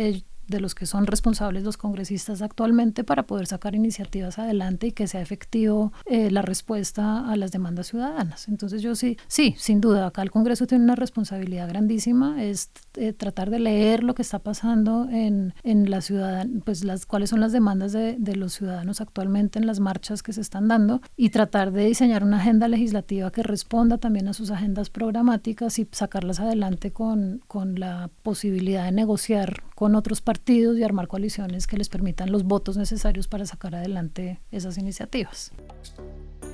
de 0.50 0.60
los 0.60 0.74
que 0.74 0.86
son 0.86 1.06
responsables 1.06 1.62
los 1.62 1.76
congresistas 1.76 2.42
actualmente 2.42 3.04
para 3.04 3.22
poder 3.26 3.46
sacar 3.46 3.74
iniciativas 3.74 4.38
adelante 4.38 4.88
y 4.88 4.92
que 4.92 5.06
sea 5.06 5.22
efectivo 5.22 5.92
eh, 6.06 6.30
la 6.30 6.42
respuesta 6.42 7.30
a 7.30 7.36
las 7.36 7.52
demandas 7.52 7.86
ciudadanas. 7.86 8.48
Entonces 8.48 8.82
yo 8.82 8.94
sí, 8.94 9.16
sí, 9.28 9.54
sin 9.56 9.80
duda, 9.80 10.06
acá 10.06 10.22
el 10.22 10.30
Congreso 10.30 10.66
tiene 10.66 10.84
una 10.84 10.96
responsabilidad 10.96 11.68
grandísima, 11.68 12.42
es 12.42 12.70
eh, 12.94 13.12
tratar 13.12 13.50
de 13.50 13.60
leer 13.60 14.02
lo 14.02 14.14
que 14.14 14.22
está 14.22 14.40
pasando 14.40 15.08
en, 15.10 15.54
en 15.62 15.88
la 15.90 16.00
ciudad, 16.00 16.46
pues 16.64 16.84
las 16.84 17.06
cuáles 17.06 17.30
son 17.30 17.40
las 17.40 17.52
demandas 17.52 17.92
de, 17.92 18.16
de 18.18 18.36
los 18.36 18.52
ciudadanos 18.54 19.00
actualmente 19.00 19.58
en 19.58 19.66
las 19.66 19.80
marchas 19.80 20.22
que 20.22 20.32
se 20.32 20.40
están 20.40 20.68
dando 20.68 21.00
y 21.16 21.30
tratar 21.30 21.72
de 21.72 21.86
diseñar 21.86 22.24
una 22.24 22.38
agenda 22.38 22.66
legislativa 22.68 23.30
que 23.30 23.42
responda 23.42 23.98
también 23.98 24.28
a 24.28 24.32
sus 24.32 24.50
agendas 24.50 24.90
programáticas 24.90 25.78
y 25.78 25.88
sacarlas 25.92 26.40
adelante 26.40 26.90
con, 26.90 27.42
con 27.46 27.78
la 27.78 28.10
posibilidad 28.22 28.84
de 28.84 28.92
negociar 28.92 29.62
con 29.74 29.94
otros 29.94 30.20
partidos 30.20 30.39
partidos 30.40 30.78
y 30.78 30.82
armar 30.82 31.06
coaliciones 31.06 31.66
que 31.66 31.76
les 31.76 31.90
permitan 31.90 32.32
los 32.32 32.44
votos 32.44 32.78
necesarios 32.78 33.28
para 33.28 33.44
sacar 33.44 33.74
adelante 33.74 34.40
esas 34.50 34.78
iniciativas. 34.78 35.52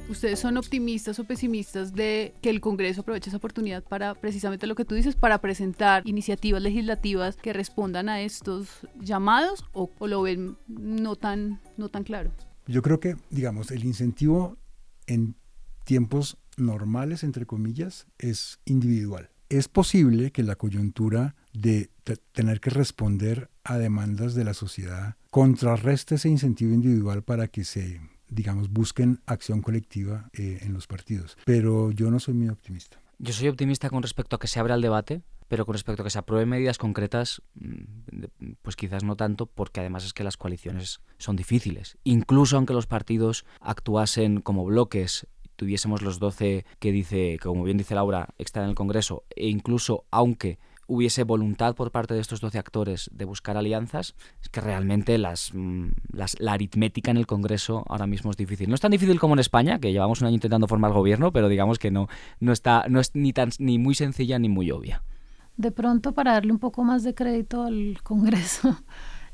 ¿Ustedes 0.08 0.40
son 0.40 0.56
optimistas 0.56 1.20
o 1.20 1.24
pesimistas 1.24 1.92
de 1.92 2.34
que 2.42 2.50
el 2.50 2.60
Congreso 2.60 3.02
aproveche 3.02 3.30
esa 3.30 3.36
oportunidad 3.36 3.84
para 3.84 4.16
precisamente 4.16 4.66
lo 4.66 4.74
que 4.74 4.84
tú 4.84 4.96
dices, 4.96 5.14
para 5.14 5.40
presentar 5.40 6.02
iniciativas 6.04 6.62
legislativas 6.62 7.36
que 7.36 7.52
respondan 7.52 8.08
a 8.08 8.20
estos 8.20 8.68
llamados 9.00 9.64
o, 9.72 9.88
o 9.98 10.06
lo 10.08 10.22
ven 10.22 10.56
no 10.66 11.14
tan, 11.14 11.60
no 11.76 11.88
tan 11.88 12.02
claro? 12.02 12.32
Yo 12.66 12.82
creo 12.82 12.98
que, 12.98 13.16
digamos, 13.30 13.70
el 13.70 13.84
incentivo 13.84 14.56
en 15.06 15.36
tiempos 15.84 16.38
normales, 16.56 17.22
entre 17.22 17.46
comillas, 17.46 18.08
es 18.18 18.58
individual. 18.64 19.30
Es 19.48 19.68
posible 19.68 20.32
que 20.32 20.42
la 20.42 20.56
coyuntura 20.56 21.36
de 21.52 21.90
tener 22.14 22.60
que 22.60 22.70
responder 22.70 23.50
a 23.64 23.78
demandas 23.78 24.34
de 24.34 24.44
la 24.44 24.54
sociedad 24.54 25.16
contrarresta 25.30 26.14
ese 26.14 26.28
incentivo 26.28 26.72
individual 26.72 27.22
para 27.22 27.48
que 27.48 27.64
se, 27.64 28.00
digamos, 28.28 28.70
busquen 28.70 29.20
acción 29.26 29.60
colectiva 29.60 30.30
eh, 30.32 30.60
en 30.62 30.72
los 30.72 30.86
partidos. 30.86 31.36
Pero 31.44 31.90
yo 31.90 32.10
no 32.10 32.20
soy 32.20 32.34
muy 32.34 32.48
optimista. 32.48 33.00
Yo 33.18 33.32
soy 33.32 33.48
optimista 33.48 33.90
con 33.90 34.02
respecto 34.02 34.36
a 34.36 34.38
que 34.38 34.46
se 34.46 34.60
abra 34.60 34.74
el 34.74 34.82
debate, 34.82 35.22
pero 35.48 35.64
con 35.64 35.72
respecto 35.74 36.02
a 36.02 36.04
que 36.04 36.10
se 36.10 36.18
aprueben 36.18 36.48
medidas 36.48 36.78
concretas, 36.78 37.42
mm, 37.54 38.24
pues 38.62 38.76
quizás 38.76 39.04
no 39.04 39.16
tanto, 39.16 39.46
porque 39.46 39.80
además 39.80 40.04
es 40.04 40.12
que 40.12 40.24
las 40.24 40.36
coaliciones 40.36 41.00
son 41.18 41.36
difíciles. 41.36 41.98
Incluso 42.04 42.56
aunque 42.56 42.74
los 42.74 42.86
partidos 42.86 43.44
actuasen 43.60 44.40
como 44.40 44.64
bloques 44.64 45.26
tuviésemos 45.56 46.02
los 46.02 46.18
12 46.18 46.64
que 46.78 46.92
dice, 46.92 47.38
como 47.42 47.64
bien 47.64 47.78
dice 47.78 47.94
Laura, 47.94 48.28
están 48.38 48.64
en 48.64 48.70
el 48.70 48.74
Congreso, 48.74 49.24
e 49.34 49.48
incluso 49.48 50.04
aunque 50.10 50.58
hubiese 50.86 51.24
voluntad 51.24 51.74
por 51.74 51.90
parte 51.90 52.14
de 52.14 52.20
estos 52.20 52.40
12 52.40 52.58
actores 52.58 53.10
de 53.12 53.24
buscar 53.24 53.56
alianzas, 53.56 54.14
es 54.42 54.48
que 54.48 54.60
realmente 54.60 55.18
mm, 55.18 55.90
las, 56.12 56.36
la 56.38 56.52
aritmética 56.52 57.10
en 57.10 57.16
el 57.16 57.26
Congreso 57.26 57.84
ahora 57.88 58.06
mismo 58.06 58.30
es 58.30 58.36
difícil. 58.36 58.68
No 58.68 58.74
es 58.74 58.80
tan 58.80 58.92
difícil 58.92 59.18
como 59.18 59.34
en 59.34 59.40
España, 59.40 59.78
que 59.78 59.92
llevamos 59.92 60.20
un 60.20 60.28
año 60.28 60.34
intentando 60.34 60.68
formar 60.68 60.92
gobierno, 60.92 61.32
pero 61.32 61.48
digamos 61.48 61.78
que 61.78 61.90
no, 61.90 62.08
no, 62.40 62.52
está, 62.52 62.84
no 62.88 63.00
es 63.00 63.14
ni, 63.14 63.32
tan, 63.32 63.50
ni 63.58 63.78
muy 63.78 63.94
sencilla 63.94 64.38
ni 64.38 64.48
muy 64.48 64.70
obvia. 64.70 65.02
De 65.56 65.72
pronto, 65.72 66.12
para 66.12 66.32
darle 66.32 66.52
un 66.52 66.58
poco 66.58 66.84
más 66.84 67.02
de 67.02 67.14
crédito 67.14 67.62
al 67.62 67.98
Congreso 68.02 68.78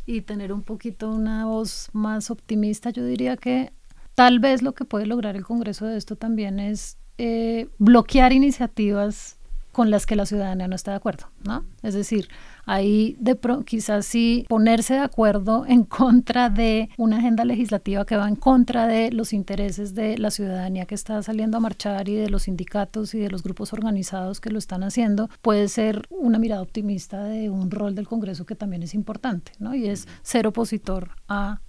y 0.07 0.23
tener 0.23 0.53
un 0.53 0.63
poquito 0.63 1.11
una 1.11 1.47
voz 1.47 1.91
más 1.93 2.31
optimista, 2.31 2.91
yo 2.91 3.05
diría 3.05 3.37
que 3.37 3.73
tal 4.15 4.41
vez 4.41 4.63
lo 4.63 4.73
que 4.73 4.85
puede 4.85 5.07
lograr 5.07 5.37
el 5.37 5.45
Congreso 5.45 5.87
de 5.87 5.97
esto 5.97 6.17
también 6.17 6.61
es 6.61 6.97
eh, 7.19 7.69
bloquear 7.79 8.33
iniciativas 8.33 9.39
con 9.73 9.91
las 9.91 10.07
que 10.07 10.17
la 10.17 10.27
ciudadanía 10.27 10.69
no 10.69 10.77
está 10.77 10.93
de 10.93 10.99
acuerdo, 10.99 11.27
¿no? 11.45 11.65
Es 11.83 11.95
decir, 11.95 12.29
ahí 12.67 13.17
de 13.19 13.39
quizás 13.65 14.07
sí 14.07 14.45
ponerse 14.49 14.95
de 14.95 15.01
acuerdo 15.01 15.65
en 15.67 15.85
contra 16.03 16.51
de 16.51 16.91
una 16.99 17.19
agenda 17.19 17.45
legislativa 17.45 18.05
que 18.05 18.17
va 18.17 18.29
en 18.29 18.37
contra 18.37 18.87
de 18.87 19.11
los 19.11 19.33
intereses 19.33 19.95
de 19.95 20.19
la 20.19 20.31
ciudadanía 20.31 20.87
que 20.87 20.95
está 20.95 21.23
saliendo 21.23 21.57
a 21.57 21.61
marchar 21.61 22.09
y 22.09 22.15
de 22.15 22.31
los 22.31 22.43
sindicatos 22.43 23.15
y 23.15 23.19
de 23.19 23.31
los 23.31 23.43
grupos 23.43 23.73
organizados 23.73 24.41
que 24.41 24.51
lo 24.51 24.59
están 24.59 24.85
haciendo, 24.85 25.29
puede 25.41 25.69
ser 25.69 26.07
una 26.11 26.39
mirada 26.39 26.63
optimista 26.63 27.25
de 27.25 27.51
un 27.51 27.71
rol 27.71 27.95
del 27.95 28.07
Congreso 28.07 28.47
que 28.47 28.55
también 28.55 28.83
es 28.83 28.95
importante, 28.95 29.53
¿no? 29.59 29.75
Y 29.75 29.89
es 29.89 30.07
ser 30.23 30.47
opositor 30.47 31.11
a, 31.29 31.61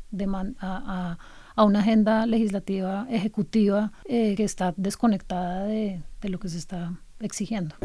a, 0.60 1.18
a 1.56 1.64
una 1.64 1.80
agenda 1.80 2.26
legislativa 2.26 3.08
ejecutiva 3.10 3.92
eh, 4.06 4.36
que 4.36 4.44
está 4.44 4.74
desconectada 4.78 5.66
de, 5.66 6.02
de 6.22 6.30
lo 6.30 6.40
que 6.40 6.50
se 6.50 6.58
está 6.58 6.94
exigiendo. 7.20 7.76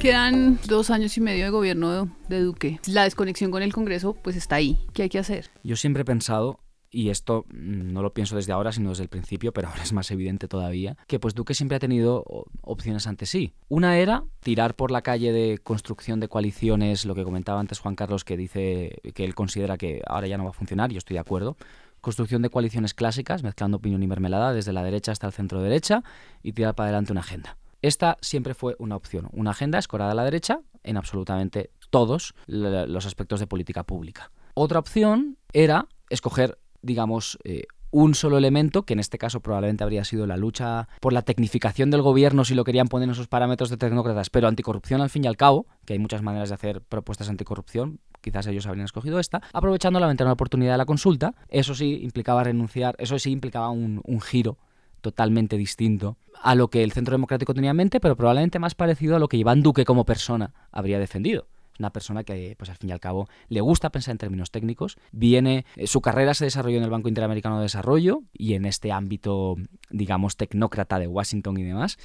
Quedan 0.00 0.58
dos 0.66 0.90
años 0.90 1.16
y 1.16 1.20
medio 1.20 1.44
de 1.44 1.50
gobierno 1.50 2.10
de 2.28 2.40
Duque. 2.40 2.80
La 2.86 3.04
desconexión 3.04 3.50
con 3.50 3.62
el 3.62 3.72
Congreso 3.72 4.14
pues 4.14 4.36
está 4.36 4.56
ahí. 4.56 4.78
¿Qué 4.92 5.02
hay 5.02 5.08
que 5.08 5.18
hacer? 5.18 5.50
Yo 5.64 5.76
siempre 5.76 6.02
he 6.02 6.04
pensado 6.04 6.60
y 6.90 7.10
esto 7.10 7.44
mm, 7.48 7.92
no 7.92 8.02
lo 8.02 8.14
pienso 8.14 8.36
desde 8.36 8.52
ahora, 8.52 8.72
sino 8.72 8.90
desde 8.90 9.02
el 9.02 9.08
principio, 9.08 9.52
pero 9.52 9.68
ahora 9.68 9.82
es 9.82 9.92
más 9.92 10.10
evidente 10.10 10.48
todavía, 10.48 10.96
que 11.06 11.18
pues 11.18 11.34
Duque 11.34 11.54
siempre 11.54 11.76
ha 11.76 11.78
tenido 11.78 12.24
opciones 12.62 13.06
ante 13.06 13.26
sí. 13.26 13.52
Una 13.68 13.98
era 13.98 14.24
tirar 14.40 14.76
por 14.76 14.90
la 14.90 15.02
calle 15.02 15.32
de 15.32 15.58
construcción 15.58 16.20
de 16.20 16.28
coaliciones, 16.28 17.04
lo 17.04 17.14
que 17.14 17.24
comentaba 17.24 17.60
antes 17.60 17.80
Juan 17.80 17.96
Carlos, 17.96 18.24
que 18.24 18.36
dice 18.36 18.98
que 19.14 19.24
él 19.24 19.34
considera 19.34 19.76
que 19.76 20.02
ahora 20.06 20.26
ya 20.26 20.38
no 20.38 20.44
va 20.44 20.50
a 20.50 20.54
funcionar, 20.54 20.90
y 20.90 20.94
yo 20.94 20.98
estoy 20.98 21.14
de 21.14 21.20
acuerdo. 21.20 21.56
Construcción 22.00 22.42
de 22.42 22.50
coaliciones 22.50 22.94
clásicas, 22.94 23.42
mezclando 23.42 23.78
opinión 23.78 24.02
y 24.02 24.06
mermelada 24.06 24.52
desde 24.52 24.72
la 24.72 24.82
derecha 24.82 25.12
hasta 25.12 25.26
el 25.26 25.32
centro 25.32 25.60
derecha, 25.60 26.02
y 26.42 26.52
tirar 26.52 26.74
para 26.74 26.88
adelante 26.88 27.12
una 27.12 27.20
agenda. 27.20 27.56
Esta 27.86 28.18
siempre 28.20 28.54
fue 28.54 28.74
una 28.80 28.96
opción, 28.96 29.28
una 29.32 29.52
agenda 29.52 29.78
escorada 29.78 30.10
a 30.10 30.14
la 30.16 30.24
derecha 30.24 30.58
en 30.82 30.96
absolutamente 30.96 31.70
todos 31.90 32.34
los 32.48 33.06
aspectos 33.06 33.38
de 33.38 33.46
política 33.46 33.84
pública. 33.84 34.32
Otra 34.54 34.80
opción 34.80 35.38
era 35.52 35.86
escoger, 36.10 36.58
digamos, 36.82 37.38
eh, 37.44 37.62
un 37.92 38.16
solo 38.16 38.38
elemento, 38.38 38.82
que 38.82 38.94
en 38.94 38.98
este 38.98 39.18
caso 39.18 39.38
probablemente 39.38 39.84
habría 39.84 40.02
sido 40.02 40.26
la 40.26 40.36
lucha 40.36 40.88
por 41.00 41.12
la 41.12 41.22
tecnificación 41.22 41.92
del 41.92 42.02
gobierno 42.02 42.44
si 42.44 42.56
lo 42.56 42.64
querían 42.64 42.88
poner 42.88 43.04
en 43.04 43.12
esos 43.12 43.28
parámetros 43.28 43.70
de 43.70 43.76
tecnócratas, 43.76 44.30
pero 44.30 44.48
anticorrupción 44.48 45.00
al 45.00 45.08
fin 45.08 45.22
y 45.22 45.28
al 45.28 45.36
cabo, 45.36 45.68
que 45.84 45.92
hay 45.92 46.00
muchas 46.00 46.22
maneras 46.22 46.48
de 46.48 46.56
hacer 46.56 46.80
propuestas 46.80 47.28
anticorrupción, 47.28 48.00
quizás 48.20 48.48
ellos 48.48 48.66
habrían 48.66 48.86
escogido 48.86 49.20
esta, 49.20 49.42
aprovechando 49.52 50.00
la 50.00 50.08
ventana 50.08 50.30
de 50.30 50.34
oportunidad 50.34 50.72
de 50.72 50.78
la 50.78 50.86
consulta, 50.86 51.36
eso 51.50 51.76
sí 51.76 52.00
implicaba 52.02 52.42
renunciar, 52.42 52.96
eso 52.98 53.16
sí 53.20 53.30
implicaba 53.30 53.70
un, 53.70 54.00
un 54.02 54.20
giro 54.20 54.58
totalmente 55.06 55.56
distinto 55.56 56.16
a 56.42 56.56
lo 56.56 56.68
que 56.68 56.82
el 56.82 56.90
Centro 56.90 57.12
Democrático 57.12 57.54
tenía 57.54 57.70
en 57.70 57.76
mente, 57.76 58.00
pero 58.00 58.16
probablemente 58.16 58.58
más 58.58 58.74
parecido 58.74 59.14
a 59.14 59.20
lo 59.20 59.28
que 59.28 59.36
Iván 59.36 59.62
Duque 59.62 59.84
como 59.84 60.04
persona 60.04 60.52
habría 60.72 60.98
defendido 60.98 61.46
una 61.78 61.92
persona 61.92 62.24
que, 62.24 62.54
pues 62.58 62.70
al 62.70 62.76
fin 62.76 62.88
y 62.88 62.92
al 62.94 63.00
cabo, 63.00 63.28
le 63.50 63.60
gusta 63.60 63.90
pensar 63.90 64.12
en 64.12 64.18
términos 64.18 64.50
técnicos. 64.50 64.96
Viene, 65.12 65.66
eh, 65.76 65.86
su 65.86 66.00
carrera 66.00 66.32
se 66.32 66.46
desarrolló 66.46 66.78
en 66.78 66.84
el 66.84 66.90
Banco 66.90 67.10
Interamericano 67.10 67.58
de 67.58 67.64
Desarrollo 67.64 68.22
y 68.32 68.54
en 68.54 68.64
este 68.64 68.92
ámbito, 68.92 69.56
digamos, 69.90 70.38
tecnócrata 70.38 70.98
de 70.98 71.06
Washington 71.06 71.58
y 71.58 71.64
demás. 71.64 71.98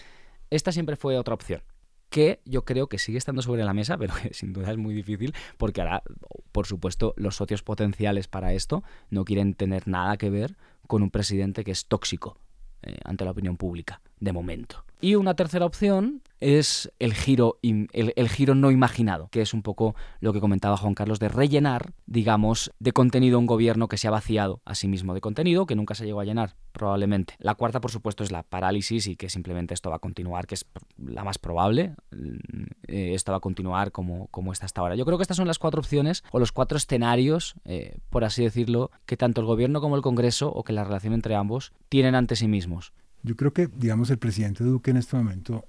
Esta 0.49 0.73
siempre 0.73 0.97
fue 0.97 1.17
otra 1.17 1.33
opción 1.33 1.63
que 2.09 2.41
yo 2.43 2.65
creo 2.65 2.87
que 2.87 2.99
sigue 2.99 3.17
estando 3.17 3.41
sobre 3.41 3.63
la 3.63 3.73
mesa, 3.73 3.97
pero 3.97 4.13
que 4.21 4.33
sin 4.33 4.51
duda 4.51 4.71
es 4.71 4.77
muy 4.77 4.93
difícil, 4.93 5.33
porque 5.57 5.79
ahora, 5.79 6.03
por 6.51 6.67
supuesto, 6.67 7.13
los 7.15 7.37
socios 7.37 7.63
potenciales 7.63 8.27
para 8.27 8.53
esto 8.53 8.83
no 9.09 9.23
quieren 9.23 9.53
tener 9.53 9.87
nada 9.87 10.17
que 10.17 10.29
ver 10.29 10.57
con 10.87 11.01
un 11.01 11.09
presidente 11.09 11.63
que 11.63 11.71
es 11.71 11.85
tóxico 11.85 12.37
eh, 12.83 12.97
ante 13.03 13.25
la 13.25 13.31
opinión 13.31 13.57
pública, 13.57 14.01
de 14.21 14.31
momento. 14.31 14.85
Y 15.01 15.15
una 15.15 15.33
tercera 15.33 15.65
opción 15.65 16.21
es 16.39 16.91
el 16.99 17.15
giro, 17.15 17.57
el, 17.61 18.29
giro 18.29 18.53
no 18.53 18.69
imaginado, 18.69 19.29
que 19.29 19.41
es 19.41 19.53
un 19.53 19.63
poco 19.63 19.95
lo 20.19 20.31
que 20.31 20.39
comentaba 20.39 20.77
Juan 20.77 20.93
Carlos, 20.93 21.19
de 21.19 21.27
rellenar, 21.27 21.93
digamos, 22.05 22.71
de 22.79 22.91
contenido 22.93 23.39
un 23.39 23.47
gobierno 23.47 23.87
que 23.87 23.97
se 23.97 24.07
ha 24.07 24.11
vaciado 24.11 24.61
a 24.63 24.75
sí 24.75 24.87
mismo 24.87 25.15
de 25.15 25.21
contenido, 25.21 25.65
que 25.65 25.75
nunca 25.75 25.95
se 25.95 26.05
llegó 26.05 26.19
a 26.19 26.25
llenar, 26.25 26.55
probablemente. 26.71 27.35
La 27.39 27.55
cuarta, 27.55 27.81
por 27.81 27.89
supuesto, 27.89 28.23
es 28.23 28.31
la 28.31 28.43
parálisis 28.43 29.07
y 29.07 29.15
que 29.15 29.29
simplemente 29.29 29.73
esto 29.73 29.89
va 29.89 29.95
a 29.95 29.99
continuar, 29.99 30.45
que 30.45 30.55
es 30.55 30.67
la 30.97 31.23
más 31.23 31.39
probable. 31.39 31.95
Eh, 32.87 33.13
esto 33.15 33.31
va 33.31 33.39
a 33.39 33.41
continuar 33.41 33.91
como, 33.91 34.27
como 34.27 34.51
está 34.51 34.65
hasta 34.67 34.81
ahora. 34.81 34.95
Yo 34.95 35.05
creo 35.05 35.17
que 35.17 35.23
estas 35.23 35.37
son 35.37 35.47
las 35.47 35.57
cuatro 35.57 35.79
opciones 35.79 36.23
o 36.31 36.39
los 36.39 36.51
cuatro 36.51 36.77
escenarios, 36.77 37.55
eh, 37.65 37.97
por 38.11 38.23
así 38.23 38.43
decirlo, 38.43 38.91
que 39.07 39.17
tanto 39.17 39.41
el 39.41 39.47
gobierno 39.47 39.81
como 39.81 39.95
el 39.95 40.03
Congreso 40.03 40.51
o 40.51 40.63
que 40.63 40.73
la 40.73 40.83
relación 40.83 41.13
entre 41.13 41.35
ambos 41.35 41.71
tienen 41.89 42.13
ante 42.13 42.35
sí 42.35 42.47
mismos. 42.47 42.93
Yo 43.23 43.35
creo 43.35 43.53
que, 43.53 43.67
digamos, 43.67 44.09
el 44.09 44.17
presidente 44.17 44.63
Duque 44.63 44.91
en 44.91 44.97
este 44.97 45.15
momento, 45.15 45.65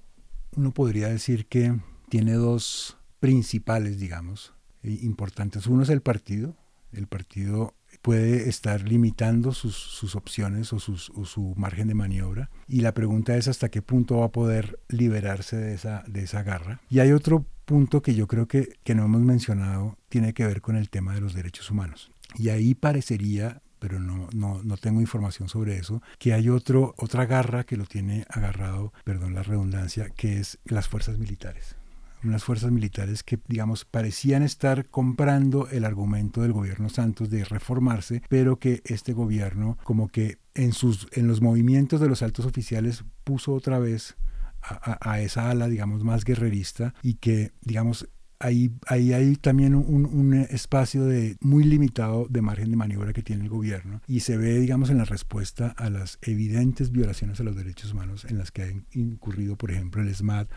uno 0.55 0.71
podría 0.71 1.09
decir 1.09 1.45
que 1.45 1.79
tiene 2.09 2.33
dos 2.33 2.97
principales, 3.19 3.99
digamos, 3.99 4.53
eh, 4.83 4.99
importantes. 5.01 5.67
Uno 5.67 5.83
es 5.83 5.89
el 5.89 6.01
partido. 6.01 6.55
El 6.91 7.07
partido 7.07 7.73
puede 8.03 8.49
estar 8.49 8.87
limitando 8.87 9.51
sus, 9.53 10.15
opciones 10.15 10.73
o, 10.73 10.79
su 10.79 11.53
margen 11.55 11.87
de 11.87 11.95
maniobra. 11.95 12.51
Y 12.67 12.81
la 12.81 12.93
pregunta 12.93 13.35
es 13.35 13.47
hasta 13.47 13.69
qué 13.69 13.81
punto 13.81 14.17
va 14.17 14.25
a 14.25 14.31
poder 14.31 14.79
liberarse 14.89 15.57
de 15.57 15.73
esa, 15.73 16.03
de 16.07 16.23
esa 16.23 16.43
garra. 16.43 16.81
Y 16.89 16.99
hay 16.99 17.13
otro 17.13 17.45
punto 17.65 18.01
que 18.01 18.13
yo 18.13 18.27
creo 18.27 18.47
que, 18.47 18.77
que 18.83 18.93
no 18.93 19.05
hemos 19.05 19.21
mencionado, 19.21 19.97
tiene 20.09 20.33
que 20.33 20.45
ver 20.45 20.61
con 20.61 20.75
el 20.75 20.89
tema 20.89 21.15
de 21.15 21.21
los 21.21 21.33
derechos 21.33 21.71
humanos. 21.71 22.11
Y 22.35 22.49
ahí 22.49 22.75
parecería 22.75 23.62
pero 23.83 23.99
no, 23.99 24.29
no, 24.33 24.61
no, 24.63 24.77
tengo 24.77 25.01
información 25.01 25.49
sobre 25.49 25.77
eso, 25.77 26.01
que 26.17 26.31
hay 26.31 26.47
otro, 26.47 26.95
otra 26.97 27.25
garra 27.25 27.65
que 27.65 27.75
lo 27.75 27.85
tiene 27.85 28.25
agarrado, 28.29 28.93
perdón 29.03 29.35
la 29.35 29.43
redundancia, 29.43 30.09
que 30.09 30.39
es 30.39 30.57
las 30.63 30.87
fuerzas 30.87 31.17
militares. 31.17 31.75
Unas 32.23 32.45
fuerzas 32.45 32.71
militares 32.71 33.23
que, 33.23 33.39
digamos, 33.49 33.83
parecían 33.83 34.41
estar 34.41 34.85
comprando 34.85 35.67
el 35.67 35.83
argumento 35.83 36.43
del 36.43 36.53
gobierno 36.53 36.87
Santos 36.87 37.29
de 37.29 37.43
reformarse, 37.43 38.23
pero 38.29 38.55
que 38.55 38.81
este 38.85 39.11
gobierno, 39.11 39.77
como 39.83 40.07
que 40.07 40.37
en, 40.53 40.71
sus, 40.71 41.09
en 41.11 41.27
los 41.27 41.41
movimientos 41.41 41.99
de 41.99 42.07
los 42.07 42.21
altos 42.21 42.45
oficiales, 42.45 43.03
puso 43.25 43.51
otra 43.51 43.79
vez 43.79 44.15
a, 44.61 44.97
a, 45.01 45.19
esa 45.19 45.49
ala, 45.49 45.67
digamos, 45.67 46.05
más 46.05 46.23
guerrerista 46.23 46.93
y 47.03 47.15
que, 47.15 47.51
digamos, 47.59 48.07
ahí, 48.43 48.71
ahí 48.87 49.13
hay 49.13 49.35
también 49.37 49.73
un, 49.73 50.33
espacio 50.49 51.05
de, 51.05 51.37
muy 51.39 51.63
limitado 51.63 52.27
de 52.29 52.41
margen 52.41 52.69
de 52.69 52.75
maniobra 52.75 53.13
que 53.13 53.23
tiene 53.23 53.43
el 53.43 53.49
gobierno 53.49 54.01
y 54.07 54.19
se 54.19 54.37
ve, 54.37 54.59
digamos, 54.59 54.89
en 54.89 54.97
la 54.97 55.05
respuesta 55.05 55.73
a 55.77 55.89
las 55.89 56.19
evidentes 56.21 56.91
violaciones 56.91 57.39
a 57.39 57.43
los 57.43 57.55
derechos 57.55 57.93
humanos 57.93 58.25
en 58.25 58.37
las 58.37 58.51
que 58.51 58.63
ha 58.63 58.71
incurrido, 58.91 59.55
por 59.55 59.71
ejemplo, 59.71 60.01
el 60.01 60.13
SMAT 60.13 60.49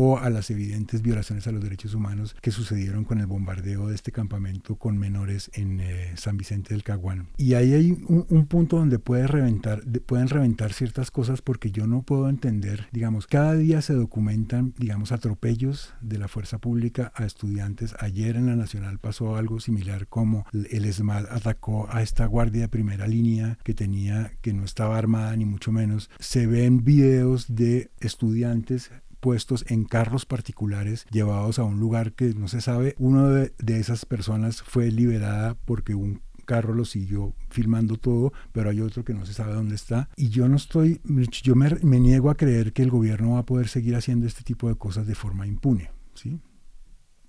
o 0.00 0.16
a 0.16 0.30
las 0.30 0.48
evidentes 0.50 1.02
violaciones 1.02 1.48
a 1.48 1.52
los 1.52 1.60
derechos 1.60 1.92
humanos 1.92 2.36
que 2.40 2.52
sucedieron 2.52 3.02
con 3.02 3.18
el 3.18 3.26
bombardeo 3.26 3.88
de 3.88 3.96
este 3.96 4.12
campamento 4.12 4.76
con 4.76 4.96
menores 4.96 5.50
en 5.54 5.80
eh, 5.80 6.12
San 6.14 6.36
Vicente 6.36 6.72
del 6.72 6.84
Caguán. 6.84 7.30
Y 7.36 7.54
ahí 7.54 7.74
hay 7.74 7.90
un, 8.06 8.46
punto 8.46 8.76
donde 8.76 9.00
puede 9.00 9.26
reventar, 9.26 9.82
pueden 10.06 10.28
reventar 10.28 10.72
ciertas 10.72 11.10
cosas 11.10 11.42
porque 11.42 11.72
yo 11.72 11.88
no 11.88 12.02
puedo 12.02 12.28
entender, 12.28 12.86
digamos, 12.92 13.26
cada 13.26 13.56
día 13.56 13.82
se 13.82 13.92
documentan, 13.92 14.72
digamos, 14.78 15.10
atropellos 15.10 15.92
de 16.00 16.18
la 16.18 16.28
fuerza 16.28 16.58
pública 16.58 17.12
a 17.16 17.24
estudiantes. 17.24 17.96
Ayer 17.98 18.36
en 18.36 18.46
la 18.46 18.54
Nacional 18.54 19.00
pasó 19.00 19.34
algo 19.34 19.58
similar 19.58 20.06
como 20.06 20.46
el 20.52 20.84
ESMAD 20.84 21.26
atacó 21.28 21.88
a 21.90 22.02
esta 22.02 22.24
guardia 22.26 22.62
de 22.62 22.68
primera 22.68 23.08
línea 23.08 23.58
que 23.64 23.74
tenía, 23.74 24.30
que 24.42 24.52
no 24.52 24.64
estaba 24.64 24.96
armada 24.96 25.34
ni 25.34 25.44
mucho 25.44 25.72
menos. 25.72 26.08
Se 26.20 26.46
ven 26.46 26.84
videos 26.84 27.52
de 27.52 27.90
estudiantes 27.98 28.92
puestos 29.20 29.64
en 29.68 29.84
carros 29.84 30.26
particulares 30.26 31.06
llevados 31.10 31.58
a 31.58 31.64
un 31.64 31.78
lugar 31.78 32.12
que 32.12 32.34
no 32.34 32.48
se 32.48 32.60
sabe. 32.60 32.94
Uno 32.98 33.28
de, 33.28 33.52
esas 33.66 34.04
personas 34.04 34.62
fue 34.62 34.90
liberada 34.90 35.56
porque 35.64 35.94
un 35.94 36.22
carro 36.44 36.74
lo 36.74 36.84
siguió 36.84 37.34
filmando 37.50 37.96
todo, 37.96 38.32
pero 38.52 38.70
hay 38.70 38.80
otro 38.80 39.04
que 39.04 39.12
no 39.12 39.26
se 39.26 39.34
sabe 39.34 39.52
dónde 39.52 39.74
está. 39.74 40.08
Y 40.16 40.30
yo 40.30 40.48
no 40.48 40.56
estoy, 40.56 41.00
yo 41.42 41.54
me, 41.54 41.70
me 41.82 42.00
niego 42.00 42.30
a 42.30 42.36
creer 42.36 42.72
que 42.72 42.82
el 42.82 42.90
gobierno 42.90 43.32
va 43.32 43.40
a 43.40 43.46
poder 43.46 43.68
seguir 43.68 43.96
haciendo 43.96 44.26
este 44.26 44.42
tipo 44.42 44.68
de 44.68 44.76
cosas 44.76 45.06
de 45.06 45.14
forma 45.14 45.46
impune. 45.46 45.90
¿sí? 46.14 46.40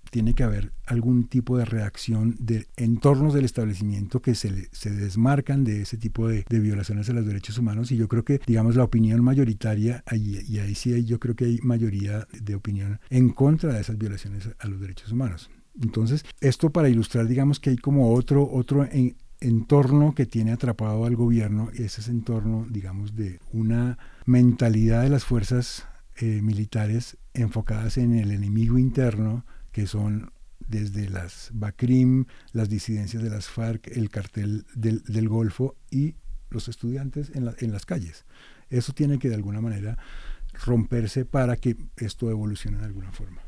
Tiene 0.09 0.33
que 0.33 0.43
haber 0.43 0.73
algún 0.85 1.27
tipo 1.27 1.57
de 1.57 1.65
reacción 1.65 2.35
de 2.39 2.67
entornos 2.77 3.33
del 3.33 3.45
establecimiento 3.45 4.21
que 4.21 4.35
se, 4.35 4.69
se 4.71 4.91
desmarcan 4.91 5.63
de 5.63 5.81
ese 5.83 5.97
tipo 5.97 6.27
de, 6.27 6.45
violaciones 6.49 7.09
a 7.09 7.13
los 7.13 7.25
derechos 7.25 7.57
humanos 7.57 7.91
y 7.91 7.97
yo 7.97 8.07
creo 8.07 8.23
que, 8.23 8.41
digamos, 8.45 8.75
la 8.75 8.83
opinión 8.83 9.23
mayoritaria, 9.23 10.03
y 10.11 10.59
ahí 10.59 10.75
sí 10.75 11.05
yo 11.05 11.19
creo 11.19 11.35
que 11.35 11.45
hay 11.45 11.59
mayoría 11.61 12.27
de 12.31 12.55
opinión 12.55 12.99
en 13.09 13.29
contra 13.29 13.73
de 13.73 13.81
esas 13.81 13.97
violaciones 13.97 14.49
a 14.59 14.67
los 14.67 14.79
derechos 14.79 15.11
humanos. 15.11 15.49
Entonces, 15.81 16.25
esto 16.41 16.71
para 16.71 16.89
ilustrar, 16.89 17.27
digamos 17.27 17.59
que 17.59 17.69
hay 17.69 17.77
como 17.77 18.13
otro, 18.13 18.49
otro 18.51 18.87
entorno 19.39 20.13
que 20.13 20.25
tiene 20.25 20.51
atrapado 20.51 21.05
al 21.05 21.15
gobierno, 21.15 21.69
ese 21.73 22.01
es 22.01 22.07
entorno, 22.09 22.67
digamos, 22.69 23.15
de 23.15 23.39
una 23.53 23.97
mentalidad 24.25 25.03
de 25.03 25.09
las 25.09 25.23
fuerzas 25.23 25.87
eh, 26.17 26.41
militares 26.41 27.17
enfocadas 27.33 27.97
en 27.97 28.15
el 28.15 28.31
enemigo 28.31 28.77
interno, 28.77 29.45
que 29.71 29.87
son 29.87 30.31
desde 30.59 31.09
las 31.09 31.49
BACRIM, 31.53 32.25
las 32.51 32.69
disidencias 32.69 33.23
de 33.23 33.29
las 33.29 33.47
FARC, 33.47 33.87
el 33.87 34.09
cartel 34.09 34.65
del, 34.75 35.29
Golfo 35.29 35.75
y 35.89 36.15
los 36.49 36.67
estudiantes 36.67 37.31
en 37.33 37.71
las 37.71 37.85
calles. 37.85 38.25
Eso 38.69 38.93
tiene 38.93 39.19
que 39.19 39.29
de 39.29 39.35
alguna 39.35 39.61
manera 39.61 39.97
romperse 40.65 41.25
para 41.25 41.55
que 41.57 41.77
esto 41.97 42.29
evolucione 42.29 42.77
de 42.77 42.85
alguna 42.85 43.11
forma. 43.11 43.41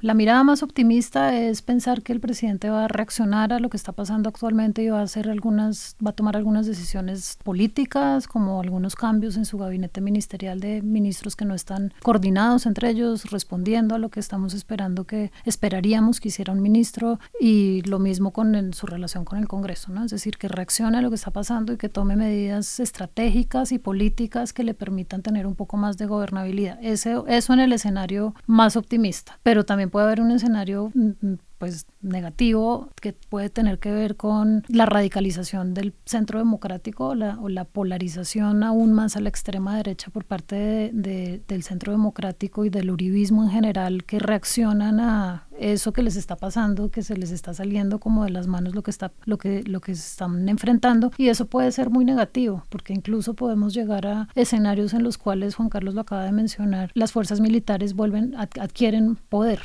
La 0.00 0.14
mirada 0.14 0.44
más 0.44 0.62
optimista 0.62 1.36
es 1.36 1.60
pensar 1.60 2.02
que 2.02 2.12
el 2.12 2.20
presidente 2.20 2.70
va 2.70 2.84
a 2.84 2.88
reaccionar 2.88 3.52
a 3.52 3.58
lo 3.58 3.68
que 3.68 3.76
está 3.76 3.90
pasando 3.90 4.28
actualmente 4.28 4.80
y 4.82 4.88
va 4.90 5.00
a 5.00 5.02
hacer 5.02 5.28
algunas, 5.28 5.96
va 6.04 6.10
a 6.10 6.14
tomar 6.14 6.36
algunas 6.36 6.66
decisiones 6.66 7.36
políticas, 7.42 8.28
como 8.28 8.60
algunos 8.60 8.94
cambios 8.94 9.36
en 9.36 9.44
su 9.44 9.58
gabinete 9.58 10.00
ministerial 10.00 10.60
de 10.60 10.82
ministros 10.82 11.34
que 11.34 11.44
no 11.44 11.54
están 11.54 11.92
coordinados 12.00 12.66
entre 12.66 12.90
ellos, 12.90 13.28
respondiendo 13.32 13.96
a 13.96 13.98
lo 13.98 14.08
que 14.08 14.20
estamos 14.20 14.54
esperando 14.54 15.04
que 15.04 15.32
esperaríamos 15.44 16.20
que 16.20 16.28
hiciera 16.28 16.52
un 16.52 16.62
ministro, 16.62 17.18
y 17.40 17.82
lo 17.82 17.98
mismo 17.98 18.32
con 18.32 18.72
su 18.74 18.86
relación 18.86 19.24
con 19.24 19.40
el 19.40 19.48
Congreso, 19.48 19.90
¿no? 19.90 20.04
Es 20.04 20.12
decir, 20.12 20.38
que 20.38 20.46
reaccione 20.46 20.98
a 20.98 21.02
lo 21.02 21.08
que 21.08 21.16
está 21.16 21.32
pasando 21.32 21.72
y 21.72 21.76
que 21.76 21.88
tome 21.88 22.14
medidas 22.14 22.78
estratégicas 22.78 23.72
y 23.72 23.78
políticas 23.80 24.52
que 24.52 24.62
le 24.62 24.74
permitan 24.74 25.22
tener 25.22 25.44
un 25.44 25.56
poco 25.56 25.76
más 25.76 25.98
de 25.98 26.06
gobernabilidad. 26.06 26.78
Ese, 26.82 27.16
eso 27.26 27.52
en 27.52 27.58
el 27.58 27.72
escenario 27.72 28.36
más 28.46 28.76
optimista, 28.76 29.40
pero 29.42 29.64
también 29.64 29.87
puede 29.88 30.06
haber 30.06 30.20
un 30.20 30.30
escenario 30.30 30.90
mm, 30.94 31.08
mm, 31.20 31.38
pues 31.58 31.86
negativo 32.00 32.88
que 33.00 33.12
puede 33.12 33.50
tener 33.50 33.78
que 33.78 33.90
ver 33.90 34.16
con 34.16 34.62
la 34.68 34.86
radicalización 34.86 35.74
del 35.74 35.92
centro 36.04 36.38
democrático 36.38 37.08
o 37.08 37.48
la 37.48 37.64
polarización 37.64 38.62
aún 38.62 38.92
más 38.92 39.16
a 39.16 39.20
la 39.20 39.28
extrema 39.28 39.76
derecha 39.76 40.10
por 40.10 40.24
parte 40.24 40.90
del 40.92 41.62
centro 41.64 41.90
democrático 41.90 42.64
y 42.64 42.70
del 42.70 42.90
uribismo 42.90 43.42
en 43.42 43.50
general 43.50 44.04
que 44.04 44.20
reaccionan 44.20 45.00
a 45.00 45.47
eso 45.58 45.92
que 45.92 46.02
les 46.02 46.16
está 46.16 46.36
pasando, 46.36 46.90
que 46.90 47.02
se 47.02 47.16
les 47.16 47.30
está 47.30 47.54
saliendo 47.54 47.98
como 47.98 48.24
de 48.24 48.30
las 48.30 48.46
manos 48.46 48.74
lo 48.74 48.82
que 48.82 48.90
está 48.90 49.12
lo 49.24 49.38
que 49.38 49.62
lo 49.64 49.80
que 49.80 49.94
se 49.94 50.06
están 50.06 50.48
enfrentando 50.48 51.10
y 51.16 51.28
eso 51.28 51.46
puede 51.46 51.72
ser 51.72 51.90
muy 51.90 52.04
negativo, 52.04 52.64
porque 52.68 52.92
incluso 52.92 53.34
podemos 53.34 53.74
llegar 53.74 54.06
a 54.06 54.28
escenarios 54.34 54.94
en 54.94 55.02
los 55.02 55.18
cuales 55.18 55.54
Juan 55.54 55.68
Carlos 55.68 55.94
lo 55.94 56.00
acaba 56.02 56.24
de 56.24 56.32
mencionar, 56.32 56.90
las 56.94 57.12
fuerzas 57.12 57.40
militares 57.40 57.94
vuelven 57.94 58.34
adquieren 58.36 59.16
poder. 59.28 59.60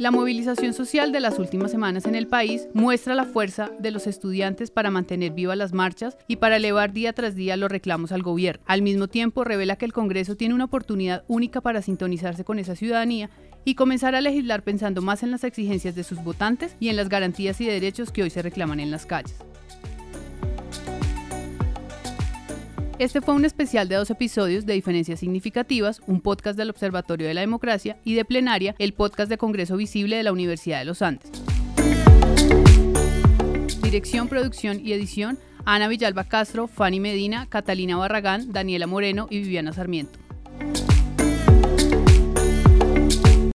La 0.00 0.10
movilización 0.10 0.72
social 0.72 1.12
de 1.12 1.20
las 1.20 1.38
últimas 1.38 1.70
semanas 1.70 2.06
en 2.06 2.14
el 2.14 2.26
país 2.26 2.68
muestra 2.72 3.14
la 3.14 3.26
fuerza 3.26 3.70
de 3.80 3.90
los 3.90 4.06
estudiantes 4.06 4.70
para 4.70 4.90
mantener 4.90 5.32
vivas 5.32 5.58
las 5.58 5.74
marchas 5.74 6.16
y 6.26 6.36
para 6.36 6.56
elevar 6.56 6.94
día 6.94 7.12
tras 7.12 7.34
día 7.34 7.58
los 7.58 7.70
reclamos 7.70 8.10
al 8.10 8.22
gobierno. 8.22 8.62
Al 8.64 8.80
mismo 8.80 9.08
tiempo, 9.08 9.44
revela 9.44 9.76
que 9.76 9.84
el 9.84 9.92
Congreso 9.92 10.38
tiene 10.38 10.54
una 10.54 10.64
oportunidad 10.64 11.24
única 11.28 11.60
para 11.60 11.82
sintonizarse 11.82 12.44
con 12.44 12.58
esa 12.58 12.76
ciudadanía 12.76 13.28
y 13.66 13.74
comenzar 13.74 14.14
a 14.14 14.22
legislar 14.22 14.62
pensando 14.62 15.02
más 15.02 15.22
en 15.22 15.32
las 15.32 15.44
exigencias 15.44 15.94
de 15.94 16.02
sus 16.02 16.24
votantes 16.24 16.74
y 16.80 16.88
en 16.88 16.96
las 16.96 17.10
garantías 17.10 17.60
y 17.60 17.66
derechos 17.66 18.10
que 18.10 18.22
hoy 18.22 18.30
se 18.30 18.40
reclaman 18.40 18.80
en 18.80 18.90
las 18.90 19.04
calles. 19.04 19.36
Este 23.00 23.22
fue 23.22 23.32
un 23.32 23.46
especial 23.46 23.88
de 23.88 23.94
dos 23.94 24.10
episodios 24.10 24.66
de 24.66 24.74
Diferencias 24.74 25.20
Significativas, 25.20 26.02
un 26.06 26.20
podcast 26.20 26.58
del 26.58 26.68
Observatorio 26.68 27.26
de 27.26 27.32
la 27.32 27.40
Democracia 27.40 27.96
y 28.04 28.12
de 28.12 28.26
Plenaria, 28.26 28.74
el 28.78 28.92
podcast 28.92 29.30
de 29.30 29.38
Congreso 29.38 29.78
Visible 29.78 30.16
de 30.16 30.22
la 30.22 30.32
Universidad 30.32 30.80
de 30.80 30.84
los 30.84 31.00
Andes. 31.00 31.30
Dirección, 33.82 34.28
producción 34.28 34.86
y 34.86 34.92
edición, 34.92 35.38
Ana 35.64 35.88
Villalba 35.88 36.24
Castro, 36.24 36.68
Fanny 36.68 37.00
Medina, 37.00 37.46
Catalina 37.48 37.96
Barragán, 37.96 38.52
Daniela 38.52 38.86
Moreno 38.86 39.28
y 39.30 39.38
Viviana 39.38 39.72
Sarmiento. 39.72 40.18